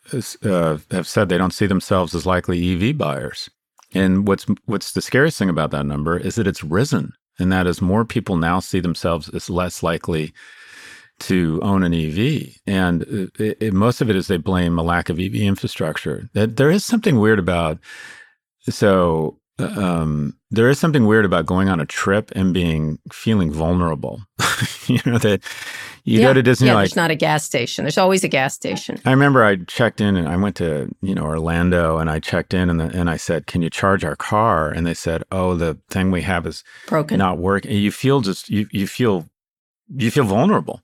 uh, 0.45 0.79
have 0.91 1.09
said 1.09 1.29
they 1.29 1.39
don't 1.39 1.55
see 1.55 1.67
themselves 1.67 2.15
as 2.15 2.27
likely 2.27 2.75
EV 2.75 2.97
buyers. 2.97 3.49
And 3.95 4.27
what's 4.27 4.47
what's 4.65 4.93
the 4.93 5.03
scariest 5.03 5.39
thing 5.39 5.51
about 5.51 5.71
that 5.71 5.85
number 5.85 6.17
is 6.17 6.37
that 6.37 6.47
it's 6.47 6.65
risen, 6.65 7.13
and 7.39 7.53
that 7.53 7.67
is 7.67 7.83
more 7.83 8.07
people 8.07 8.37
now 8.37 8.59
see 8.59 8.81
themselves 8.81 9.29
as 9.29 9.51
less 9.51 9.83
likely 9.83 10.33
to 11.23 11.61
own 11.63 11.83
an 11.83 11.95
EV, 11.95 12.55
and 12.67 13.03
it, 13.39 13.57
it, 13.61 13.73
most 13.73 14.01
of 14.01 14.11
it 14.11 14.17
is 14.17 14.27
they 14.27 14.37
blame 14.37 14.79
a 14.79 14.83
lack 14.83 15.09
of 15.09 15.19
EV 15.19 15.35
infrastructure. 15.35 16.29
That 16.35 16.57
there 16.57 16.71
is 16.71 16.85
something 16.85 17.19
weird 17.19 17.39
about 17.39 17.79
so 18.69 19.39
um, 19.59 20.37
there 20.51 20.69
is 20.69 20.79
something 20.79 21.07
weird 21.07 21.25
about 21.25 21.47
going 21.47 21.69
on 21.69 21.81
a 21.81 21.87
trip 21.87 22.31
and 22.35 22.55
being 22.55 22.99
feeling 23.13 23.53
vulnerable. 23.53 24.21
you 24.87 24.99
know 25.05 25.19
that 25.19 25.43
you 26.05 26.21
yeah. 26.21 26.27
go 26.27 26.33
to 26.33 26.43
Disney. 26.43 26.69
Yeah, 26.69 26.75
like, 26.75 26.83
there's 26.89 26.97
not 26.97 27.11
a 27.11 27.15
gas 27.15 27.45
station. 27.45 27.85
There's 27.85 27.99
always 27.99 28.25
a 28.25 28.29
gas 28.29 28.55
station. 28.55 28.99
I 29.05 29.11
remember 29.11 29.45
I 29.45 29.57
checked 29.57 30.01
in 30.01 30.17
and 30.17 30.29
I 30.29 30.37
went 30.37 30.57
to 30.57 30.91
you 31.01 31.15
know 31.15 31.23
Orlando 31.23 31.99
and 31.99 32.11
I 32.11 32.19
checked 32.19 32.55
in 32.55 32.71
and 32.71 32.81
the, 32.81 32.87
and 32.87 33.09
I 33.09 33.17
said, 33.17 33.47
"Can 33.47 33.63
you 33.63 33.71
charge 33.71 34.05
our 34.05 34.17
car?" 34.17 34.71
And 34.71 34.87
they 34.87 34.95
said, 34.95 35.23
"Oh, 35.31 35.55
the 35.55 35.79
thing 35.91 36.11
we 36.11 36.23
have 36.23 36.47
is 36.47 36.65
broken, 36.87 37.19
not 37.19 37.39
working." 37.39 37.71
And 37.71 37.81
you 37.81 37.93
feel 37.93 38.21
just 38.21 38.49
you 38.49 38.67
you 38.73 38.87
feel 38.87 39.29
you 39.97 40.11
feel 40.11 40.25
vulnerable. 40.25 40.81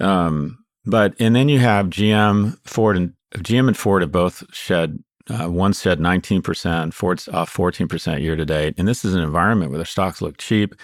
Um, 0.00 0.58
But 0.86 1.14
and 1.20 1.36
then 1.36 1.48
you 1.48 1.58
have 1.58 1.86
GM, 1.86 2.56
Ford, 2.64 2.96
and 2.96 3.12
GM 3.36 3.68
and 3.68 3.76
Ford 3.76 4.02
have 4.02 4.12
both 4.12 4.42
shed. 4.52 4.98
Uh, 5.28 5.48
one 5.48 5.72
shed 5.72 6.00
19%, 6.00 6.92
Ford's 6.92 7.28
off 7.28 7.54
14% 7.54 8.20
year 8.20 8.34
to 8.34 8.44
date, 8.44 8.74
and 8.76 8.88
this 8.88 9.04
is 9.04 9.14
an 9.14 9.22
environment 9.22 9.70
where 9.70 9.78
their 9.78 9.84
stocks 9.84 10.20
look 10.20 10.38
cheap, 10.38 10.74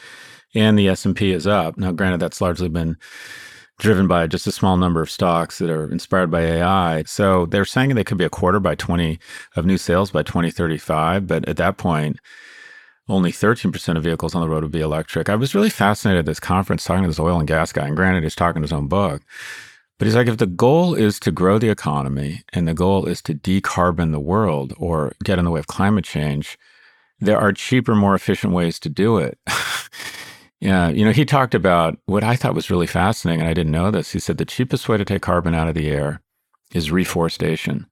and 0.54 0.78
the 0.78 0.88
S 0.88 1.04
and 1.04 1.16
P 1.16 1.32
is 1.32 1.46
up. 1.48 1.76
Now, 1.76 1.90
granted, 1.90 2.20
that's 2.20 2.40
largely 2.40 2.68
been 2.68 2.96
driven 3.78 4.06
by 4.06 4.26
just 4.26 4.46
a 4.46 4.52
small 4.52 4.76
number 4.76 5.02
of 5.02 5.10
stocks 5.10 5.58
that 5.58 5.70
are 5.70 5.90
inspired 5.90 6.30
by 6.30 6.42
AI. 6.42 7.02
So 7.04 7.46
they're 7.46 7.64
saying 7.64 7.94
they 7.94 8.04
could 8.04 8.18
be 8.18 8.24
a 8.24 8.30
quarter 8.30 8.60
by 8.60 8.74
20 8.76 9.18
of 9.56 9.66
new 9.66 9.78
sales 9.78 10.10
by 10.12 10.22
2035. 10.22 11.26
But 11.26 11.48
at 11.48 11.56
that 11.56 11.76
point, 11.76 12.18
only 13.08 13.30
13% 13.30 13.96
of 13.96 14.02
vehicles 14.02 14.34
on 14.34 14.40
the 14.40 14.48
road 14.48 14.62
would 14.62 14.72
be 14.72 14.80
electric. 14.80 15.28
I 15.28 15.36
was 15.36 15.54
really 15.54 15.70
fascinated 15.70 16.20
at 16.20 16.26
this 16.26 16.40
conference 16.40 16.84
talking 16.84 17.04
to 17.04 17.08
this 17.08 17.20
oil 17.20 17.38
and 17.38 17.46
gas 17.46 17.72
guy. 17.72 17.86
And 17.86 17.96
granted, 17.96 18.22
he's 18.22 18.34
talking 18.34 18.62
to 18.62 18.64
his 18.64 18.72
own 18.72 18.88
book. 18.88 19.22
But 19.98 20.06
he's 20.06 20.16
like, 20.16 20.26
if 20.26 20.38
the 20.38 20.46
goal 20.46 20.94
is 20.94 21.18
to 21.20 21.30
grow 21.30 21.58
the 21.58 21.70
economy 21.70 22.42
and 22.52 22.68
the 22.68 22.74
goal 22.74 23.06
is 23.06 23.22
to 23.22 23.34
decarbon 23.34 24.12
the 24.12 24.20
world 24.20 24.74
or 24.76 25.12
get 25.24 25.38
in 25.38 25.44
the 25.44 25.50
way 25.50 25.60
of 25.60 25.68
climate 25.68 26.04
change, 26.04 26.58
there 27.18 27.38
are 27.38 27.52
cheaper, 27.52 27.94
more 27.94 28.14
efficient 28.14 28.52
ways 28.52 28.78
to 28.80 28.88
do 28.88 29.18
it. 29.18 29.38
Yeah, 30.60 30.88
you 30.88 31.04
know, 31.04 31.12
he 31.12 31.24
talked 31.24 31.54
about 31.54 31.98
what 32.06 32.24
I 32.24 32.34
thought 32.34 32.54
was 32.54 32.70
really 32.70 32.86
fascinating, 32.86 33.40
and 33.40 33.48
I 33.48 33.54
didn't 33.54 33.72
know 33.72 33.90
this. 33.90 34.12
He 34.12 34.18
said 34.18 34.38
the 34.38 34.44
cheapest 34.44 34.88
way 34.88 34.96
to 34.96 35.04
take 35.04 35.22
carbon 35.22 35.54
out 35.54 35.68
of 35.68 35.74
the 35.74 35.88
air 35.88 36.22
is 36.72 36.90
reforestation. 36.90 37.86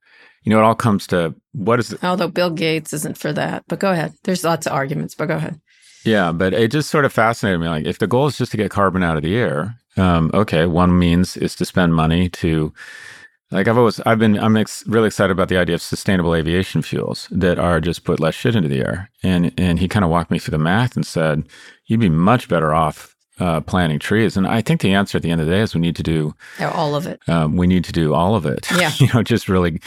You 0.44 0.50
know, 0.50 0.58
it 0.58 0.62
all 0.62 0.74
comes 0.74 1.06
to 1.08 1.34
what 1.52 1.80
is. 1.80 1.92
It? 1.92 2.04
Although 2.04 2.28
Bill 2.28 2.50
Gates 2.50 2.92
isn't 2.92 3.18
for 3.18 3.32
that, 3.32 3.64
but 3.68 3.78
go 3.78 3.92
ahead. 3.92 4.14
There's 4.24 4.44
lots 4.44 4.66
of 4.66 4.72
arguments, 4.72 5.14
but 5.14 5.26
go 5.26 5.36
ahead. 5.36 5.60
Yeah, 6.04 6.32
but 6.32 6.52
it 6.52 6.70
just 6.70 6.90
sort 6.90 7.06
of 7.06 7.12
fascinated 7.12 7.60
me. 7.60 7.68
Like, 7.68 7.86
if 7.86 7.98
the 7.98 8.06
goal 8.06 8.26
is 8.26 8.36
just 8.36 8.50
to 8.52 8.58
get 8.58 8.70
carbon 8.70 9.02
out 9.02 9.16
of 9.16 9.22
the 9.22 9.36
air, 9.36 9.76
um, 9.96 10.30
okay, 10.34 10.66
one 10.66 10.98
means 10.98 11.36
is 11.36 11.56
to 11.56 11.64
spend 11.64 11.94
money 11.94 12.28
to 12.28 12.72
like 13.54 13.68
I've 13.68 13.78
always, 13.78 14.00
I've 14.00 14.18
been, 14.18 14.36
I'm 14.38 14.56
ex- 14.56 14.84
really 14.86 15.06
excited 15.06 15.30
about 15.30 15.48
the 15.48 15.56
idea 15.56 15.76
of 15.76 15.82
sustainable 15.82 16.34
aviation 16.34 16.82
fuels 16.82 17.28
that 17.30 17.58
are 17.58 17.80
just 17.80 18.02
put 18.04 18.18
less 18.18 18.34
shit 18.34 18.56
into 18.56 18.68
the 18.68 18.80
air. 18.80 19.10
And 19.22 19.52
and 19.56 19.78
he 19.78 19.86
kind 19.86 20.04
of 20.04 20.10
walked 20.10 20.30
me 20.30 20.38
through 20.38 20.52
the 20.52 20.58
math 20.58 20.96
and 20.96 21.06
said, 21.06 21.44
you'd 21.86 22.00
be 22.00 22.08
much 22.08 22.48
better 22.48 22.74
off 22.74 23.14
uh, 23.38 23.60
planting 23.60 24.00
trees. 24.00 24.36
And 24.36 24.46
I 24.46 24.60
think 24.60 24.80
the 24.80 24.94
answer 24.94 25.18
at 25.18 25.22
the 25.22 25.30
end 25.30 25.40
of 25.40 25.46
the 25.46 25.52
day 25.52 25.60
is 25.60 25.74
we 25.74 25.80
need 25.80 25.96
to 25.96 26.02
do 26.02 26.34
all 26.60 26.96
of 26.96 27.06
it. 27.06 27.20
Um, 27.28 27.56
we 27.56 27.66
need 27.66 27.84
to 27.84 27.92
do 27.92 28.12
all 28.12 28.34
of 28.34 28.44
it. 28.44 28.68
Yeah, 28.72 28.90
you 28.98 29.08
know, 29.14 29.22
just 29.22 29.48
really, 29.48 29.80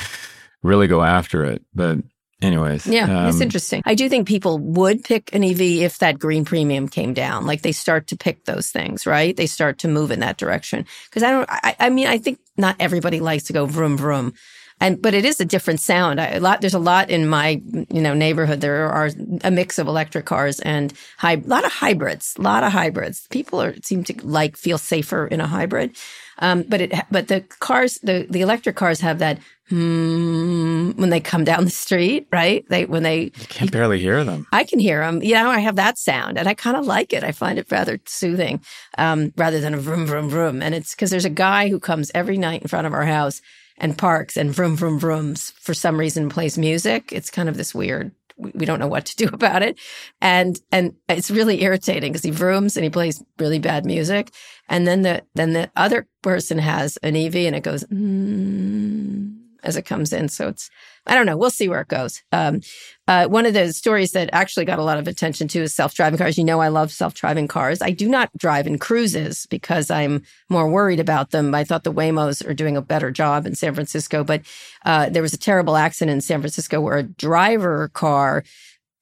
really 0.68 0.88
go 0.88 1.02
after 1.02 1.46
it. 1.46 1.64
But 1.74 2.00
Anyways, 2.40 2.86
yeah, 2.86 3.24
um, 3.24 3.30
it's 3.30 3.42
interesting. 3.42 3.82
I 3.84 3.96
do 3.96 4.08
think 4.10 4.28
people 4.28 4.60
would 4.60 5.04
pick 5.04 5.34
an 5.34 5.44
EV 5.44 5.60
if 5.60 5.98
that 6.00 6.20
green 6.20 6.46
premium 6.46 6.88
came 6.88 7.16
down. 7.16 7.48
Like 7.48 7.64
they 7.64 7.72
start 7.72 8.06
to 8.08 8.16
pick 8.16 8.46
those 8.46 8.70
things, 8.70 9.08
right? 9.08 9.36
They 9.36 9.48
start 9.48 9.80
to 9.80 9.88
move 9.88 10.12
in 10.12 10.20
that 10.20 10.38
direction. 10.38 10.86
Because 11.10 11.24
I 11.24 11.32
don't. 11.32 11.50
I, 11.50 11.76
I, 11.80 11.90
mean, 11.90 12.06
I 12.06 12.20
think 12.20 12.40
not 12.56 12.76
everybody 12.80 13.22
likes 13.22 13.46
to 13.46 13.54
go 13.54 13.66
vroom 13.66 13.98
vroom, 13.98 14.36
and 14.80 15.02
but 15.02 15.14
it 15.14 15.26
is 15.26 15.40
a 15.40 15.46
different 15.46 15.80
sound. 15.80 16.22
I, 16.22 16.28
a 16.28 16.40
lot. 16.40 16.62
There's 16.62 16.74
a 16.74 16.80
lot 16.80 17.10
in 17.10 17.28
my 17.28 17.62
you 17.90 18.02
know 18.02 18.14
neighborhood. 18.14 18.62
There 18.62 18.90
are 18.90 19.10
a 19.44 19.52
mix 19.52 19.80
of 19.80 19.88
electric 19.88 20.26
cars 20.26 20.60
and 20.60 20.94
a 21.24 21.38
lot 21.38 21.66
of 21.66 21.72
hybrids. 21.72 22.36
A 22.38 22.42
lot 22.42 22.64
of 22.64 22.72
hybrids. 22.72 23.28
People 23.30 23.62
are 23.62 23.76
seem 23.84 24.04
to 24.06 24.14
like 24.26 24.58
feel 24.58 24.78
safer 24.78 25.28
in 25.28 25.42
a 25.42 25.48
hybrid. 25.48 25.96
Um, 26.40 26.64
but 26.64 26.82
it, 26.82 26.94
but 27.10 27.28
the 27.28 27.42
cars, 27.60 28.00
the, 28.04 28.28
the 28.30 28.42
electric 28.42 28.76
cars 28.76 29.00
have 29.02 29.20
that 29.20 29.40
hmm, 29.70 30.92
when 30.92 31.10
they 31.10 31.20
come 31.20 31.44
down 31.44 31.66
the 31.66 31.72
street, 31.72 32.28
right? 32.32 32.68
They, 32.70 32.86
when 32.86 33.04
they, 33.04 33.24
you 33.24 33.48
can 33.50 33.68
barely 33.68 34.00
hear 34.00 34.24
them. 34.24 34.48
I 34.52 34.64
can 34.64 34.80
hear 34.80 35.02
them. 35.02 35.22
You 35.24 35.34
know, 35.34 35.50
I 35.50 35.60
have 35.60 35.76
that 35.78 35.98
sound 35.98 36.38
and 36.38 36.48
I 36.48 36.54
kind 36.54 36.78
of 36.78 36.86
like 36.86 37.12
it. 37.12 37.24
I 37.24 37.32
find 37.32 37.60
it 37.60 37.72
rather 37.72 38.00
soothing, 38.06 38.62
um, 38.98 39.34
rather 39.36 39.60
than 39.60 39.74
a 39.74 39.78
vroom, 39.78 40.06
vroom, 40.06 40.30
vroom. 40.30 40.62
And 40.62 40.76
it's 40.76 40.94
because 40.94 41.10
there's 41.10 41.26
a 41.26 41.30
guy 41.30 41.70
who 41.70 41.80
comes 41.80 42.12
every 42.14 42.38
night 42.38 42.62
in 42.62 42.68
front 42.68 42.88
of 42.88 42.94
our 42.94 43.06
house 43.06 43.42
and 43.78 43.98
parks 43.98 44.38
and 44.38 44.54
vroom, 44.54 44.76
vroom, 44.76 45.00
vrooms 45.00 45.52
for 45.52 45.74
some 45.74 46.00
reason 46.00 46.30
plays 46.30 46.58
music. 46.58 47.12
It's 47.12 47.30
kind 47.30 47.50
of 47.50 47.58
this 47.58 47.76
weird 47.76 48.12
we 48.38 48.66
don't 48.66 48.80
know 48.80 48.88
what 48.88 49.06
to 49.06 49.16
do 49.16 49.28
about 49.34 49.64
it. 49.64 49.80
And, 50.22 50.60
and 50.72 50.96
it's 51.10 51.32
really 51.32 51.64
irritating 51.64 52.12
because 52.12 52.24
he 52.24 52.32
vrooms 52.32 52.78
and 52.78 52.84
he 52.84 52.90
plays 52.90 53.24
really 53.40 53.60
bad 53.60 53.86
music. 53.86 54.32
And 54.70 54.88
then 54.88 55.02
the, 55.02 55.24
then 55.36 55.54
the 55.54 55.72
other 55.76 56.08
person 56.22 56.60
has 56.60 56.98
an 56.98 57.16
EV 57.16 57.36
and 57.36 57.56
it 57.56 57.64
goes, 57.64 57.84
mm, 57.86 59.36
as 59.64 59.76
it 59.76 59.84
comes 59.84 60.14
in. 60.14 60.30
So 60.30 60.50
it's, 60.50 60.70
I 61.08 61.16
don't 61.16 61.26
know. 61.26 61.38
We'll 61.38 61.50
see 61.50 61.70
where 61.70 61.82
it 61.82 61.88
goes. 61.88 62.22
Um, 62.32 62.62
uh, 63.08 63.26
one 63.28 63.46
of 63.46 63.54
the 63.54 63.72
stories 63.72 64.12
that 64.12 64.30
actually 64.34 64.66
got 64.66 64.80
a 64.80 64.84
lot 64.84 64.98
of 64.98 65.08
attention 65.08 65.48
too 65.48 65.62
is 65.62 65.74
self-driving 65.74 66.18
cars. 66.18 66.38
You 66.38 66.44
know, 66.44 66.60
I 66.60 66.68
love 66.68 66.92
self-driving 66.92 67.48
cars. 67.48 67.82
I 67.82 67.92
do 67.92 68.10
not 68.10 68.30
drive 68.38 68.68
in 68.68 68.78
cruises 68.78 69.48
because 69.50 69.90
I'm 69.90 70.24
more 70.50 70.70
worried 70.70 71.00
about 71.00 71.32
them. 71.32 71.56
I 71.56 71.64
thought 71.64 71.86
the 71.86 71.94
Waymos 71.94 72.48
are 72.48 72.54
doing 72.54 72.76
a 72.76 72.82
better 72.82 73.10
job 73.10 73.46
in 73.46 73.56
San 73.56 73.74
Francisco, 73.74 74.26
but 74.26 74.42
uh, 74.86 75.10
there 75.10 75.22
was 75.22 75.34
a 75.34 75.38
terrible 75.38 75.78
accident 75.78 76.16
in 76.16 76.22
San 76.22 76.42
Francisco 76.42 76.82
where 76.82 76.98
a 76.98 77.04
driver 77.04 77.88
car 77.90 78.44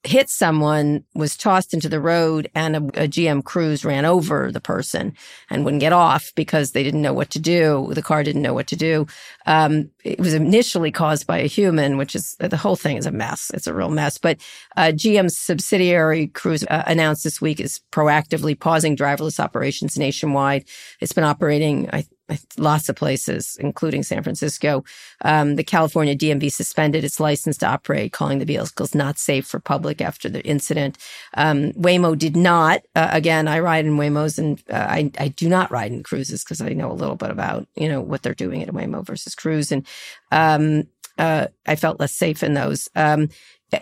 hit 0.06 0.28
someone, 0.28 1.04
was 1.14 1.36
tossed 1.36 1.74
into 1.74 1.88
the 1.88 2.00
road, 2.00 2.50
and 2.54 2.76
a, 2.76 2.78
a, 3.04 3.08
GM 3.08 3.44
Cruise 3.44 3.84
ran 3.84 4.04
over 4.04 4.52
the 4.52 4.60
person 4.60 5.14
and 5.50 5.64
wouldn't 5.64 5.80
get 5.80 5.92
off 5.92 6.32
because 6.34 6.72
they 6.72 6.82
didn't 6.82 7.02
know 7.02 7.12
what 7.12 7.30
to 7.30 7.38
do. 7.38 7.90
The 7.92 8.02
car 8.02 8.22
didn't 8.22 8.42
know 8.42 8.54
what 8.54 8.66
to 8.68 8.76
do. 8.76 9.06
Um, 9.46 9.90
it 10.04 10.18
was 10.18 10.34
initially 10.34 10.90
caused 10.90 11.26
by 11.26 11.38
a 11.38 11.46
human, 11.46 11.96
which 11.96 12.14
is 12.14 12.36
the 12.38 12.56
whole 12.56 12.76
thing 12.76 12.96
is 12.96 13.06
a 13.06 13.10
mess. 13.10 13.50
It's 13.52 13.66
a 13.66 13.74
real 13.74 13.90
mess. 13.90 14.18
But 14.18 14.38
uh, 14.76 14.92
GM's 14.92 15.36
subsidiary 15.36 16.28
Cruise 16.28 16.64
uh, 16.64 16.84
announced 16.86 17.24
this 17.24 17.40
week 17.40 17.60
is 17.60 17.80
proactively 17.92 18.58
pausing 18.58 18.96
driverless 18.96 19.40
operations 19.40 19.98
nationwide. 19.98 20.64
It's 21.00 21.12
been 21.12 21.24
operating, 21.24 21.90
I 21.92 22.04
lots 22.56 22.88
of 22.88 22.96
places, 22.96 23.56
including 23.60 24.02
San 24.02 24.22
Francisco. 24.22 24.84
Um, 25.22 25.56
the 25.56 25.64
California 25.64 26.16
DMV 26.16 26.52
suspended 26.52 27.04
its 27.04 27.20
license 27.20 27.56
to 27.58 27.66
operate, 27.66 28.12
calling 28.12 28.38
the 28.38 28.44
vehicles 28.44 28.94
not 28.94 29.18
safe 29.18 29.46
for 29.46 29.60
public 29.60 30.00
after 30.00 30.28
the 30.28 30.42
incident. 30.44 30.98
Um, 31.34 31.72
Waymo 31.72 32.16
did 32.18 32.36
not. 32.36 32.82
Uh, 32.94 33.08
again, 33.12 33.48
I 33.48 33.60
ride 33.60 33.86
in 33.86 33.96
Waymos, 33.96 34.38
and 34.38 34.62
uh, 34.70 34.86
I, 34.88 35.10
I 35.18 35.28
do 35.28 35.48
not 35.48 35.70
ride 35.70 35.92
in 35.92 36.02
cruises 36.02 36.44
because 36.44 36.60
I 36.60 36.70
know 36.70 36.90
a 36.90 36.94
little 36.94 37.16
bit 37.16 37.30
about 37.30 37.66
you 37.76 37.88
know 37.88 38.00
what 38.00 38.22
they're 38.22 38.34
doing 38.34 38.62
at 38.62 38.68
Waymo 38.68 39.04
versus 39.04 39.34
Cruise, 39.34 39.72
and 39.72 39.86
um, 40.32 40.84
uh, 41.18 41.46
I 41.66 41.76
felt 41.76 42.00
less 42.00 42.12
safe 42.12 42.42
in 42.42 42.54
those 42.54 42.88
um, 42.94 43.28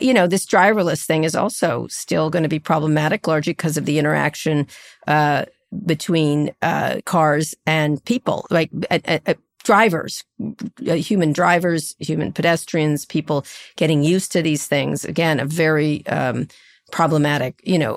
you 0.01 0.15
know, 0.15 0.27
this 0.27 0.47
driverless 0.47 1.05
thing 1.05 1.25
is 1.25 1.35
also 1.35 1.87
still 1.89 2.31
going 2.31 2.43
to 2.43 2.49
be 2.49 2.59
problematic, 2.59 3.27
largely 3.27 3.53
because 3.53 3.77
of 3.77 3.85
the 3.85 3.99
interaction 3.99 4.67
uh, 5.07 5.45
between 5.85 6.55
uh, 6.63 7.01
cars 7.05 7.55
and 7.67 8.05
people, 8.05 8.47
like 8.51 8.71
uh, 8.91 8.99
uh, 9.07 9.19
uh 9.27 9.35
drivers, 9.65 10.25
human 10.79 11.33
drivers, 11.33 11.97
human 11.99 12.33
pedestrians, 12.33 13.07
people 13.07 13.47
getting 13.77 14.05
used 14.05 14.31
to 14.33 14.43
these 14.43 14.67
things. 14.67 15.07
Again, 15.07 15.41
a 15.41 15.47
very 15.47 16.07
um, 16.07 16.49
problematic, 16.93 17.61
you 17.65 17.79
know, 17.79 17.97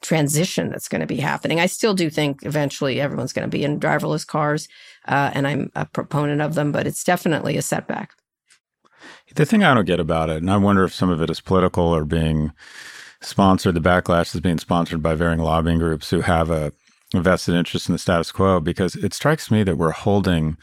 transition 0.00 0.70
that's 0.70 0.86
going 0.86 1.00
to 1.00 1.06
be 1.06 1.16
happening. 1.16 1.58
I 1.58 1.66
still 1.66 1.92
do 1.92 2.08
think 2.08 2.44
eventually 2.44 3.00
everyone's 3.00 3.32
going 3.32 3.50
to 3.50 3.56
be 3.56 3.64
in 3.64 3.80
driverless 3.80 4.24
cars, 4.24 4.68
and 5.06 5.44
I'm 5.48 5.72
a 5.74 5.86
proponent 5.86 6.40
of 6.40 6.54
them, 6.54 6.70
but 6.70 6.86
it's 6.86 7.02
definitely 7.02 7.56
a 7.56 7.62
setback. 7.62 8.12
The 9.34 9.44
thing 9.44 9.64
I 9.64 9.74
don't 9.74 9.86
get 9.86 9.98
about 9.98 10.30
it, 10.30 10.36
and 10.36 10.50
I 10.50 10.56
wonder 10.56 10.84
if 10.84 10.94
some 10.94 11.10
of 11.10 11.20
it 11.20 11.30
is 11.30 11.40
political 11.40 11.84
or 11.84 12.04
being 12.04 12.52
sponsored, 13.20 13.74
the 13.74 13.80
backlash 13.80 14.34
is 14.34 14.40
being 14.40 14.58
sponsored 14.58 15.02
by 15.02 15.14
varying 15.14 15.40
lobbying 15.40 15.78
groups 15.78 16.10
who 16.10 16.20
have 16.20 16.50
a 16.50 16.72
vested 17.14 17.54
interest 17.54 17.88
in 17.88 17.92
the 17.92 17.98
status 17.98 18.32
quo 18.32 18.60
because 18.60 18.96
it 18.96 19.14
strikes 19.14 19.50
me 19.50 19.62
that 19.62 19.78
we're 19.78 19.92
holding 19.92 20.56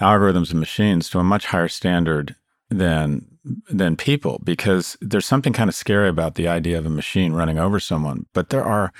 algorithms 0.00 0.50
and 0.50 0.60
machines 0.60 1.08
to 1.08 1.18
a 1.18 1.24
much 1.24 1.46
higher 1.46 1.68
standard 1.68 2.34
than 2.70 3.26
than 3.70 3.96
people 3.96 4.40
because 4.42 4.96
there's 5.00 5.26
something 5.26 5.52
kind 5.52 5.68
of 5.68 5.74
scary 5.74 6.08
about 6.08 6.34
the 6.34 6.48
idea 6.48 6.76
of 6.76 6.84
a 6.84 6.90
machine 6.90 7.32
running 7.32 7.58
over 7.58 7.78
someone 7.78 8.26
but 8.32 8.50
there 8.50 8.64
are 8.64 8.92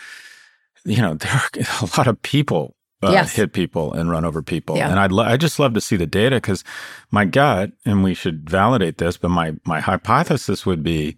you 0.85 1.03
know 1.03 1.15
there 1.21 1.33
are 1.33 1.51
a 1.83 1.99
lot 1.99 2.07
of 2.07 2.21
people 2.23 2.77
uh, 3.03 3.11
yes. 3.11 3.35
hit 3.35 3.53
people 3.53 3.93
and 3.93 4.11
run 4.11 4.25
over 4.25 4.41
people 4.43 4.77
yeah. 4.77 4.89
and 4.89 4.99
I'd 4.99 5.13
lo- 5.13 5.25
I 5.25 5.37
just 5.37 5.59
love 5.59 5.75
to 5.75 5.81
see 5.81 5.97
the 5.97 6.07
data 6.07 6.41
cuz 6.41 6.63
my 7.11 7.25
gut 7.25 7.73
and 7.85 8.05
we 8.05 8.15
should 8.15 8.49
validate 8.49 8.99
this 8.99 9.17
but 9.17 9.31
my 9.31 9.55
my 9.65 9.81
hypothesis 9.81 10.65
would 10.65 10.83
be 10.83 11.17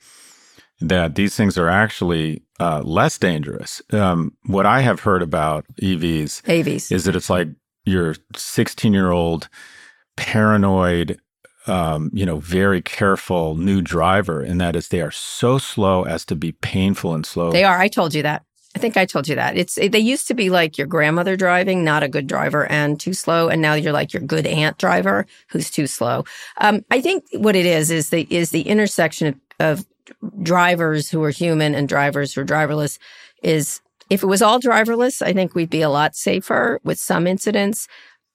that 0.81 1.15
these 1.15 1.35
things 1.35 1.59
are 1.59 1.69
actually 1.69 2.43
uh, 2.61 2.83
less 2.85 3.19
dangerous. 3.19 3.83
Um, 3.93 4.37
what 4.47 4.67
I 4.67 4.81
have 4.81 5.01
heard 5.01 5.23
about 5.23 5.67
EVs, 5.83 6.43
AVs 6.43 6.93
is 6.93 7.05
that 7.05 7.17
it's 7.17 7.31
like 7.31 7.49
your 7.85 8.15
16 8.37 8.93
year 8.93 9.11
old 9.11 9.49
paranoid, 10.17 11.21
um, 11.67 12.11
you 12.13 12.25
know, 12.25 12.39
very 12.39 12.81
careful 12.81 13.57
new 13.57 13.81
driver, 13.83 14.41
and 14.41 14.61
that 14.61 14.77
is 14.77 14.89
they 14.89 15.01
are 15.01 15.11
so 15.11 15.59
slow 15.59 16.05
as 16.05 16.25
to 16.27 16.37
be 16.37 16.53
painful 16.53 17.15
and 17.15 17.27
slow. 17.27 17.51
They 17.51 17.65
are. 17.65 17.79
I 17.79 17.89
told 17.89 18.15
you 18.15 18.23
that. 18.23 18.45
I 18.77 18.81
think 18.81 18.97
I 18.97 19.07
told 19.07 19.27
you 19.27 19.35
that. 19.35 19.57
It's 19.57 19.75
they 19.75 19.99
used 19.99 20.29
to 20.29 20.35
be 20.35 20.51
like 20.51 20.79
your 20.79 20.87
grandmother 20.87 21.37
driving, 21.37 21.85
not 21.85 22.03
a 22.03 22.09
good 22.09 22.27
driver 22.27 22.71
and 22.71 23.01
too 23.01 23.13
slow, 23.15 23.49
and 23.49 23.63
now 23.63 23.75
you're 23.75 23.93
like 23.93 24.13
your 24.13 24.23
good 24.23 24.47
aunt 24.47 24.79
driver 24.79 25.27
who's 25.49 25.71
too 25.71 25.87
slow. 25.87 26.25
Um, 26.59 26.85
I 26.91 27.01
think 27.01 27.25
what 27.33 27.57
it 27.57 27.67
is 27.67 27.91
is 27.91 28.11
the 28.11 28.27
is 28.31 28.51
the 28.51 28.63
intersection 28.63 29.29
of, 29.29 29.37
of 29.59 29.87
drivers 30.43 31.11
who 31.11 31.23
are 31.23 31.31
human 31.31 31.75
and 31.75 31.89
drivers 31.89 32.33
who 32.33 32.41
are 32.41 32.47
driverless 32.47 32.99
is 33.43 33.81
if 34.11 34.23
it 34.23 34.27
was 34.27 34.43
all 34.43 34.61
driverless, 34.61 35.23
I 35.23 35.33
think 35.33 35.55
we'd 35.55 35.71
be 35.71 35.83
a 35.83 35.91
lot 35.91 36.17
safer 36.17 36.81
with 36.85 36.99
some 36.99 37.27
incidents. 37.27 37.87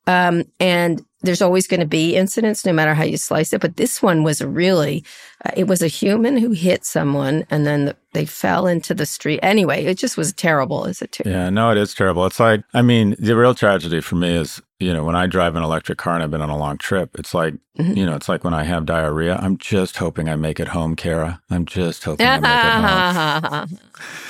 Um, 0.06 0.44
and 0.60 1.04
there's 1.22 1.42
always 1.42 1.68
going 1.68 1.80
to 1.80 1.86
be 1.86 2.16
incidents 2.16 2.66
no 2.66 2.74
matter 2.74 2.94
how 2.94 3.04
you 3.04 3.18
slice 3.18 3.54
it. 3.54 3.62
But 3.62 3.78
this 3.78 4.02
one 4.02 4.24
was 4.24 4.42
really, 4.42 5.04
uh, 5.46 5.52
it 5.56 5.68
was 5.68 5.82
a 5.82 5.88
human 5.88 6.38
who 6.38 6.52
hit 6.52 6.86
someone 6.86 7.46
and 7.50 7.66
then 7.66 7.86
the, 7.86 7.96
they 8.14 8.26
fell 8.26 8.68
into 8.68 8.94
the 8.94 9.06
street. 9.06 9.40
Anyway, 9.44 9.84
it 9.84 9.98
just 9.98 10.18
was 10.18 10.34
terrible 10.34 10.86
Is 10.86 11.02
it 11.02 11.12
two. 11.12 11.24
Yeah, 11.26 11.50
no, 11.50 11.72
it 11.72 11.78
is 11.78 11.94
terrible. 11.94 12.26
It's 12.26 12.40
like, 12.40 12.64
I 12.74 12.82
mean, 12.82 13.16
the 13.20 13.36
real 13.36 13.54
tragedy 13.54 14.02
for 14.02 14.16
me 14.16 14.36
is, 14.36 14.62
you 14.80 14.94
know, 14.94 15.04
when 15.04 15.16
I 15.16 15.28
drive 15.28 15.56
an 15.56 15.64
electric 15.64 15.98
car 15.98 16.14
and 16.14 16.24
I've 16.24 16.32
been 16.32 16.42
on 16.42 16.50
a 16.50 16.58
long 16.58 16.78
trip, 16.78 17.12
it's 17.18 17.34
like, 17.34 17.56
mm-hmm. 17.78 17.94
you 17.94 18.06
know, 18.06 18.16
it's 18.16 18.30
like 18.30 18.44
when 18.44 18.54
I 18.54 18.64
have 18.64 18.86
diarrhea, 18.86 19.36
I'm 19.42 19.58
just 19.58 19.98
hoping 19.98 20.30
I 20.30 20.36
make 20.36 20.60
it 20.60 20.70
home, 20.70 20.96
Kara. 20.96 21.42
I'm 21.50 21.66
just 21.66 22.04
hoping 22.04 22.26
I 22.26 22.40
make 22.40 23.70
it 23.70 23.78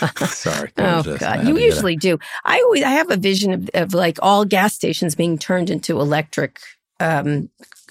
home. 0.09 0.27
Sorry. 0.27 0.71
Oh, 0.77 1.01
just, 1.03 1.19
God. 1.19 1.47
You 1.47 1.57
usually 1.57 1.95
do. 1.95 2.19
I 2.45 2.59
always, 2.61 2.83
I 2.83 2.91
have 2.91 3.11
a 3.11 3.17
vision 3.17 3.53
of, 3.53 3.69
of 3.73 3.93
like 3.93 4.17
all 4.21 4.45
gas 4.45 4.73
stations 4.73 5.15
being 5.15 5.37
turned 5.37 5.69
into 5.69 5.99
electric 5.99 6.59
um, 6.99 7.49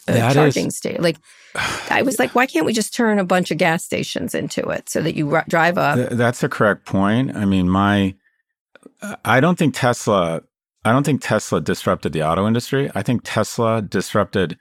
uh, 0.09 0.33
charging 0.33 0.71
station. 0.71 1.03
Like, 1.03 1.19
I 1.55 2.03
was 2.03 2.19
like, 2.19 2.35
why 2.35 2.47
can't 2.47 2.67
we 2.67 2.73
just 2.73 2.95
turn 2.95 3.19
a 3.19 3.25
bunch 3.25 3.51
of 3.51 3.59
gas 3.59 3.85
stations 3.85 4.35
into 4.35 4.69
it 4.69 4.89
so 4.89 5.03
that 5.03 5.15
you 5.15 5.35
r- 5.35 5.45
drive 5.49 5.79
up? 5.79 5.97
Th- 5.97 6.11
that's 6.11 6.43
a 6.43 6.49
correct 6.49 6.87
point. 6.87 7.37
I 7.37 7.45
mean, 7.45 7.69
my, 7.69 8.15
I 9.25 9.41
don't 9.41 9.59
think 9.59 9.75
Tesla, 9.75 10.43
I 10.85 10.93
don't 10.93 11.05
think 11.05 11.23
Tesla 11.23 11.61
disrupted 11.61 12.13
the 12.13 12.23
auto 12.23 12.47
industry. 12.47 12.91
I 12.95 13.03
think 13.03 13.23
Tesla 13.25 13.83
disrupted 13.83 14.59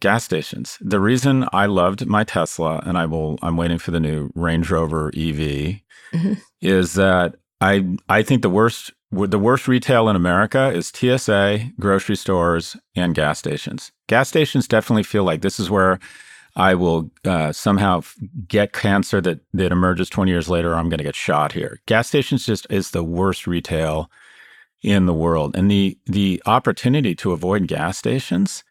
gas 0.00 0.24
stations. 0.24 0.78
The 0.80 1.00
reason 1.00 1.46
I 1.52 1.66
loved 1.66 2.06
my 2.06 2.24
Tesla, 2.24 2.82
and 2.84 2.96
I 2.96 3.06
will, 3.06 3.38
I'm 3.42 3.56
waiting 3.56 3.78
for 3.78 3.90
the 3.90 4.00
new 4.00 4.30
Range 4.34 4.68
Rover 4.70 5.08
EV, 5.08 5.80
mm-hmm. 6.12 6.32
is 6.60 6.94
that 6.94 7.36
I, 7.60 7.86
I 8.08 8.22
think 8.22 8.42
the 8.42 8.50
worst 8.50 8.92
the 9.12 9.38
worst 9.38 9.68
retail 9.68 10.08
in 10.08 10.16
America 10.16 10.70
is 10.70 10.88
TSA, 10.88 11.72
grocery 11.78 12.16
stores, 12.16 12.76
and 12.96 13.14
gas 13.14 13.38
stations. 13.38 13.92
Gas 14.08 14.28
stations 14.28 14.66
definitely 14.66 15.02
feel 15.02 15.24
like 15.24 15.42
this 15.42 15.60
is 15.60 15.70
where 15.70 15.98
I 16.56 16.74
will 16.74 17.10
uh, 17.24 17.52
somehow 17.52 18.02
get 18.48 18.72
cancer 18.72 19.20
that 19.20 19.40
that 19.54 19.72
emerges 19.72 20.08
20 20.08 20.30
years 20.30 20.48
later. 20.48 20.74
I'm 20.74 20.88
going 20.88 20.98
to 20.98 21.04
get 21.04 21.14
shot 21.14 21.52
here. 21.52 21.80
Gas 21.86 22.08
stations 22.08 22.46
just 22.46 22.66
is 22.70 22.90
the 22.90 23.04
worst 23.04 23.46
retail 23.46 24.10
in 24.82 25.06
the 25.06 25.14
world, 25.14 25.56
and 25.56 25.70
the 25.70 25.98
the 26.06 26.42
opportunity 26.46 27.14
to 27.16 27.32
avoid 27.32 27.66
gas 27.66 27.98
stations. 27.98 28.64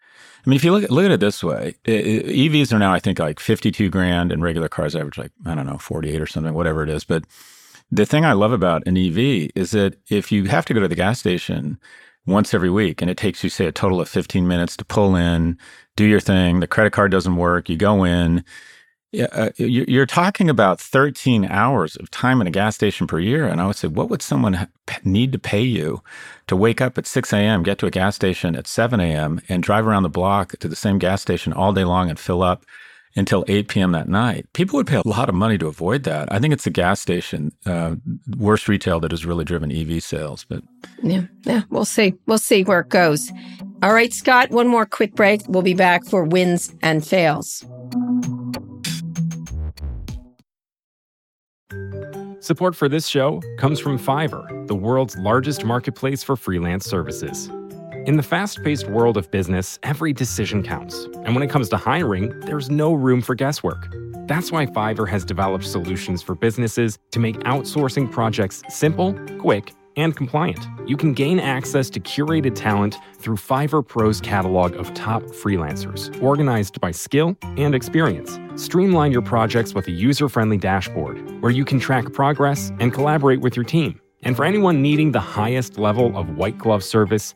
I 0.46 0.50
mean, 0.50 0.56
if 0.56 0.64
you 0.64 0.72
look 0.72 0.84
at, 0.84 0.92
look 0.92 1.06
at 1.06 1.12
it 1.12 1.20
this 1.20 1.44
way, 1.44 1.76
EVs 1.86 2.74
are 2.74 2.80
now 2.80 2.94
I 2.94 3.00
think 3.00 3.20
like 3.20 3.39
52 3.39 3.89
grand, 3.89 4.32
and 4.32 4.42
regular 4.42 4.70
cars 4.70 4.96
average 4.96 5.18
like 5.18 5.32
I 5.46 5.56
don't 5.56 5.68
know 5.68 5.78
48 5.78 6.20
or 6.20 6.28
something, 6.28 6.54
whatever 6.54 6.84
it 6.84 6.89
is, 6.89 7.04
but 7.04 7.24
the 7.92 8.06
thing 8.06 8.26
I 8.26 8.34
love 8.34 8.52
about 8.54 8.88
an 8.88 8.98
EV 8.98 9.52
is 9.56 9.72
that 9.72 9.98
if 10.10 10.32
you 10.32 10.46
have 10.46 10.66
to 10.66 10.74
go 10.74 10.80
to 10.80 10.88
the 10.88 10.96
gas 10.96 11.20
station 11.20 11.78
once 12.26 12.54
every 12.54 12.70
week 12.70 13.02
and 13.02 13.12
it 13.12 13.18
takes 13.18 13.44
you, 13.44 13.50
say, 13.50 13.66
a 13.66 13.72
total 13.72 14.00
of 14.00 14.08
15 14.08 14.48
minutes 14.48 14.78
to 14.78 14.86
pull 14.86 15.16
in, 15.16 15.58
do 15.96 16.06
your 16.06 16.20
thing, 16.20 16.60
the 16.60 16.68
credit 16.68 16.94
card 16.94 17.12
doesn't 17.12 17.36
work, 17.36 17.70
you 17.70 17.76
go 17.76 18.04
in, 18.04 18.44
uh, 19.20 19.50
you're 19.58 20.06
talking 20.06 20.50
about 20.50 20.80
13 20.80 21.46
hours 21.46 21.98
of 21.98 22.10
time 22.12 22.39
in 22.39 22.48
a 22.48 22.52
gas 22.52 22.76
station 22.76 23.08
per 23.08 23.20
year. 23.20 23.46
And 23.46 23.60
I 23.60 23.68
would 23.68 23.76
say, 23.76 23.89
what 23.89 24.10
would 24.10 24.22
someone 24.22 24.70
need 25.04 25.34
to 25.34 25.39
pay 25.39 25.62
you 25.62 26.02
to 26.48 26.56
wake 26.56 26.80
up 26.80 26.98
at 26.98 27.06
6 27.06 27.34
a.m., 27.34 27.64
get 27.64 27.78
to 27.80 27.88
a 27.88 27.92
gas 27.92 28.16
station 28.16 28.56
at 28.56 28.68
7 28.68 29.02
a.m., 29.02 29.42
and 29.50 29.64
drive 29.64 29.86
around 29.86 30.04
the 30.04 30.10
block 30.10 30.58
to 30.60 30.68
the 30.70 30.78
same 30.78 30.98
gas 30.98 31.22
station 31.22 31.52
all 31.52 31.74
day 31.74 31.84
long 31.84 32.10
and 32.10 32.20
fill 32.20 32.42
up 32.42 32.64
until 33.16 33.43
8 33.47 33.68
p.m. 33.68 33.91
that 33.91 34.07
night. 34.07 34.45
People 34.53 34.78
would 34.78 34.88
pay 34.88 35.01
a 35.03 35.07
lot 35.07 35.30
of 35.30 35.36
money 35.36 35.57
to 35.57 35.68
avoid 35.68 36.03
that. 36.03 36.32
I 36.32 36.39
think 36.39 36.53
it's 36.53 36.64
the 36.64 36.70
gas 36.70 36.99
station, 37.01 37.51
uh, 37.66 37.95
worst 38.38 38.68
retail 38.68 38.99
that 39.01 39.12
has 39.12 39.26
really 39.26 39.45
driven 39.45 39.72
EV 39.72 40.03
sales. 40.03 40.45
But 40.47 40.64
yeah, 41.03 41.24
yeah, 41.43 41.64
we'll 41.70 41.86
see. 41.86 42.14
We'll 42.26 42.38
see 42.38 42.64
where 42.64 42.82
it 42.82 42.89
goes. 42.89 43.32
All 43.84 43.93
right, 43.93 44.14
Scott, 44.14 44.51
one 44.51 44.68
more 44.68 44.86
quick 44.86 45.16
break. 45.16 45.41
We'll 45.47 45.64
be 45.64 45.74
back 45.74 46.05
for 46.05 46.24
wins 46.24 46.74
and 46.82 47.05
fails. 47.05 47.66
Support 52.39 52.76
for 52.76 52.89
this 52.89 53.07
show 53.07 53.41
comes 53.59 53.80
from 53.80 53.99
Fiverr, 53.99 54.68
the 54.68 54.76
world's 54.76 55.16
largest 55.18 55.64
marketplace 55.64 56.24
for 56.24 56.36
freelance 56.36 56.86
services. 56.86 57.51
In 58.08 58.18
the 58.18 58.24
fast 58.24 58.64
paced 58.64 58.88
world 58.88 59.16
of 59.16 59.30
business, 59.30 59.78
every 59.84 60.12
decision 60.12 60.64
counts. 60.64 61.06
And 61.24 61.36
when 61.36 61.43
it 61.43 61.52
comes 61.52 61.70
to 61.70 61.78
hiring, 61.78 62.39
there's 62.39 62.68
no 62.68 62.93
room 62.93 63.22
for 63.22 63.36
guesswork. 63.36 63.89
That's 64.26 64.52
why 64.52 64.66
Fiverr 64.66 65.08
has 65.08 65.24
developed 65.24 65.66
solutions 65.66 66.24
for 66.24 66.34
businesses 66.34 66.97
to 67.12 67.20
make 67.20 67.38
outsourcing 67.41 68.12
projects 68.12 68.64
simple, 68.70 69.14
quick, 69.38 69.72
and 69.97 70.16
compliant. 70.18 70.66
You 70.88 70.97
can 70.97 71.14
gain 71.14 71.39
access 71.39 71.91
to 71.91 71.99
curated 71.99 72.56
talent 72.56 72.97
through 73.20 73.36
Fiverr 73.36 73.88
Pro's 73.88 74.20
catalog 74.20 74.76
of 74.76 74.91
top 74.95 75.22
freelancers, 75.22 76.20
organized 76.24 76.82
by 76.82 76.89
skill 76.89 77.38
and 77.43 77.76
experience. 77.76 78.39
Streamline 78.56 79.12
your 79.12 79.22
projects 79.22 79.76
with 79.76 79.86
a 79.88 79.91
user 79.91 80.28
friendly 80.28 80.58
dashboard 80.58 81.39
where 81.41 81.52
you 81.52 81.66
can 81.66 81.80
track 81.80 82.12
progress 82.14 82.72
and 82.80 82.91
collaborate 82.91 83.41
with 83.41 83.56
your 83.56 83.66
team. 83.66 84.02
And 84.24 84.36
for 84.36 84.43
anyone 84.43 84.82
needing 84.82 85.12
the 85.12 85.20
highest 85.20 85.78
level 85.78 86.18
of 86.18 86.38
white 86.38 86.58
glove 86.58 86.84
service, 86.84 87.36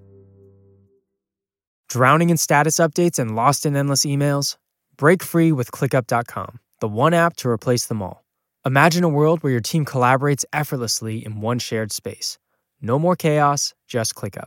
Drowning 1.91 2.29
in 2.29 2.37
status 2.37 2.77
updates 2.77 3.19
and 3.19 3.35
lost 3.35 3.65
in 3.65 3.75
endless 3.75 4.05
emails? 4.05 4.55
Break 4.95 5.21
free 5.21 5.51
with 5.51 5.71
ClickUp.com, 5.71 6.59
the 6.79 6.87
one 6.87 7.13
app 7.13 7.35
to 7.35 7.49
replace 7.49 7.87
them 7.87 8.01
all. 8.01 8.23
Imagine 8.65 9.03
a 9.03 9.09
world 9.09 9.43
where 9.43 9.51
your 9.51 9.59
team 9.59 9.83
collaborates 9.83 10.45
effortlessly 10.53 11.17
in 11.25 11.41
one 11.41 11.59
shared 11.59 11.91
space. 11.91 12.39
No 12.81 12.97
more 12.97 13.17
chaos, 13.17 13.73
just 13.89 14.15
ClickUp. 14.15 14.45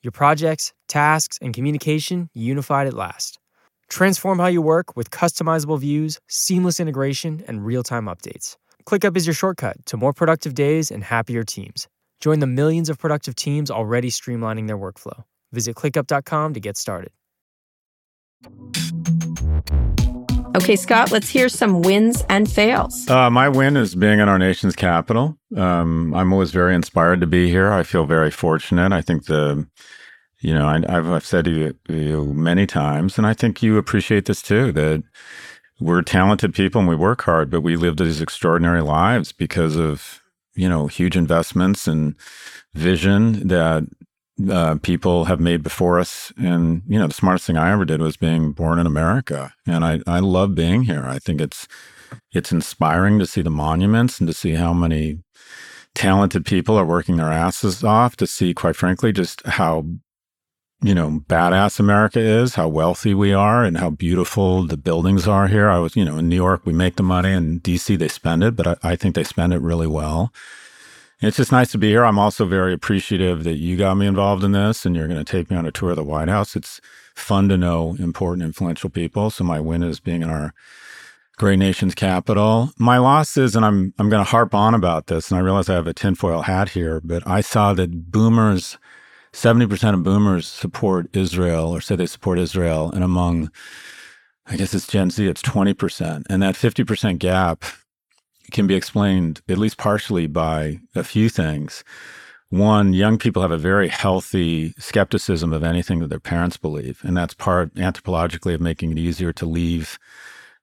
Your 0.00 0.12
projects, 0.12 0.74
tasks, 0.86 1.40
and 1.42 1.52
communication 1.52 2.30
unified 2.34 2.86
at 2.86 2.94
last. 2.94 3.40
Transform 3.88 4.38
how 4.38 4.46
you 4.46 4.62
work 4.62 4.96
with 4.96 5.10
customizable 5.10 5.80
views, 5.80 6.20
seamless 6.28 6.78
integration, 6.78 7.42
and 7.48 7.66
real 7.66 7.82
time 7.82 8.04
updates. 8.04 8.58
ClickUp 8.84 9.16
is 9.16 9.26
your 9.26 9.34
shortcut 9.34 9.84
to 9.86 9.96
more 9.96 10.12
productive 10.12 10.54
days 10.54 10.92
and 10.92 11.02
happier 11.02 11.42
teams. 11.42 11.88
Join 12.20 12.38
the 12.38 12.46
millions 12.46 12.88
of 12.88 12.96
productive 12.96 13.34
teams 13.34 13.72
already 13.72 14.08
streamlining 14.08 14.68
their 14.68 14.78
workflow. 14.78 15.24
Visit 15.56 15.74
clickup.com 15.74 16.52
to 16.52 16.60
get 16.60 16.76
started. 16.76 17.10
Okay, 20.54 20.76
Scott, 20.76 21.10
let's 21.10 21.30
hear 21.30 21.48
some 21.48 21.80
wins 21.80 22.24
and 22.28 22.50
fails. 22.50 23.08
Uh, 23.08 23.30
my 23.30 23.48
win 23.48 23.74
is 23.74 23.94
being 23.94 24.20
in 24.20 24.28
our 24.28 24.38
nation's 24.38 24.76
capital. 24.76 25.38
Um, 25.56 26.12
I'm 26.12 26.30
always 26.30 26.50
very 26.50 26.74
inspired 26.74 27.22
to 27.22 27.26
be 27.26 27.48
here. 27.48 27.72
I 27.72 27.84
feel 27.84 28.04
very 28.04 28.30
fortunate. 28.30 28.92
I 28.92 29.00
think 29.00 29.24
the, 29.24 29.66
you 30.40 30.52
know, 30.52 30.66
I, 30.66 30.92
have 30.92 31.24
said 31.24 31.46
to 31.46 31.50
you, 31.50 31.74
you 31.88 32.34
many 32.34 32.66
times, 32.66 33.16
and 33.16 33.26
I 33.26 33.32
think 33.32 33.62
you 33.62 33.78
appreciate 33.78 34.26
this 34.26 34.42
too, 34.42 34.72
that 34.72 35.02
we're 35.80 36.02
talented 36.02 36.52
people 36.52 36.80
and 36.80 36.88
we 36.88 36.96
work 36.96 37.22
hard, 37.22 37.48
but 37.48 37.62
we 37.62 37.76
live 37.76 37.96
these 37.96 38.20
extraordinary 38.20 38.82
lives 38.82 39.32
because 39.32 39.76
of, 39.76 40.20
you 40.54 40.68
know, 40.68 40.86
huge 40.86 41.16
investments 41.16 41.88
and 41.88 42.14
vision 42.74 43.48
that 43.48 43.84
uh, 44.50 44.76
people 44.82 45.26
have 45.26 45.40
made 45.40 45.62
before 45.62 45.98
us. 45.98 46.32
And, 46.36 46.82
you 46.86 46.98
know, 46.98 47.06
the 47.06 47.14
smartest 47.14 47.46
thing 47.46 47.56
I 47.56 47.72
ever 47.72 47.84
did 47.84 48.00
was 48.00 48.16
being 48.16 48.52
born 48.52 48.78
in 48.78 48.86
America. 48.86 49.54
And 49.66 49.84
I, 49.84 50.00
I 50.06 50.20
love 50.20 50.54
being 50.54 50.82
here. 50.82 51.04
I 51.06 51.18
think 51.18 51.40
it's, 51.40 51.66
it's 52.32 52.52
inspiring 52.52 53.18
to 53.18 53.26
see 53.26 53.42
the 53.42 53.50
monuments 53.50 54.20
and 54.20 54.26
to 54.28 54.34
see 54.34 54.54
how 54.54 54.72
many 54.72 55.18
talented 55.94 56.44
people 56.44 56.76
are 56.76 56.84
working 56.84 57.16
their 57.16 57.32
asses 57.32 57.82
off, 57.82 58.16
to 58.16 58.26
see, 58.26 58.52
quite 58.52 58.76
frankly, 58.76 59.12
just 59.12 59.44
how, 59.46 59.86
you 60.82 60.94
know, 60.94 61.22
badass 61.26 61.80
America 61.80 62.20
is, 62.20 62.54
how 62.54 62.68
wealthy 62.68 63.14
we 63.14 63.32
are, 63.32 63.64
and 63.64 63.78
how 63.78 63.88
beautiful 63.88 64.66
the 64.66 64.76
buildings 64.76 65.26
are 65.26 65.48
here. 65.48 65.70
I 65.70 65.78
was, 65.78 65.96
you 65.96 66.04
know, 66.04 66.18
in 66.18 66.28
New 66.28 66.36
York, 66.36 66.66
we 66.66 66.74
make 66.74 66.96
the 66.96 67.02
money, 67.02 67.32
and 67.32 67.62
DC, 67.62 67.98
they 67.98 68.08
spend 68.08 68.44
it, 68.44 68.54
but 68.54 68.66
I, 68.66 68.76
I 68.82 68.96
think 68.96 69.14
they 69.14 69.24
spend 69.24 69.54
it 69.54 69.62
really 69.62 69.86
well. 69.86 70.32
It's 71.20 71.38
just 71.38 71.52
nice 71.52 71.72
to 71.72 71.78
be 71.78 71.88
here. 71.88 72.04
I'm 72.04 72.18
also 72.18 72.44
very 72.44 72.74
appreciative 72.74 73.44
that 73.44 73.56
you 73.56 73.76
got 73.76 73.94
me 73.94 74.06
involved 74.06 74.44
in 74.44 74.52
this 74.52 74.84
and 74.84 74.94
you're 74.94 75.08
going 75.08 75.22
to 75.22 75.30
take 75.30 75.50
me 75.50 75.56
on 75.56 75.64
a 75.64 75.72
tour 75.72 75.90
of 75.90 75.96
the 75.96 76.04
White 76.04 76.28
House. 76.28 76.54
It's 76.54 76.80
fun 77.14 77.48
to 77.48 77.56
know 77.56 77.96
important, 77.98 78.44
influential 78.44 78.90
people. 78.90 79.30
So 79.30 79.42
my 79.42 79.58
win 79.58 79.82
is 79.82 79.98
being 79.98 80.22
in 80.22 80.28
our 80.28 80.52
great 81.38 81.58
nation's 81.58 81.94
capital. 81.94 82.70
My 82.78 82.98
loss 82.98 83.36
is, 83.38 83.56
and 83.56 83.64
I'm 83.64 83.94
I'm 83.98 84.10
going 84.10 84.24
to 84.24 84.30
harp 84.30 84.54
on 84.54 84.74
about 84.74 85.06
this, 85.06 85.30
and 85.30 85.38
I 85.38 85.42
realize 85.42 85.70
I 85.70 85.74
have 85.74 85.86
a 85.86 85.94
tinfoil 85.94 86.42
hat 86.42 86.70
here, 86.70 87.00
but 87.02 87.26
I 87.26 87.40
saw 87.40 87.72
that 87.74 88.10
boomers 88.10 88.76
70% 89.36 89.92
of 89.92 90.02
boomers 90.02 90.48
support 90.48 91.14
Israel 91.14 91.68
or 91.68 91.82
say 91.82 91.94
they 91.94 92.06
support 92.06 92.38
Israel. 92.38 92.90
And 92.90 93.04
among, 93.04 93.50
I 94.46 94.56
guess 94.56 94.72
it's 94.72 94.86
Gen 94.86 95.10
Z, 95.10 95.26
it's 95.26 95.42
20%. 95.42 96.24
And 96.30 96.42
that 96.42 96.54
50% 96.54 97.18
gap 97.18 97.64
can 98.50 98.66
be 98.66 98.74
explained, 98.74 99.40
at 99.48 99.58
least 99.58 99.76
partially, 99.76 100.26
by 100.26 100.80
a 100.94 101.04
few 101.04 101.28
things. 101.28 101.84
One, 102.50 102.92
young 102.92 103.18
people 103.18 103.42
have 103.42 103.50
a 103.50 103.58
very 103.58 103.88
healthy 103.88 104.72
skepticism 104.78 105.52
of 105.52 105.64
anything 105.64 105.98
that 105.98 106.10
their 106.10 106.20
parents 106.20 106.56
believe. 106.56 107.00
And 107.02 107.16
that's 107.16 107.34
part 107.34 107.74
anthropologically 107.74 108.54
of 108.54 108.60
making 108.60 108.92
it 108.92 108.98
easier 108.98 109.32
to 109.32 109.46
leave 109.46 109.98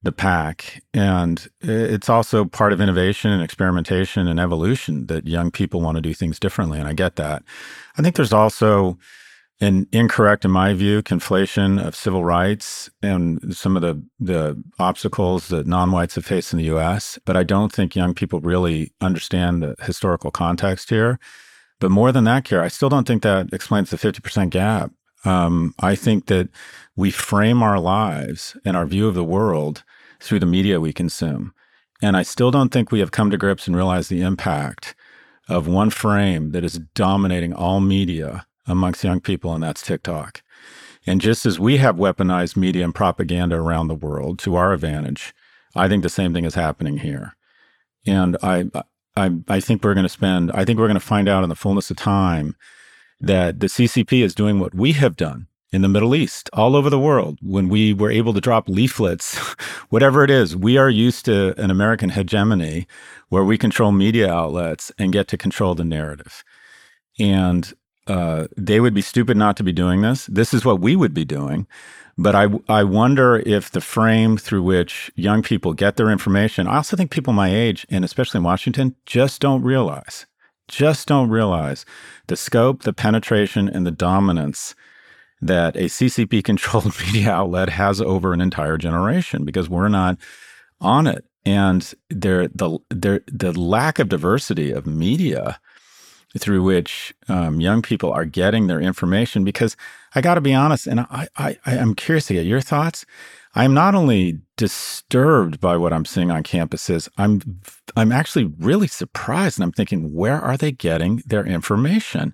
the 0.02 0.12
pack. 0.12 0.82
And 0.94 1.46
it's 1.62 2.10
also 2.10 2.46
part 2.46 2.74
of 2.74 2.82
innovation 2.82 3.32
and 3.32 3.44
experimentation 3.44 4.28
and 4.28 4.40
evolution 4.40 5.08
that 5.08 5.28
young 5.28 5.52
people 5.52 5.82
want 5.82 5.96
to 5.96 6.02
do 6.02 6.14
things 6.14 6.40
differently. 6.40 6.80
And 6.80 6.88
I 6.88 6.94
get 6.94 7.16
that. 7.18 7.44
I 7.98 8.02
think 8.02 8.16
there's 8.16 8.34
also 8.34 8.98
an 9.64 9.88
incorrect, 9.91 10.43
in 10.43 10.51
my 10.51 10.74
view, 10.74 11.01
conflation 11.01 11.84
of 11.84 11.95
civil 11.95 12.26
rights 12.26 12.89
and 13.01 13.55
some 13.55 13.76
of 13.78 13.82
the, 13.82 14.03
the 14.20 14.61
obstacles 14.78 15.47
that 15.47 15.66
non 15.66 15.91
whites 15.91 16.16
have 16.16 16.26
faced 16.26 16.51
in 16.53 16.59
the 16.59 16.76
US. 16.76 17.18
But 17.26 17.38
I 17.38 17.43
don't 17.43 17.72
think 17.72 17.95
young 17.95 18.14
people 18.14 18.41
really 18.41 18.91
understand 18.99 19.64
the 19.64 19.76
historical 19.82 20.32
context 20.32 20.89
here. 20.89 21.18
But 21.80 21.91
more 21.91 22.11
than 22.11 22.26
that, 22.26 22.43
Kara, 22.43 22.66
I 22.66 22.68
still 22.68 22.89
don't 22.89 23.07
think 23.07 23.24
that 23.24 23.53
explains 23.53 23.89
the 23.89 23.97
50% 23.97 24.49
gap. 24.49 24.91
Um, 25.26 25.74
I 25.80 25.95
think 25.95 26.26
that 26.26 26.49
we 26.95 27.09
frame 27.09 27.64
our 27.64 27.80
lives 27.80 28.57
and 28.66 28.76
our 28.76 28.86
view 28.86 29.07
of 29.07 29.16
the 29.16 29.24
world 29.24 29.84
through 30.20 30.39
the 30.39 30.45
media 30.45 30.82
we 30.82 30.93
consume. 30.93 31.53
And 32.01 32.18
I 32.18 32.24
still 32.24 32.51
don't 32.51 32.70
think 32.70 32.91
we 32.91 32.99
have 32.99 33.11
come 33.11 33.32
to 33.32 33.38
grips 33.38 33.66
and 33.66 33.76
realized 33.76 34.09
the 34.09 34.22
impact 34.22 34.93
of 35.47 35.68
one 35.68 35.89
frame 35.89 36.51
that 36.51 36.66
is 36.66 36.80
dominating 36.93 37.53
all 37.53 37.80
media 37.80 38.45
amongst 38.68 39.03
young 39.03 39.20
people, 39.20 39.53
and 39.53 39.64
that's 39.64 39.82
TikTok. 39.82 40.41
And 41.05 41.20
just 41.20 41.45
as 41.45 41.59
we 41.59 41.78
have 41.78 41.97
weaponized 41.97 42.55
media 42.55 42.84
and 42.84 42.95
propaganda 42.95 43.57
around 43.57 43.88
the 43.88 43.95
world 43.95 44.39
to 44.39 44.55
our 44.55 44.74
advantage, 44.74 45.34
I 45.76 45.88
think 45.88 46.03
the 46.03 46.09
same 46.09 46.34
thing 46.34 46.45
is 46.45 46.55
happening 46.55 46.97
here. 46.97 47.36
And 48.05 48.38
I, 48.41 48.66
I, 49.16 49.32
I 49.47 49.59
think 49.59 49.84
we're 49.84 49.93
going 49.93 50.05
to 50.05 50.09
spend, 50.09 50.51
I 50.53 50.66
think 50.66 50.80
we're 50.80 50.88
going 50.88 50.95
to 50.95 50.99
find 50.99 51.28
out 51.28 51.43
in 51.43 51.49
the 51.49 51.55
fullness 51.55 51.91
of 51.91 51.97
time 51.97 52.55
that 53.20 53.59
the 53.59 53.68
CCP 53.68 54.24
is 54.24 54.36
doing 54.36 54.59
what 54.59 54.74
we 54.76 54.93
have 54.93 55.16
done 55.16 55.47
in 55.74 55.82
the 55.82 55.89
Middle 55.89 56.14
East, 56.14 56.51
all 56.53 56.76
over 56.76 56.89
the 56.89 56.99
world, 56.99 57.39
when 57.41 57.68
we 57.68 57.93
were 57.93 58.11
able 58.11 58.32
to 58.34 58.39
drop 58.39 58.70
leaflets, 58.70 59.36
whatever 59.89 60.24
it 60.24 60.30
is, 60.30 60.55
we 60.55 60.78
are 60.78 60.89
used 60.89 61.26
to 61.26 61.59
an 61.59 61.72
American 61.72 62.09
hegemony 62.09 62.88
where 63.30 63.43
we 63.43 63.57
control 63.57 63.91
media 63.91 64.32
outlets 64.32 64.91
and 64.99 65.11
get 65.11 65.28
to 65.30 65.38
control 65.38 65.74
the 65.74 65.84
narrative. 65.84 66.43
And 67.20 67.74
uh, 68.08 68.47
they 68.58 68.80
would 68.80 68.93
be 68.93 69.01
stupid 69.01 69.38
not 69.38 69.58
to 69.58 69.64
be 69.64 69.72
doing 69.72 70.01
this. 70.01 70.26
This 70.28 70.54
is 70.54 70.66
what 70.66 70.80
we 70.80 70.95
would 70.95 71.14
be 71.14 71.26
doing. 71.26 71.68
But 72.18 72.36
I, 72.36 72.47
I 72.70 72.84
wonder 72.84 73.38
if 73.39 73.72
the 73.72 73.82
frame 73.82 74.38
through 74.38 74.64
which 74.64 75.12
young 75.16 75.41
people 75.41 75.74
get 75.74 75.95
their 75.95 76.12
information, 76.12 76.68
I 76.68 76.76
also 76.78 76.95
think 76.95 77.10
people 77.10 77.34
my 77.34 77.54
age, 77.54 77.88
and 77.89 78.06
especially 78.06 78.38
in 78.38 78.43
Washington, 78.43 78.95
just 79.06 79.41
don't 79.41 79.64
realize, 79.64 80.28
just 80.68 81.08
don't 81.08 81.30
realize 81.30 81.86
the 82.28 82.36
scope, 82.36 82.84
the 82.84 82.93
penetration, 82.93 83.68
and 83.68 83.86
the 83.86 83.91
dominance 83.91 84.76
that 85.41 85.76
a 85.76 85.86
CCP 85.86 86.43
controlled 86.43 86.93
media 87.06 87.32
outlet 87.32 87.70
has 87.70 87.99
over 87.99 88.32
an 88.32 88.41
entire 88.41 88.78
generation 88.78 89.43
because 89.43 89.70
we're 89.70 89.89
not 89.89 90.18
on 90.80 91.08
it. 91.08 91.26
And 91.45 91.93
there, 92.10 92.47
the, 92.47 92.78
there, 92.89 93.22
the 93.28 93.60
lack 93.60 93.99
of 93.99 94.08
diversity 94.08 94.72
of 94.72 94.86
media 94.86 95.60
through 96.38 96.64
which 96.64 97.14
um, 97.30 97.62
young 97.62 97.82
people 97.82 98.12
are 98.12 98.26
getting 98.26 98.68
their 98.68 98.82
information. 98.82 99.44
Because 99.44 99.78
I 100.16 100.22
got 100.22 100.36
to 100.36 100.42
be 100.42 100.54
honest, 100.54 100.88
and 100.88 101.02
I, 101.02 101.28
I, 101.38 101.58
I'm 101.66 101.96
curious 101.96 102.28
to 102.28 102.34
get 102.34 102.46
your 102.46 102.62
thoughts. 102.62 103.06
I'm 103.56 103.74
not 103.74 103.94
only 103.94 104.40
disturbed 104.58 105.60
by 105.60 105.78
what 105.78 105.94
I'm 105.94 106.06
seeing 106.06 106.32
on 106.32 106.44
campuses, 106.44 107.08
I'm 107.18 107.62
I'm 107.96 108.12
actually 108.12 108.46
really 108.60 108.88
surprised 108.88 109.60
and 109.60 109.64
I'm 109.64 109.72
thinking 109.72 110.14
where 110.14 110.40
are 110.40 110.58
they 110.58 110.72
getting 110.72 111.22
their 111.26 111.46
information? 111.46 112.34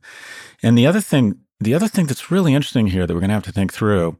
And 0.64 0.78
the 0.78 0.88
other 0.88 1.02
thing 1.02 1.40
the 1.60 1.74
other 1.74 1.90
thing 1.90 2.06
that's 2.06 2.32
really 2.32 2.54
interesting 2.54 2.88
here 2.88 3.06
that 3.06 3.14
we're 3.14 3.20
going 3.20 3.30
to 3.30 3.34
have 3.34 3.44
to 3.44 3.52
think 3.52 3.74
through 3.74 4.18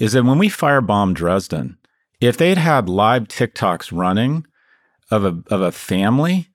is 0.00 0.12
that 0.12 0.24
when 0.24 0.38
we 0.38 0.48
firebombed 0.48 1.14
Dresden, 1.14 1.76
if 2.20 2.38
they'd 2.38 2.58
had 2.58 2.88
live 2.88 3.24
TikToks 3.24 3.96
running 3.96 4.46
of 5.10 5.24
a 5.24 5.42
of 5.48 5.60
a 5.60 5.72
family, 5.72 6.48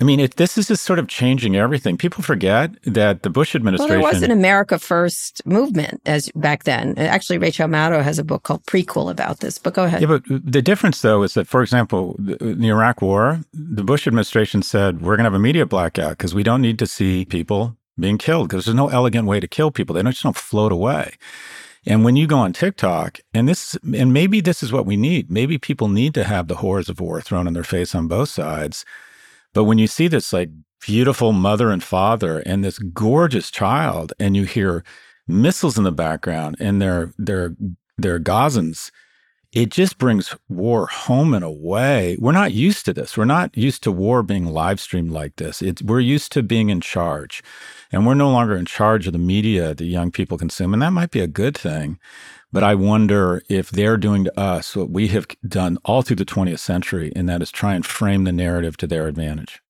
I 0.00 0.04
mean, 0.04 0.18
if 0.18 0.36
this 0.36 0.56
is 0.56 0.68
just 0.68 0.84
sort 0.84 0.98
of 0.98 1.08
changing 1.08 1.56
everything. 1.56 1.98
People 1.98 2.22
forget 2.22 2.70
that 2.84 3.22
the 3.22 3.28
Bush 3.28 3.54
administration. 3.54 4.00
Well, 4.00 4.10
there 4.10 4.14
was 4.14 4.22
an 4.22 4.30
America 4.30 4.78
First 4.78 5.44
movement 5.46 6.00
as 6.06 6.30
back 6.34 6.64
then. 6.64 6.94
Uh, 6.96 7.02
actually, 7.02 7.36
Rachel 7.36 7.68
Maddow 7.68 8.02
has 8.02 8.18
a 8.18 8.24
book 8.24 8.42
called 8.42 8.64
Prequel 8.64 9.10
about 9.10 9.40
this. 9.40 9.58
But 9.58 9.74
go 9.74 9.84
ahead. 9.84 10.00
Yeah, 10.00 10.08
but 10.08 10.22
the 10.26 10.62
difference 10.62 11.02
though 11.02 11.22
is 11.22 11.34
that, 11.34 11.46
for 11.46 11.62
example, 11.62 12.16
in 12.40 12.60
the 12.60 12.68
Iraq 12.68 13.02
War, 13.02 13.40
the 13.52 13.84
Bush 13.84 14.06
administration 14.06 14.62
said 14.62 15.02
we're 15.02 15.16
going 15.16 15.24
to 15.24 15.30
have 15.30 15.34
a 15.34 15.38
media 15.38 15.66
blackout 15.66 16.12
because 16.12 16.34
we 16.34 16.42
don't 16.42 16.62
need 16.62 16.78
to 16.78 16.86
see 16.86 17.26
people 17.26 17.76
being 17.98 18.16
killed 18.16 18.48
because 18.48 18.64
there's 18.64 18.74
no 18.74 18.88
elegant 18.88 19.26
way 19.26 19.38
to 19.38 19.48
kill 19.48 19.70
people. 19.70 19.94
They 19.94 20.02
don't 20.02 20.12
just 20.12 20.22
don't 20.22 20.36
float 20.36 20.72
away. 20.72 21.16
And 21.86 22.04
when 22.04 22.16
you 22.16 22.26
go 22.26 22.38
on 22.38 22.52
TikTok, 22.52 23.20
and 23.32 23.48
this, 23.48 23.76
and 23.94 24.12
maybe 24.12 24.40
this 24.40 24.62
is 24.62 24.72
what 24.72 24.84
we 24.84 24.96
need. 24.96 25.30
Maybe 25.30 25.58
people 25.58 25.88
need 25.88 26.14
to 26.14 26.24
have 26.24 26.48
the 26.48 26.56
horrors 26.56 26.88
of 26.88 27.00
war 27.00 27.20
thrown 27.20 27.46
in 27.46 27.54
their 27.54 27.64
face 27.64 27.94
on 27.94 28.06
both 28.06 28.28
sides. 28.28 28.84
But 29.52 29.64
when 29.64 29.78
you 29.78 29.86
see 29.86 30.08
this 30.08 30.32
like 30.32 30.50
beautiful 30.80 31.32
mother 31.32 31.70
and 31.70 31.82
father 31.82 32.40
and 32.40 32.64
this 32.64 32.78
gorgeous 32.78 33.50
child, 33.50 34.12
and 34.18 34.36
you 34.36 34.44
hear 34.44 34.84
missiles 35.28 35.78
in 35.78 35.84
the 35.84 35.92
background 35.92 36.56
and 36.60 36.80
their 36.80 37.12
their 37.18 37.54
their 37.98 38.18
Gazans 38.18 38.90
it 39.52 39.70
just 39.70 39.98
brings 39.98 40.36
war 40.48 40.86
home 40.86 41.34
in 41.34 41.42
a 41.42 41.50
way. 41.50 42.16
We're 42.20 42.30
not 42.30 42.52
used 42.52 42.84
to 42.84 42.92
this. 42.92 43.16
We're 43.16 43.24
not 43.24 43.56
used 43.56 43.82
to 43.82 43.90
war 43.90 44.22
being 44.22 44.46
live 44.46 44.78
streamed 44.78 45.10
like 45.10 45.36
this. 45.36 45.60
It's, 45.60 45.82
we're 45.82 46.00
used 46.00 46.30
to 46.32 46.42
being 46.42 46.70
in 46.70 46.80
charge, 46.80 47.42
and 47.90 48.06
we're 48.06 48.14
no 48.14 48.30
longer 48.30 48.54
in 48.54 48.64
charge 48.64 49.08
of 49.08 49.12
the 49.12 49.18
media 49.18 49.74
that 49.74 49.84
young 49.84 50.12
people 50.12 50.38
consume. 50.38 50.72
And 50.72 50.82
that 50.82 50.92
might 50.92 51.10
be 51.10 51.20
a 51.20 51.26
good 51.26 51.58
thing. 51.58 51.98
But 52.52 52.64
I 52.64 52.74
wonder 52.74 53.42
if 53.48 53.70
they're 53.70 53.96
doing 53.96 54.24
to 54.24 54.40
us 54.40 54.74
what 54.74 54.90
we 54.90 55.08
have 55.08 55.26
done 55.46 55.78
all 55.84 56.02
through 56.02 56.16
the 56.16 56.24
20th 56.24 56.58
century, 56.58 57.12
and 57.14 57.28
that 57.28 57.42
is 57.42 57.50
try 57.50 57.74
and 57.74 57.86
frame 57.86 58.24
the 58.24 58.32
narrative 58.32 58.76
to 58.78 58.86
their 58.86 59.06
advantage. 59.06 59.62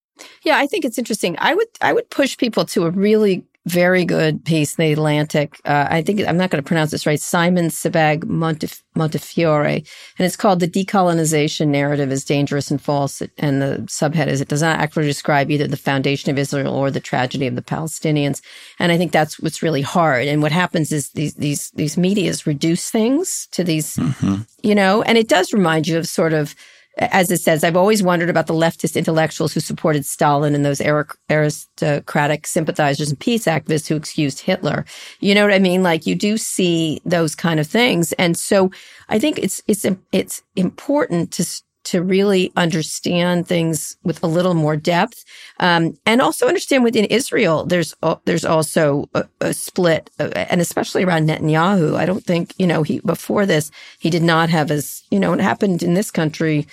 Yeah, 0.43 0.59
I 0.59 0.67
think 0.67 0.85
it's 0.85 0.99
interesting. 0.99 1.37
I 1.39 1.55
would 1.55 1.69
I 1.81 1.93
would 1.93 2.11
push 2.11 2.37
people 2.37 2.65
to 2.67 2.85
a 2.85 2.91
really 2.91 3.45
very 3.67 4.07
good 4.07 4.45
piece 4.45 4.77
the 4.77 4.93
Atlantic. 4.93 5.61
Uh, 5.65 5.87
I 5.91 6.03
think 6.03 6.27
I'm 6.27 6.39
not 6.39 6.51
going 6.51 6.63
to 6.63 6.67
pronounce 6.67 6.91
this 6.91 7.07
right. 7.07 7.21
Simon 7.21 7.67
Sebag 7.67 8.25
Montef- 8.25 8.83
Montefiore, 8.95 9.85
and 10.19 10.27
it's 10.27 10.37
called 10.37 10.61
"The 10.61 10.69
Decolonization 10.69 11.69
Narrative 11.69 12.11
is 12.11 12.25
Dangerous 12.25 12.71
and 12.71 12.81
False." 12.81 13.23
And 13.37 13.61
the 13.61 13.85
subhead 13.87 14.29
is 14.29 14.41
"It 14.41 14.49
does 14.49 14.63
not 14.63 14.81
accurately 14.81 15.11
describe 15.11 15.51
either 15.51 15.67
the 15.67 15.77
foundation 15.77 16.31
of 16.31 16.39
Israel 16.39 16.75
or 16.75 16.91
the 16.91 17.01
tragedy 17.01 17.47
of 17.47 17.55
the 17.55 17.63
Palestinians." 17.63 18.41
And 18.79 18.91
I 18.93 18.97
think 18.97 19.13
that's 19.13 19.39
what's 19.39 19.63
really 19.63 19.83
hard. 19.83 20.27
And 20.27 20.41
what 20.41 20.53
happens 20.53 20.91
is 20.91 21.11
these 21.11 21.35
these 21.35 21.71
these 21.73 21.99
media's 21.99 22.47
reduce 22.47 22.91
things 22.91 23.47
to 23.53 23.63
these, 23.63 23.97
mm-hmm. 23.97 24.37
you 24.63 24.75
know, 24.75 25.03
and 25.03 25.19
it 25.19 25.29
does 25.29 25.53
remind 25.53 25.87
you 25.87 25.99
of 25.99 26.09
sort 26.09 26.33
of 26.33 26.55
as 27.01 27.31
it 27.31 27.41
says, 27.41 27.65
I've 27.65 27.77
always 27.77 28.03
wondered 28.03 28.29
about 28.29 28.47
the 28.47 28.55
leftist 28.55 28.95
intellectuals 28.95 29.55
who 29.55 29.61
supported 29.61 30.05
Stalin 30.05 30.55
and 30.55 30.65
those 30.65 30.83
aristocratic 31.31 32.47
sympathizers 32.47 33.09
and 33.09 33.19
peace 33.19 33.47
activists 33.47 33.89
who 33.89 33.97
excused 33.97 34.41
Hitler. 34.41 34.85
You 35.21 35.35
know 35.35 35.45
what 35.45 35.55
I 35.55 35.59
mean? 35.59 35.83
Like 35.83 36.07
you 36.07 36.15
do 36.15 36.37
see 36.37 37.01
those 37.07 37.35
kind 37.35 37.59
of 37.59 37.67
things. 37.67 38.13
And 38.13 38.37
so 38.37 38.71
I 39.09 39.19
think 39.19 39.39
it's, 39.39 39.63
it's, 39.67 39.87
it's 40.13 40.43
important 40.57 41.33
to, 41.33 41.63
to 41.83 42.03
really 42.03 42.53
understand 42.57 43.49
things 43.49 43.97
with 44.05 44.23
a 44.23 44.27
little 44.27 44.55
more 44.55 44.77
depth, 44.77 45.25
um, 45.61 45.97
and 46.05 46.21
also 46.21 46.47
understand 46.47 46.85
within 46.85 47.07
Israel, 47.07 47.65
there's 47.65 47.95
there's 48.27 48.45
also 48.45 49.09
a, 49.15 49.27
a 49.41 49.55
split, 49.55 50.11
uh, 50.21 50.29
and 50.35 50.61
especially 50.61 51.05
around 51.05 51.29
Netanyahu. 51.29 51.97
I 51.97 52.05
don't 52.05 52.25
think 52.25 52.55
you 52.59 52.67
know 52.67 52.83
he 52.83 53.01
before 53.01 53.47
this 53.47 53.71
he 53.99 54.11
did 54.11 54.23
not 54.23 54.51
have 54.51 54.71
as 54.71 55.03
you 55.11 55.19
know 55.19 55.33
it 55.33 55.41
happened 55.41 55.83
in 55.83 55.95
this 55.95 56.11
country 56.11 56.67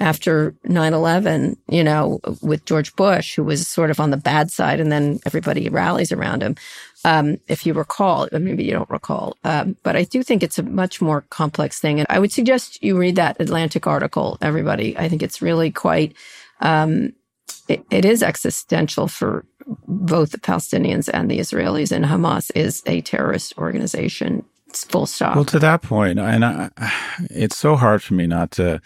after 0.00 0.52
9-11 0.66 1.56
you 1.68 1.84
know 1.84 2.20
with 2.42 2.64
george 2.64 2.94
bush 2.96 3.34
who 3.34 3.44
was 3.44 3.66
sort 3.66 3.90
of 3.90 4.00
on 4.00 4.10
the 4.10 4.16
bad 4.16 4.50
side 4.50 4.80
and 4.80 4.90
then 4.90 5.18
everybody 5.26 5.68
rallies 5.68 6.12
around 6.12 6.42
him 6.42 6.56
um, 7.04 7.38
if 7.48 7.66
you 7.66 7.74
recall, 7.74 8.28
maybe 8.32 8.64
you 8.64 8.72
don't 8.72 8.90
recall. 8.90 9.36
Um, 9.44 9.76
but 9.82 9.96
I 9.96 10.04
do 10.04 10.22
think 10.22 10.42
it's 10.42 10.58
a 10.58 10.62
much 10.62 11.00
more 11.00 11.22
complex 11.30 11.80
thing. 11.80 11.98
And 11.98 12.06
I 12.08 12.18
would 12.18 12.32
suggest 12.32 12.82
you 12.82 12.96
read 12.96 13.16
that 13.16 13.40
Atlantic 13.40 13.86
article, 13.86 14.38
everybody. 14.40 14.96
I 14.96 15.08
think 15.08 15.22
it's 15.22 15.42
really 15.42 15.70
quite, 15.70 16.14
um, 16.60 17.12
it, 17.68 17.84
it 17.90 18.04
is 18.04 18.22
existential 18.22 19.08
for 19.08 19.44
both 19.86 20.30
the 20.30 20.38
Palestinians 20.38 21.10
and 21.12 21.30
the 21.30 21.38
Israelis. 21.38 21.90
And 21.90 22.04
Hamas 22.04 22.50
is 22.54 22.82
a 22.86 23.00
terrorist 23.00 23.54
organization. 23.58 24.44
It's 24.68 24.84
full 24.84 25.06
stop. 25.06 25.34
Well, 25.34 25.44
to 25.46 25.58
that 25.58 25.82
point, 25.82 26.18
and 26.18 26.44
I, 26.44 26.70
it's 27.30 27.58
so 27.58 27.76
hard 27.76 28.02
for 28.02 28.14
me 28.14 28.26
not 28.26 28.52
to 28.52 28.80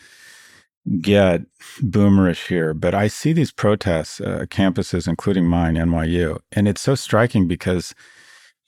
get 1.01 1.43
boomerish 1.80 2.47
here, 2.47 2.72
but 2.72 2.95
I 2.95 3.09
see 3.09 3.32
these 3.32 3.51
protests, 3.51 4.20
uh, 4.20 4.47
campuses, 4.49 5.09
including 5.09 5.47
mine, 5.47 5.74
NYU, 5.74 6.39
and 6.53 6.68
it's 6.68 6.80
so 6.80 6.95
striking 6.95 7.49
because 7.49 7.95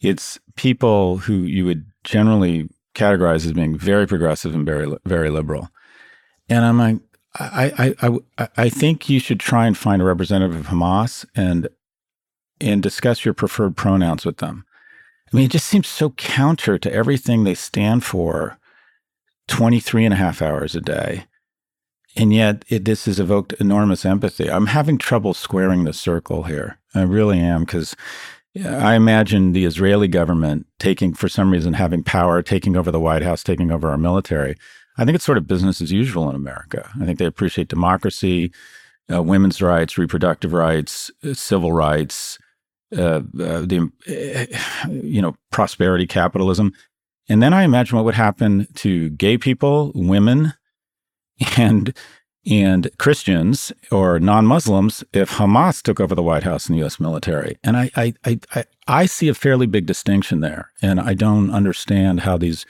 it's 0.00 0.38
people 0.56 1.18
who 1.18 1.42
you 1.42 1.64
would 1.64 1.86
generally 2.04 2.68
categorize 2.94 3.46
as 3.46 3.52
being 3.52 3.78
very 3.78 4.06
progressive 4.06 4.54
and 4.54 4.66
very 4.66 4.92
very 5.04 5.30
liberal. 5.30 5.68
And 6.48 6.64
I'm 6.64 6.78
like, 6.78 6.96
I 7.34 7.94
I 8.02 8.18
I 8.38 8.48
I 8.56 8.68
think 8.68 9.08
you 9.08 9.20
should 9.20 9.40
try 9.40 9.66
and 9.66 9.76
find 9.76 10.02
a 10.02 10.04
representative 10.04 10.56
of 10.56 10.66
Hamas 10.66 11.24
and 11.34 11.68
and 12.60 12.82
discuss 12.82 13.24
your 13.24 13.34
preferred 13.34 13.76
pronouns 13.76 14.26
with 14.26 14.38
them. 14.38 14.64
I 15.32 15.36
mean, 15.36 15.44
it 15.44 15.52
just 15.52 15.66
seems 15.66 15.86
so 15.86 16.10
counter 16.10 16.78
to 16.78 16.92
everything 16.92 17.44
they 17.44 17.54
stand 17.54 18.04
for 18.04 18.58
23 19.46 20.06
and 20.06 20.14
a 20.14 20.16
half 20.16 20.42
hours 20.42 20.74
a 20.74 20.80
day. 20.80 21.26
And 22.18 22.34
yet, 22.34 22.64
it, 22.68 22.84
this 22.84 23.04
has 23.04 23.20
evoked 23.20 23.52
enormous 23.54 24.04
empathy. 24.04 24.50
I'm 24.50 24.66
having 24.66 24.98
trouble 24.98 25.34
squaring 25.34 25.84
the 25.84 25.92
circle 25.92 26.42
here. 26.42 26.78
I 26.94 27.02
really 27.02 27.38
am, 27.38 27.60
because 27.60 27.94
I 28.66 28.94
imagine 28.94 29.52
the 29.52 29.64
Israeli 29.64 30.08
government 30.08 30.66
taking, 30.80 31.14
for 31.14 31.28
some 31.28 31.52
reason, 31.52 31.74
having 31.74 32.02
power, 32.02 32.42
taking 32.42 32.76
over 32.76 32.90
the 32.90 33.00
White 33.00 33.22
House, 33.22 33.44
taking 33.44 33.70
over 33.70 33.88
our 33.88 33.98
military. 33.98 34.56
I 34.96 35.04
think 35.04 35.14
it's 35.14 35.24
sort 35.24 35.38
of 35.38 35.46
business 35.46 35.80
as 35.80 35.92
usual 35.92 36.28
in 36.28 36.34
America. 36.34 36.90
I 37.00 37.04
think 37.04 37.20
they 37.20 37.24
appreciate 37.24 37.68
democracy, 37.68 38.52
uh, 39.12 39.22
women's 39.22 39.62
rights, 39.62 39.96
reproductive 39.96 40.52
rights, 40.52 41.10
uh, 41.24 41.34
civil 41.34 41.72
rights, 41.72 42.38
uh, 42.96 43.22
uh, 43.40 43.62
the 43.62 43.90
uh, 44.08 44.90
you 44.90 45.22
know 45.22 45.36
prosperity 45.52 46.06
capitalism, 46.06 46.72
and 47.28 47.42
then 47.42 47.52
I 47.52 47.62
imagine 47.62 47.96
what 47.96 48.06
would 48.06 48.14
happen 48.14 48.66
to 48.76 49.10
gay 49.10 49.36
people, 49.36 49.92
women, 49.94 50.54
and 51.57 51.95
and 52.47 52.91
Christians 52.99 53.72
or 53.91 54.18
non-Muslims 54.18 55.05
if 55.12 55.32
Hamas 55.32 55.82
took 55.82 56.01
over 56.01 56.14
the 56.14 56.22
White 56.22 56.45
House 56.45 56.66
and 56.66 56.74
the 56.74 56.80
U.S. 56.80 56.99
military. 56.99 57.59
And 57.62 57.76
I 57.76 57.91
I 57.97 58.14
I 58.24 58.64
I 58.86 59.07
see 59.07 59.28
a 59.28 59.34
fairly 59.34 59.66
big 59.66 59.86
distinction 59.86 60.41
there, 60.41 60.70
and 60.80 61.01
I 61.01 61.14
don't 61.14 61.51
understand 61.51 62.20
how 62.20 62.39
these 62.39 62.64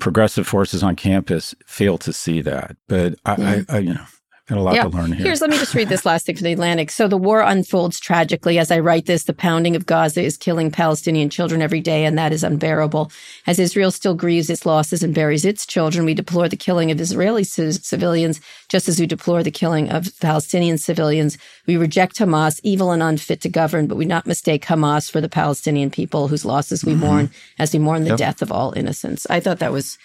progressive 0.00 0.46
forces 0.46 0.82
on 0.82 0.96
campus 0.96 1.54
fail 1.66 1.98
to 1.98 2.12
see 2.12 2.40
that. 2.42 2.76
But 2.88 3.16
I, 3.24 3.64
I, 3.68 3.76
I 3.76 3.78
you 3.78 3.94
know 3.94 4.06
Got 4.46 4.58
a 4.58 4.62
lot 4.62 4.74
yeah. 4.76 4.84
to 4.84 4.88
learn 4.88 5.10
here. 5.10 5.26
Here's 5.26 5.40
let 5.40 5.50
me 5.50 5.58
just 5.58 5.74
read 5.74 5.88
this 5.88 6.06
last 6.06 6.24
thing 6.24 6.36
from 6.36 6.44
the 6.44 6.52
Atlantic. 6.52 6.92
So 6.92 7.08
the 7.08 7.16
war 7.16 7.40
unfolds 7.40 7.98
tragically. 7.98 8.60
As 8.60 8.70
I 8.70 8.78
write 8.78 9.06
this, 9.06 9.24
the 9.24 9.32
pounding 9.32 9.74
of 9.74 9.86
Gaza 9.86 10.22
is 10.22 10.36
killing 10.36 10.70
Palestinian 10.70 11.30
children 11.30 11.60
every 11.60 11.80
day, 11.80 12.04
and 12.04 12.16
that 12.16 12.32
is 12.32 12.44
unbearable. 12.44 13.10
As 13.48 13.58
Israel 13.58 13.90
still 13.90 14.14
grieves 14.14 14.48
its 14.48 14.64
losses 14.64 15.02
and 15.02 15.12
buries 15.12 15.44
its 15.44 15.66
children, 15.66 16.04
we 16.04 16.14
deplore 16.14 16.48
the 16.48 16.56
killing 16.56 16.92
of 16.92 17.00
Israeli 17.00 17.42
c- 17.42 17.72
civilians, 17.72 18.40
just 18.68 18.88
as 18.88 19.00
we 19.00 19.06
deplore 19.06 19.42
the 19.42 19.50
killing 19.50 19.90
of 19.90 20.16
Palestinian 20.20 20.78
civilians. 20.78 21.38
We 21.66 21.76
reject 21.76 22.18
Hamas, 22.18 22.60
evil 22.62 22.92
and 22.92 23.02
unfit 23.02 23.40
to 23.40 23.48
govern, 23.48 23.88
but 23.88 23.96
we 23.96 24.04
not 24.04 24.28
mistake 24.28 24.64
Hamas 24.64 25.10
for 25.10 25.20
the 25.20 25.28
Palestinian 25.28 25.90
people 25.90 26.28
whose 26.28 26.44
losses 26.44 26.84
we 26.84 26.92
mm-hmm. 26.92 27.00
mourn 27.00 27.30
as 27.58 27.72
we 27.72 27.80
mourn 27.80 28.04
the 28.04 28.10
yep. 28.10 28.18
death 28.18 28.42
of 28.42 28.52
all 28.52 28.72
innocents. 28.76 29.26
I 29.28 29.40
thought 29.40 29.58
that 29.58 29.72
was 29.72 29.98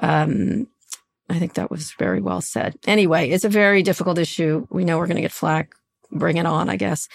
um, 0.00 0.66
I 1.28 1.38
think 1.38 1.54
that 1.54 1.70
was 1.70 1.92
very 1.92 2.20
well 2.20 2.40
said. 2.40 2.76
Anyway, 2.86 3.30
it's 3.30 3.44
a 3.44 3.48
very 3.48 3.82
difficult 3.82 4.18
issue. 4.18 4.66
We 4.70 4.84
know 4.84 4.98
we're 4.98 5.06
going 5.06 5.16
to 5.16 5.22
get 5.22 5.32
flack. 5.32 5.74
Bring 6.10 6.36
it 6.36 6.46
on, 6.46 6.68
I 6.68 6.76
guess. 6.76 7.08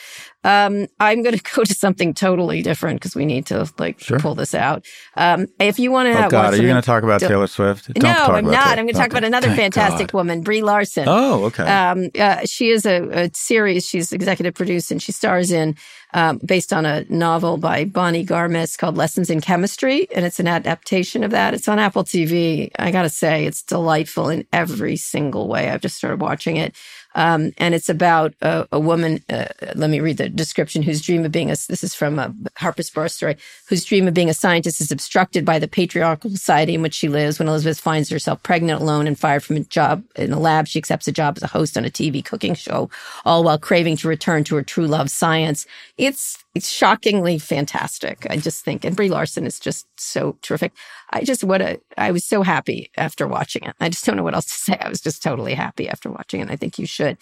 Um, 0.44 0.88
I'm 1.00 1.24
going 1.24 1.38
to 1.38 1.44
go 1.56 1.64
to 1.64 1.74
something 1.74 2.14
totally 2.14 2.62
different 2.62 3.00
because 3.00 3.16
we 3.16 3.26
need 3.26 3.46
to 3.48 3.70
like 3.78 4.00
sure. 4.00 4.20
pull 4.20 4.36
this 4.36 4.54
out. 4.54 4.86
Um, 5.16 5.48
if 5.60 5.80
you 5.80 5.92
want 5.92 6.14
to, 6.14 6.26
oh 6.26 6.30
God, 6.30 6.54
are 6.54 6.58
you 6.58 6.64
going 6.64 6.82
to 6.82 6.86
talk 6.86 7.04
about 7.04 7.22
Taylor 7.22 7.48
Swift? 7.48 7.94
Don't 7.94 8.04
no, 8.04 8.34
I'm 8.34 8.46
not. 8.46 8.52
That. 8.52 8.80
I'm 8.80 8.86
going 8.86 8.94
to 8.94 9.00
talk 9.00 9.12
about 9.12 9.24
another 9.24 9.48
Thank 9.48 9.74
fantastic 9.74 10.08
God. 10.08 10.18
woman, 10.18 10.42
Brie 10.42 10.62
Larson. 10.62 11.06
Oh, 11.08 11.46
okay. 11.46 11.64
Um, 11.64 12.10
uh, 12.18 12.46
she 12.46 12.70
is 12.70 12.86
a, 12.86 13.26
a, 13.26 13.32
series. 13.34 13.86
She's 13.86 14.12
executive 14.12 14.54
produced 14.54 14.92
and 14.92 15.02
she 15.02 15.12
stars 15.12 15.52
in 15.52 15.76
um, 16.14 16.40
based 16.44 16.74
on 16.74 16.86
a 16.86 17.06
novel 17.10 17.58
by 17.58 17.86
Bonnie 17.86 18.26
Garmus 18.26 18.78
called 18.78 18.98
Lessons 18.98 19.30
in 19.30 19.42
Chemistry. 19.42 20.08
And 20.14 20.26
it's 20.26 20.40
an 20.40 20.48
adaptation 20.48 21.24
of 21.24 21.32
that. 21.32 21.54
It's 21.54 21.68
on 21.68 21.80
Apple 21.80 22.04
TV. 22.04 22.72
I 22.78 22.92
got 22.92 23.04
to 23.04 23.10
say, 23.10 23.46
it's 23.46 23.62
delightful 23.62 24.30
in 24.30 24.46
every 24.52 24.98
single 24.98 25.48
way. 25.48 25.70
I've 25.70 25.82
just 25.82 25.98
started 25.98 26.22
watching 26.22 26.58
it. 26.58 26.76
Um, 27.16 27.52
and 27.58 27.76
it's 27.76 27.90
about 27.90 28.34
a, 28.42 28.68
a 28.72 28.80
woman. 28.80 29.24
Uh, 29.30 29.46
let 29.76 29.90
me 29.90 30.00
read 30.00 30.18
the 30.18 30.30
description. 30.30 30.84
Whose 30.84 31.02
dream 31.02 31.26
of 31.26 31.32
being 31.32 31.50
a 31.50 31.56
this 31.70 31.84
is 31.84 31.96
from 31.96 32.20
a 32.20 32.34
Harper's 32.58 32.90
Bazaar 32.90 33.10
story. 33.10 33.38
Whose 33.68 33.86
dream 33.86 34.08
of 34.08 34.14
being 34.14 34.30
a 34.30 34.34
scientist 34.34 34.82
is 34.82 34.92
obstructed 34.92 35.46
by 35.46 35.60
the 35.60 35.68
patriarchal 35.68 36.30
society 36.30 36.76
in 36.76 36.82
which 36.82 36.94
she 36.96 37.10
lives. 37.10 37.40
When 37.40 37.48
Elizabeth 37.48 37.80
finds 37.80 38.10
herself 38.10 38.44
pregnant, 38.44 38.82
alone, 38.82 39.08
and 39.08 39.20
fired 39.20 39.44
from 39.44 39.58
a 39.58 39.62
job 39.62 40.04
in 40.16 40.34
a 40.34 40.40
lab, 40.40 40.68
she 40.68 40.80
accepts 40.80 41.08
a 41.08 41.12
job 41.12 41.38
as 41.38 41.44
a 41.44 41.48
host 41.48 41.78
on 41.78 41.86
a 41.86 41.90
TV 41.90 42.24
cooking 42.24 42.56
show, 42.56 42.90
all 43.26 43.44
while 43.44 43.60
craving 43.60 43.98
to 43.98 44.08
return 44.08 44.44
to 44.46 44.56
her 44.56 44.64
true 44.64 44.88
love, 44.88 45.10
science 45.10 45.66
it's 45.98 46.44
it's 46.54 46.70
shockingly 46.70 47.38
fantastic. 47.38 48.28
I 48.30 48.38
just 48.38 48.66
think, 48.66 48.84
and 48.84 48.96
Brie 48.96 49.10
Larson 49.10 49.46
is 49.46 49.60
just 49.60 49.88
so 49.98 50.38
terrific. 50.42 50.74
I 51.10 51.24
just 51.24 51.44
what 51.44 51.62
a 51.62 51.80
I 51.98 52.12
was 52.12 52.26
so 52.26 52.42
happy 52.42 52.92
after 52.98 53.28
watching 53.28 53.64
it. 53.64 53.76
I 53.80 53.90
just 53.90 54.06
don't 54.06 54.18
know 54.18 54.24
what 54.24 54.36
else 54.36 54.48
to 54.48 54.54
say. 54.72 54.78
I 54.80 54.90
was 54.90 55.02
just 55.02 55.24
totally 55.24 55.54
happy 55.54 55.88
after 55.88 56.10
watching 56.12 56.42
it. 56.42 56.50
I 56.50 56.56
think 56.56 56.78
you 56.78 56.86
should. 56.86 57.18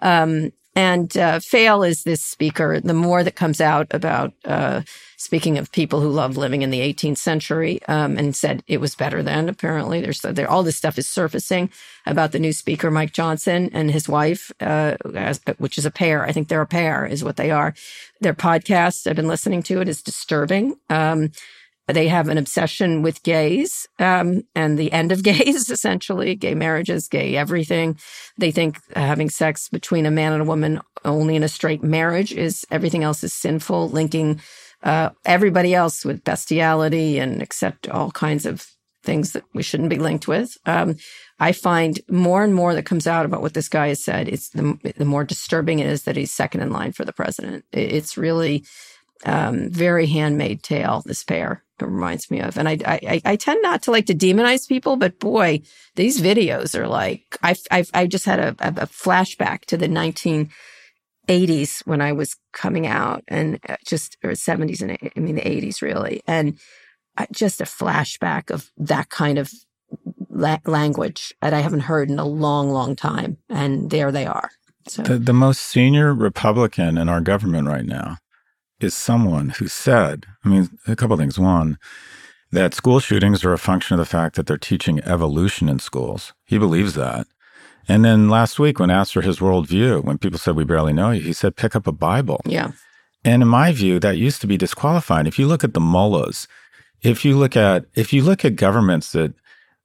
Um, 0.00 0.52
and 0.76 1.16
uh, 1.16 1.38
Fail 1.38 1.82
is 1.82 2.02
this 2.02 2.20
speaker. 2.20 2.80
The 2.80 2.94
more 2.94 3.22
that 3.22 3.36
comes 3.36 3.60
out 3.60 3.86
about 3.92 4.32
uh, 4.44 4.82
speaking 5.16 5.56
of 5.56 5.70
people 5.70 6.00
who 6.00 6.10
love 6.10 6.36
living 6.36 6.62
in 6.62 6.70
the 6.70 6.80
18th 6.80 7.18
century, 7.18 7.80
um, 7.86 8.18
and 8.18 8.34
said 8.34 8.62
it 8.66 8.80
was 8.80 8.94
better 8.96 9.22
then. 9.22 9.48
Apparently, 9.48 10.00
there's 10.00 10.20
there, 10.20 10.50
all 10.50 10.62
this 10.62 10.76
stuff 10.76 10.98
is 10.98 11.08
surfacing 11.08 11.70
about 12.06 12.32
the 12.32 12.40
new 12.40 12.52
speaker, 12.52 12.90
Mike 12.90 13.12
Johnson, 13.12 13.70
and 13.72 13.90
his 13.90 14.08
wife, 14.08 14.50
uh, 14.60 14.96
which 15.58 15.78
is 15.78 15.86
a 15.86 15.90
pair. 15.90 16.24
I 16.24 16.32
think 16.32 16.48
they're 16.48 16.60
a 16.60 16.66
pair, 16.66 17.06
is 17.06 17.22
what 17.22 17.36
they 17.36 17.50
are. 17.52 17.74
Their 18.24 18.32
podcast, 18.32 19.06
I've 19.06 19.16
been 19.16 19.28
listening 19.28 19.62
to 19.64 19.82
it, 19.82 19.88
is 19.88 20.00
disturbing. 20.00 20.76
Um, 20.88 21.30
they 21.88 22.08
have 22.08 22.30
an 22.30 22.38
obsession 22.38 23.02
with 23.02 23.22
gays 23.22 23.86
um, 23.98 24.44
and 24.54 24.78
the 24.78 24.90
end 24.92 25.12
of 25.12 25.22
gays, 25.22 25.68
essentially, 25.68 26.34
gay 26.34 26.54
marriages, 26.54 27.06
gay 27.06 27.36
everything. 27.36 27.98
They 28.38 28.50
think 28.50 28.80
having 28.96 29.28
sex 29.28 29.68
between 29.68 30.06
a 30.06 30.10
man 30.10 30.32
and 30.32 30.40
a 30.40 30.46
woman 30.46 30.80
only 31.04 31.36
in 31.36 31.42
a 31.42 31.48
straight 31.48 31.82
marriage 31.82 32.32
is 32.32 32.64
everything 32.70 33.04
else 33.04 33.22
is 33.22 33.34
sinful, 33.34 33.90
linking 33.90 34.40
uh, 34.82 35.10
everybody 35.26 35.74
else 35.74 36.02
with 36.02 36.24
bestiality 36.24 37.18
and 37.18 37.42
accept 37.42 37.90
all 37.90 38.10
kinds 38.10 38.46
of 38.46 38.73
things 39.04 39.32
that 39.32 39.44
we 39.54 39.62
shouldn't 39.62 39.90
be 39.90 39.98
linked 39.98 40.26
with. 40.26 40.56
Um, 40.66 40.96
I 41.38 41.52
find 41.52 42.00
more 42.08 42.42
and 42.42 42.54
more 42.54 42.74
that 42.74 42.86
comes 42.86 43.06
out 43.06 43.26
about 43.26 43.42
what 43.42 43.54
this 43.54 43.68
guy 43.68 43.88
has 43.88 44.02
said. 44.02 44.28
It's 44.28 44.50
the, 44.50 44.78
the 44.96 45.04
more 45.04 45.24
disturbing 45.24 45.78
it 45.78 45.86
is 45.86 46.04
that 46.04 46.16
he's 46.16 46.32
second 46.32 46.62
in 46.62 46.70
line 46.70 46.92
for 46.92 47.04
the 47.04 47.12
president. 47.12 47.64
It's 47.72 48.16
really 48.16 48.64
um, 49.24 49.70
very 49.70 50.06
Handmaid 50.06 50.62
tale. 50.62 51.02
This 51.04 51.24
pair 51.24 51.64
it 51.80 51.84
reminds 51.84 52.30
me 52.30 52.40
of, 52.40 52.56
and 52.56 52.68
I, 52.68 52.78
I 52.86 53.20
I 53.24 53.36
tend 53.36 53.60
not 53.62 53.82
to 53.82 53.90
like 53.90 54.06
to 54.06 54.14
demonize 54.14 54.68
people, 54.68 54.96
but 54.96 55.18
boy, 55.18 55.62
these 55.96 56.20
videos 56.20 56.78
are 56.78 56.86
like 56.86 57.36
I 57.42 57.56
I 57.70 57.84
I 57.92 58.06
just 58.06 58.26
had 58.26 58.38
a, 58.38 58.48
a 58.60 58.86
flashback 58.86 59.64
to 59.66 59.76
the 59.76 59.88
nineteen. 59.88 60.50
80s 61.26 61.86
when 61.86 62.02
I 62.02 62.12
was 62.12 62.36
coming 62.52 62.86
out 62.86 63.24
and 63.28 63.58
uh, 63.66 63.76
just 63.86 64.18
or 64.22 64.32
70s 64.32 64.82
and 64.82 64.98
I 65.16 65.20
mean 65.20 65.36
the 65.36 65.40
80s 65.40 65.80
really 65.80 66.20
and 66.26 66.58
just 67.32 67.60
a 67.60 67.64
flashback 67.64 68.50
of 68.50 68.70
that 68.76 69.08
kind 69.08 69.38
of 69.38 69.52
la- 70.30 70.58
language 70.64 71.34
that 71.40 71.54
I 71.54 71.60
haven't 71.60 71.80
heard 71.80 72.10
in 72.10 72.18
a 72.18 72.24
long 72.24 72.70
long 72.70 72.96
time 72.96 73.38
and 73.48 73.90
there 73.90 74.12
they 74.12 74.26
are 74.26 74.50
so 74.88 75.02
the, 75.02 75.18
the 75.18 75.32
most 75.32 75.60
senior 75.60 76.12
republican 76.12 76.98
in 76.98 77.08
our 77.08 77.20
government 77.20 77.68
right 77.68 77.86
now 77.86 78.18
is 78.80 78.94
someone 78.94 79.50
who 79.50 79.68
said, 79.68 80.26
I 80.44 80.48
mean, 80.48 80.78
a 80.86 80.96
couple 80.96 81.16
things. 81.16 81.38
One, 81.38 81.78
that 82.52 82.74
school 82.74 83.00
shootings 83.00 83.44
are 83.44 83.52
a 83.52 83.58
function 83.58 83.94
of 83.94 83.98
the 83.98 84.04
fact 84.10 84.36
that 84.36 84.46
they're 84.46 84.58
teaching 84.58 85.00
evolution 85.00 85.68
in 85.68 85.78
schools. 85.78 86.32
He 86.44 86.58
believes 86.58 86.94
that. 86.94 87.26
And 87.88 88.04
then 88.04 88.28
last 88.28 88.58
week, 88.58 88.78
when 88.78 88.90
asked 88.90 89.12
for 89.12 89.22
his 89.22 89.40
worldview, 89.40 90.04
when 90.04 90.18
people 90.18 90.38
said 90.38 90.56
we 90.56 90.64
barely 90.64 90.92
know 90.92 91.10
you, 91.10 91.22
he 91.22 91.32
said, 91.32 91.56
pick 91.56 91.76
up 91.76 91.86
a 91.86 91.92
Bible. 91.92 92.40
Yeah. 92.44 92.72
And 93.24 93.42
in 93.42 93.48
my 93.48 93.72
view, 93.72 93.98
that 94.00 94.16
used 94.16 94.40
to 94.42 94.46
be 94.46 94.56
disqualifying. 94.56 95.26
If 95.26 95.38
you 95.38 95.46
look 95.46 95.64
at 95.64 95.74
the 95.74 95.80
mullahs, 95.80 96.46
if 97.04 97.24
you 97.24 97.36
look 97.36 97.56
at 97.56 97.84
if 97.94 98.12
you 98.12 98.22
look 98.22 98.44
at 98.44 98.56
governments 98.56 99.12
that 99.12 99.34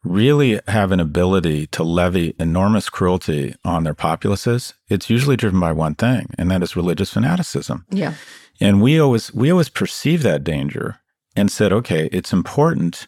really 0.04 0.60
have 0.68 0.92
an 0.94 1.00
ability 1.02 1.68
to 1.68 1.84
levy 1.84 2.34
enormous 2.40 2.90
cruelty 2.90 3.54
on 3.66 3.84
their 3.84 3.94
populaces, 3.94 4.74
it's 4.88 5.10
usually 5.10 5.36
driven 5.36 5.60
by 5.60 5.74
one 5.74 5.94
thing, 5.94 6.28
and 6.38 6.50
that 6.50 6.64
is 6.64 6.76
religious 6.76 7.12
fanaticism. 7.14 7.86
Yeah. 7.92 8.14
And 8.62 8.82
we 8.82 9.00
always 9.00 9.34
we 9.34 9.52
always 9.52 9.70
perceive 9.70 10.24
that 10.24 10.44
danger 10.44 11.00
and 11.36 11.52
said, 11.52 11.74
okay, 11.74 12.10
it's 12.12 12.34
important. 12.34 13.08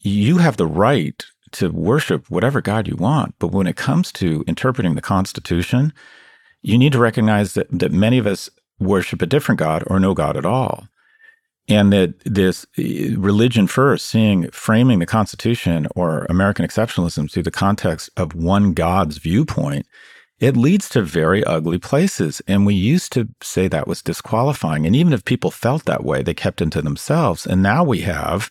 You 0.00 0.38
have 0.38 0.58
the 0.58 0.66
right 0.66 1.24
to 1.52 1.70
worship 1.70 2.30
whatever 2.30 2.60
God 2.60 2.86
you 2.86 2.96
want, 2.96 3.34
but 3.38 3.48
when 3.48 3.66
it 3.66 3.76
comes 3.76 4.12
to 4.12 4.44
interpreting 4.46 4.94
the 4.94 5.02
Constitution, 5.02 5.94
you 6.60 6.76
need 6.76 6.92
to 6.92 6.98
recognize 6.98 7.54
that 7.54 7.66
that 7.70 7.92
many 7.92 8.18
of 8.18 8.26
us 8.26 8.50
worship 8.78 9.22
a 9.22 9.26
different 9.26 9.58
God 9.58 9.82
or 9.86 9.98
no 9.98 10.12
God 10.12 10.36
at 10.36 10.44
all. 10.44 10.86
And 11.68 11.92
that 11.92 12.14
this 12.24 12.64
eh, 12.78 13.14
religion 13.16 13.66
first, 13.66 14.06
seeing 14.06 14.48
framing 14.50 15.00
the 15.00 15.06
Constitution 15.06 15.88
or 15.96 16.24
American 16.26 16.64
exceptionalism 16.64 17.30
through 17.30 17.42
the 17.42 17.50
context 17.50 18.08
of 18.16 18.34
one 18.34 18.72
God's 18.72 19.18
viewpoint 19.18 19.86
it 20.38 20.56
leads 20.56 20.88
to 20.90 21.02
very 21.02 21.42
ugly 21.44 21.78
places. 21.78 22.42
And 22.46 22.66
we 22.66 22.74
used 22.74 23.12
to 23.12 23.28
say 23.42 23.68
that 23.68 23.88
was 23.88 24.02
disqualifying. 24.02 24.86
And 24.86 24.94
even 24.94 25.12
if 25.12 25.24
people 25.24 25.50
felt 25.50 25.86
that 25.86 26.04
way, 26.04 26.22
they 26.22 26.34
kept 26.34 26.60
it 26.60 26.72
to 26.72 26.82
themselves. 26.82 27.46
And 27.46 27.62
now 27.62 27.82
we 27.82 28.02
have 28.02 28.50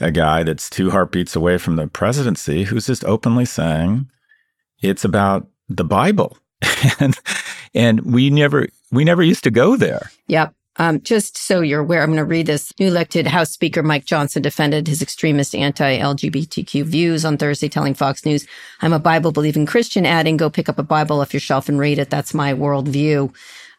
a 0.00 0.10
guy 0.10 0.42
that's 0.42 0.70
two 0.70 0.90
heartbeats 0.90 1.36
away 1.36 1.58
from 1.58 1.76
the 1.76 1.86
presidency 1.86 2.64
who's 2.64 2.86
just 2.86 3.04
openly 3.04 3.44
saying 3.44 4.10
it's 4.80 5.04
about 5.04 5.46
the 5.68 5.84
Bible. 5.84 6.38
and 7.00 7.18
and 7.74 8.00
we 8.00 8.30
never 8.30 8.68
we 8.90 9.04
never 9.04 9.22
used 9.22 9.44
to 9.44 9.50
go 9.50 9.76
there. 9.76 10.10
Yep. 10.28 10.54
Um, 10.76 11.00
just 11.02 11.36
so 11.38 11.60
you're 11.60 11.80
aware, 11.80 12.02
I'm 12.02 12.08
going 12.08 12.16
to 12.18 12.24
read 12.24 12.46
this. 12.46 12.72
New 12.80 12.88
elected 12.88 13.26
House 13.26 13.50
Speaker 13.50 13.82
Mike 13.82 14.06
Johnson 14.06 14.42
defended 14.42 14.88
his 14.88 15.02
extremist 15.02 15.54
anti-LGBTQ 15.54 16.84
views 16.84 17.24
on 17.24 17.36
Thursday, 17.36 17.68
telling 17.68 17.94
Fox 17.94 18.24
News, 18.24 18.46
"I'm 18.80 18.92
a 18.92 18.98
Bible-believing 18.98 19.66
Christian," 19.66 20.04
adding, 20.04 20.36
"Go 20.36 20.50
pick 20.50 20.68
up 20.68 20.78
a 20.78 20.82
Bible 20.82 21.20
off 21.20 21.32
your 21.32 21.40
shelf 21.40 21.68
and 21.68 21.78
read 21.78 21.98
it. 21.98 22.10
That's 22.10 22.34
my 22.34 22.52
worldview." 22.54 23.32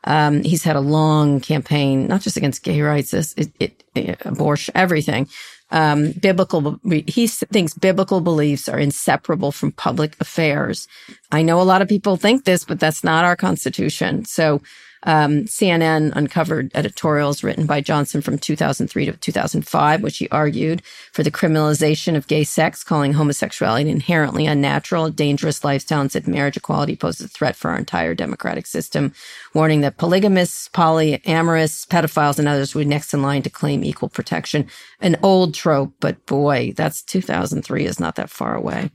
Um, 0.05 0.43
he's 0.43 0.63
had 0.63 0.75
a 0.75 0.81
long 0.81 1.39
campaign, 1.39 2.07
not 2.07 2.21
just 2.21 2.37
against 2.37 2.63
gay 2.63 2.79
rights, 2.81 3.13
it, 3.13 3.49
it, 3.59 3.83
it, 3.95 4.21
abortion, 4.23 4.71
everything. 4.77 5.27
Um, 5.71 6.11
biblical, 6.11 6.79
he 7.07 7.27
thinks 7.27 7.73
biblical 7.73 8.21
beliefs 8.21 8.69
are 8.69 8.77
inseparable 8.77 9.51
from 9.51 9.71
public 9.71 10.15
affairs. 10.21 10.87
I 11.31 11.41
know 11.41 11.59
a 11.59 11.63
lot 11.63 11.81
of 11.81 11.87
people 11.87 12.17
think 12.17 12.45
this, 12.45 12.63
but 12.63 12.79
that's 12.79 13.03
not 13.03 13.25
our 13.25 13.35
constitution. 13.35 14.25
So 14.25 14.61
um, 15.05 15.45
CNN 15.45 16.11
uncovered 16.15 16.71
editorials 16.73 17.43
written 17.43 17.65
by 17.65 17.79
Johnson 17.79 18.21
from 18.21 18.37
2003 18.37 19.05
to 19.05 19.13
2005, 19.13 20.01
which 20.01 20.17
he 20.17 20.27
argued 20.29 20.81
for 21.13 21.23
the 21.23 21.31
criminalization 21.31 22.15
of 22.15 22.27
gay 22.27 22.43
sex, 22.43 22.83
calling 22.83 23.13
homosexuality 23.13 23.89
inherently 23.89 24.47
unnatural, 24.47 25.09
dangerous 25.11 25.63
lifestyle, 25.63 26.01
and 26.01 26.11
said 26.11 26.27
marriage 26.27 26.57
equality 26.57 26.95
poses 26.95 27.27
a 27.27 27.29
threat 27.29 27.55
for 27.55 27.69
our 27.71 27.77
entire 27.77 28.15
democratic 28.15 28.65
system, 28.65 29.13
warning 29.53 29.81
that 29.81 29.97
polygamists, 29.97 30.69
polyamorous, 30.69 31.87
pedophiles, 31.87 32.39
and 32.39 32.47
others 32.47 32.73
would 32.73 32.87
next 32.87 33.13
in 33.13 33.21
line 33.21 33.43
to 33.43 33.49
claim 33.49 33.83
equal 33.83 34.09
protection. 34.09 34.67
An 35.01 35.17
old 35.21 35.53
trope, 35.53 35.93
but 35.99 36.25
boy, 36.25 36.73
that's 36.75 37.03
2003 37.03 37.85
is 37.85 37.99
not 37.99 38.15
that 38.15 38.29
far 38.29 38.55
away. 38.55 38.91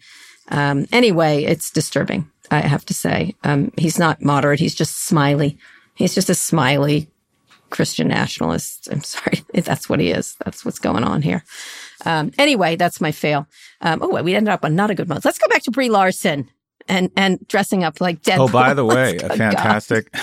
Um, 0.49 0.87
anyway, 0.93 1.45
it's 1.45 1.71
disturbing. 1.71 2.29
I 2.51 2.61
have 2.61 2.85
to 2.87 2.95
say, 2.95 3.37
um, 3.45 3.71
he's 3.79 3.99
not 3.99 4.23
moderate. 4.23 4.59
He's 4.59 4.75
just 4.75 5.05
smiley. 5.05 5.57
He's 5.95 6.14
just 6.14 6.30
a 6.30 6.34
smiley 6.34 7.09
Christian 7.70 8.09
nationalist. 8.09 8.88
I'm 8.91 9.03
sorry. 9.03 9.45
That's 9.55 9.88
what 9.88 10.01
he 10.01 10.11
is. 10.11 10.36
That's 10.45 10.64
what's 10.64 10.78
going 10.78 11.05
on 11.05 11.22
here. 11.22 11.45
Um, 12.05 12.32
anyway, 12.38 12.76
that's 12.76 13.01
my 13.01 13.12
fail. 13.12 13.47
Um, 13.82 14.01
oh, 14.03 14.22
we 14.22 14.34
ended 14.34 14.53
up 14.53 14.64
on 14.64 14.74
not 14.74 14.91
a 14.91 14.95
good 14.95 15.09
month. 15.09 15.24
Let's 15.24 15.38
go 15.38 15.49
back 15.49 15.62
to 15.64 15.70
Brie 15.70 15.91
Larson 15.91 16.51
and 16.88 17.11
and 17.16 17.47
dressing 17.47 17.84
up 17.84 18.01
like 18.01 18.22
Deadpool. 18.22 18.49
Oh, 18.49 18.53
by 18.53 18.72
the 18.72 18.84
way, 18.84 19.16
a 19.22 19.36
fantastic, 19.36 20.14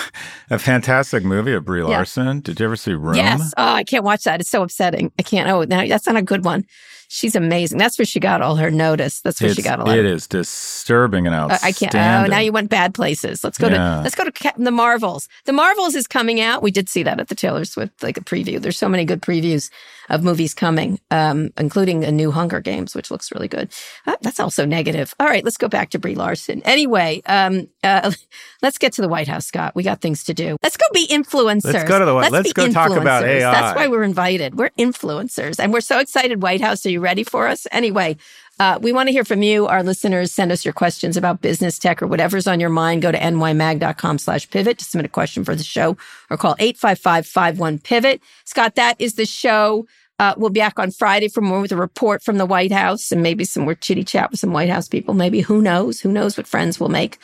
a 0.50 0.58
fantastic 0.58 1.24
movie 1.24 1.52
of 1.52 1.64
Brie 1.64 1.82
Larson. 1.82 2.36
Yeah. 2.36 2.42
Did 2.42 2.60
you 2.60 2.66
ever 2.66 2.76
see 2.76 2.92
Room? 2.94 3.14
Yes. 3.14 3.54
Oh, 3.56 3.72
I 3.74 3.84
can't 3.84 4.04
watch 4.04 4.24
that. 4.24 4.40
It's 4.40 4.50
so 4.50 4.62
upsetting. 4.62 5.12
I 5.18 5.22
can't. 5.22 5.48
Oh, 5.48 5.64
that's 5.64 6.06
not 6.06 6.16
a 6.16 6.22
good 6.22 6.44
one. 6.44 6.64
She's 7.10 7.34
amazing. 7.34 7.78
That's 7.78 7.98
where 7.98 8.04
she 8.04 8.20
got 8.20 8.42
all 8.42 8.56
her 8.56 8.70
notice. 8.70 9.22
That's 9.22 9.40
where 9.40 9.48
it's, 9.50 9.56
she 9.56 9.62
got 9.62 9.80
a 9.80 9.84
lot. 9.84 9.98
It 9.98 10.04
is 10.04 10.26
disturbing 10.26 11.26
and 11.26 11.34
outstanding. 11.34 11.68
I 11.68 11.72
can't. 11.72 11.94
Oh, 11.94 12.30
now 12.30 12.40
you 12.40 12.52
went 12.52 12.68
bad 12.68 12.92
places. 12.92 13.42
Let's 13.42 13.56
go 13.56 13.68
yeah. 13.68 13.96
to 13.96 14.00
let's 14.02 14.14
go 14.14 14.24
to 14.24 14.52
the 14.58 14.70
Marvels. 14.70 15.26
The 15.46 15.54
Marvels 15.54 15.94
is 15.94 16.06
coming 16.06 16.40
out. 16.40 16.62
We 16.62 16.70
did 16.70 16.88
see 16.88 17.02
that 17.04 17.18
at 17.18 17.28
the 17.28 17.34
Taylor 17.34 17.64
Swift 17.64 18.02
like 18.02 18.18
a 18.18 18.20
preview. 18.20 18.60
There's 18.60 18.76
so 18.76 18.90
many 18.90 19.06
good 19.06 19.22
previews 19.22 19.70
of 20.10 20.22
movies 20.22 20.54
coming, 20.54 20.98
um, 21.10 21.50
including 21.58 22.04
a 22.04 22.12
new 22.12 22.30
Hunger 22.30 22.60
Games, 22.60 22.94
which 22.94 23.10
looks 23.10 23.30
really 23.30 23.48
good. 23.48 23.70
Uh, 24.06 24.16
that's 24.22 24.40
also 24.40 24.64
negative. 24.64 25.14
All 25.20 25.26
right, 25.26 25.44
let's 25.44 25.56
go 25.56 25.68
back 25.68 25.90
to 25.90 25.98
Brie 25.98 26.14
Larson. 26.14 26.62
Anyway, 26.64 27.22
um, 27.26 27.68
uh, 27.82 28.10
let's 28.62 28.78
get 28.78 28.92
to 28.94 29.02
the 29.02 29.08
White 29.08 29.28
House, 29.28 29.46
Scott. 29.46 29.74
We 29.74 29.82
got 29.82 30.00
things 30.00 30.24
to 30.24 30.34
do. 30.34 30.56
Let's 30.62 30.76
go 30.76 30.86
be 30.92 31.06
influencers. 31.08 31.72
Let's 31.72 31.88
go 31.88 31.98
to 31.98 32.04
the 32.04 32.14
White. 32.14 32.32
Let's, 32.32 32.48
let's 32.48 32.52
go 32.52 32.70
talk 32.70 32.90
about 32.90 33.24
AI. 33.24 33.50
That's 33.50 33.76
why 33.76 33.86
we're 33.86 34.02
invited. 34.02 34.58
We're 34.58 34.70
influencers, 34.70 35.58
and 35.58 35.72
we're 35.72 35.80
so 35.80 35.98
excited. 35.98 36.42
White 36.42 36.60
House, 36.60 36.84
are 36.86 36.90
you 36.90 36.97
ready 36.98 37.24
for 37.24 37.46
us? 37.46 37.66
Anyway. 37.72 38.16
Uh, 38.60 38.76
we 38.82 38.92
want 38.92 39.06
to 39.06 39.12
hear 39.12 39.24
from 39.24 39.40
you, 39.40 39.68
our 39.68 39.84
listeners. 39.84 40.32
Send 40.32 40.50
us 40.50 40.64
your 40.64 40.74
questions 40.74 41.16
about 41.16 41.40
business 41.40 41.78
tech 41.78 42.02
or 42.02 42.08
whatever's 42.08 42.48
on 42.48 42.58
your 42.58 42.70
mind. 42.70 43.02
Go 43.02 43.12
to 43.12 43.18
nymag.com 43.18 44.18
slash 44.18 44.50
pivot 44.50 44.78
to 44.78 44.84
submit 44.84 45.06
a 45.06 45.08
question 45.08 45.44
for 45.44 45.54
the 45.54 45.62
show 45.62 45.96
or 46.28 46.36
call 46.36 46.56
855-51-PIVOT. 46.56 48.20
Scott, 48.46 48.74
that 48.74 48.96
is 48.98 49.14
the 49.14 49.26
show. 49.26 49.86
Uh, 50.18 50.34
we'll 50.36 50.50
be 50.50 50.58
back 50.58 50.80
on 50.80 50.90
Friday 50.90 51.28
for 51.28 51.40
more 51.40 51.60
with 51.60 51.70
a 51.70 51.76
report 51.76 52.22
from 52.22 52.38
the 52.38 52.46
White 52.46 52.72
House 52.72 53.12
and 53.12 53.22
maybe 53.22 53.44
some 53.44 53.62
more 53.62 53.76
chitty 53.76 54.02
chat 54.02 54.32
with 54.32 54.40
some 54.40 54.52
White 54.52 54.70
House 54.70 54.88
people. 54.88 55.14
Maybe 55.14 55.40
who 55.40 55.62
knows? 55.62 56.00
Who 56.00 56.10
knows 56.10 56.36
what 56.36 56.48
friends 56.48 56.80
we'll 56.80 56.88
make? 56.88 57.18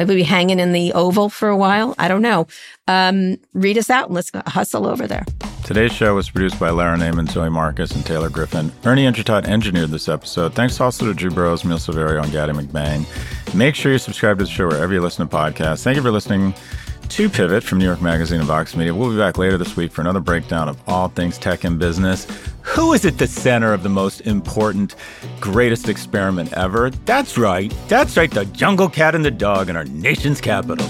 Maybe 0.00 0.14
we 0.14 0.22
hanging 0.22 0.58
in 0.60 0.72
the 0.72 0.94
Oval 0.94 1.28
for 1.28 1.50
a 1.50 1.56
while. 1.58 1.94
I 1.98 2.08
don't 2.08 2.22
know. 2.22 2.46
Um, 2.88 3.36
read 3.52 3.76
us 3.76 3.90
out 3.90 4.06
and 4.06 4.14
let's 4.14 4.30
hustle 4.46 4.86
over 4.86 5.06
there. 5.06 5.26
Today's 5.62 5.92
show 5.92 6.14
was 6.14 6.30
produced 6.30 6.58
by 6.58 6.70
Lara 6.70 6.96
Naaman, 6.96 7.26
Zoe 7.26 7.50
Marcus, 7.50 7.90
and 7.90 8.06
Taylor 8.06 8.30
Griffin. 8.30 8.72
Ernie 8.86 9.04
Indradat 9.04 9.44
engineered 9.44 9.90
this 9.90 10.08
episode. 10.08 10.54
Thanks 10.54 10.80
also 10.80 11.04
to 11.04 11.12
Drew 11.12 11.30
Burrows, 11.30 11.66
Neel 11.66 11.76
Silverio, 11.76 12.22
and 12.22 12.32
Gaddy 12.32 12.54
McBain. 12.54 13.04
Make 13.54 13.74
sure 13.74 13.92
you 13.92 13.98
subscribe 13.98 14.38
to 14.38 14.44
the 14.44 14.50
show 14.50 14.68
wherever 14.68 14.90
you 14.90 15.02
listen 15.02 15.28
to 15.28 15.36
podcasts. 15.36 15.84
Thank 15.84 15.96
you 15.96 16.02
for 16.02 16.10
listening 16.10 16.54
to 17.10 17.28
Pivot 17.28 17.64
from 17.64 17.78
New 17.78 17.84
York 17.84 18.00
Magazine 18.00 18.38
and 18.38 18.46
Vox 18.46 18.76
Media. 18.76 18.94
We'll 18.94 19.10
be 19.10 19.16
back 19.16 19.36
later 19.36 19.58
this 19.58 19.76
week 19.76 19.90
for 19.90 20.00
another 20.00 20.20
breakdown 20.20 20.68
of 20.68 20.80
all 20.86 21.08
things 21.08 21.38
tech 21.38 21.64
and 21.64 21.76
business. 21.78 22.26
Who 22.62 22.92
is 22.92 23.04
at 23.04 23.18
the 23.18 23.26
center 23.26 23.72
of 23.72 23.82
the 23.82 23.88
most 23.88 24.20
important, 24.22 24.94
greatest 25.40 25.88
experiment 25.88 26.52
ever? 26.52 26.90
That's 26.90 27.36
right. 27.36 27.74
That's 27.88 28.16
right. 28.16 28.30
The 28.30 28.44
jungle 28.46 28.88
cat 28.88 29.16
and 29.16 29.24
the 29.24 29.30
dog 29.30 29.68
in 29.68 29.76
our 29.76 29.84
nation's 29.84 30.40
capital. 30.40 30.86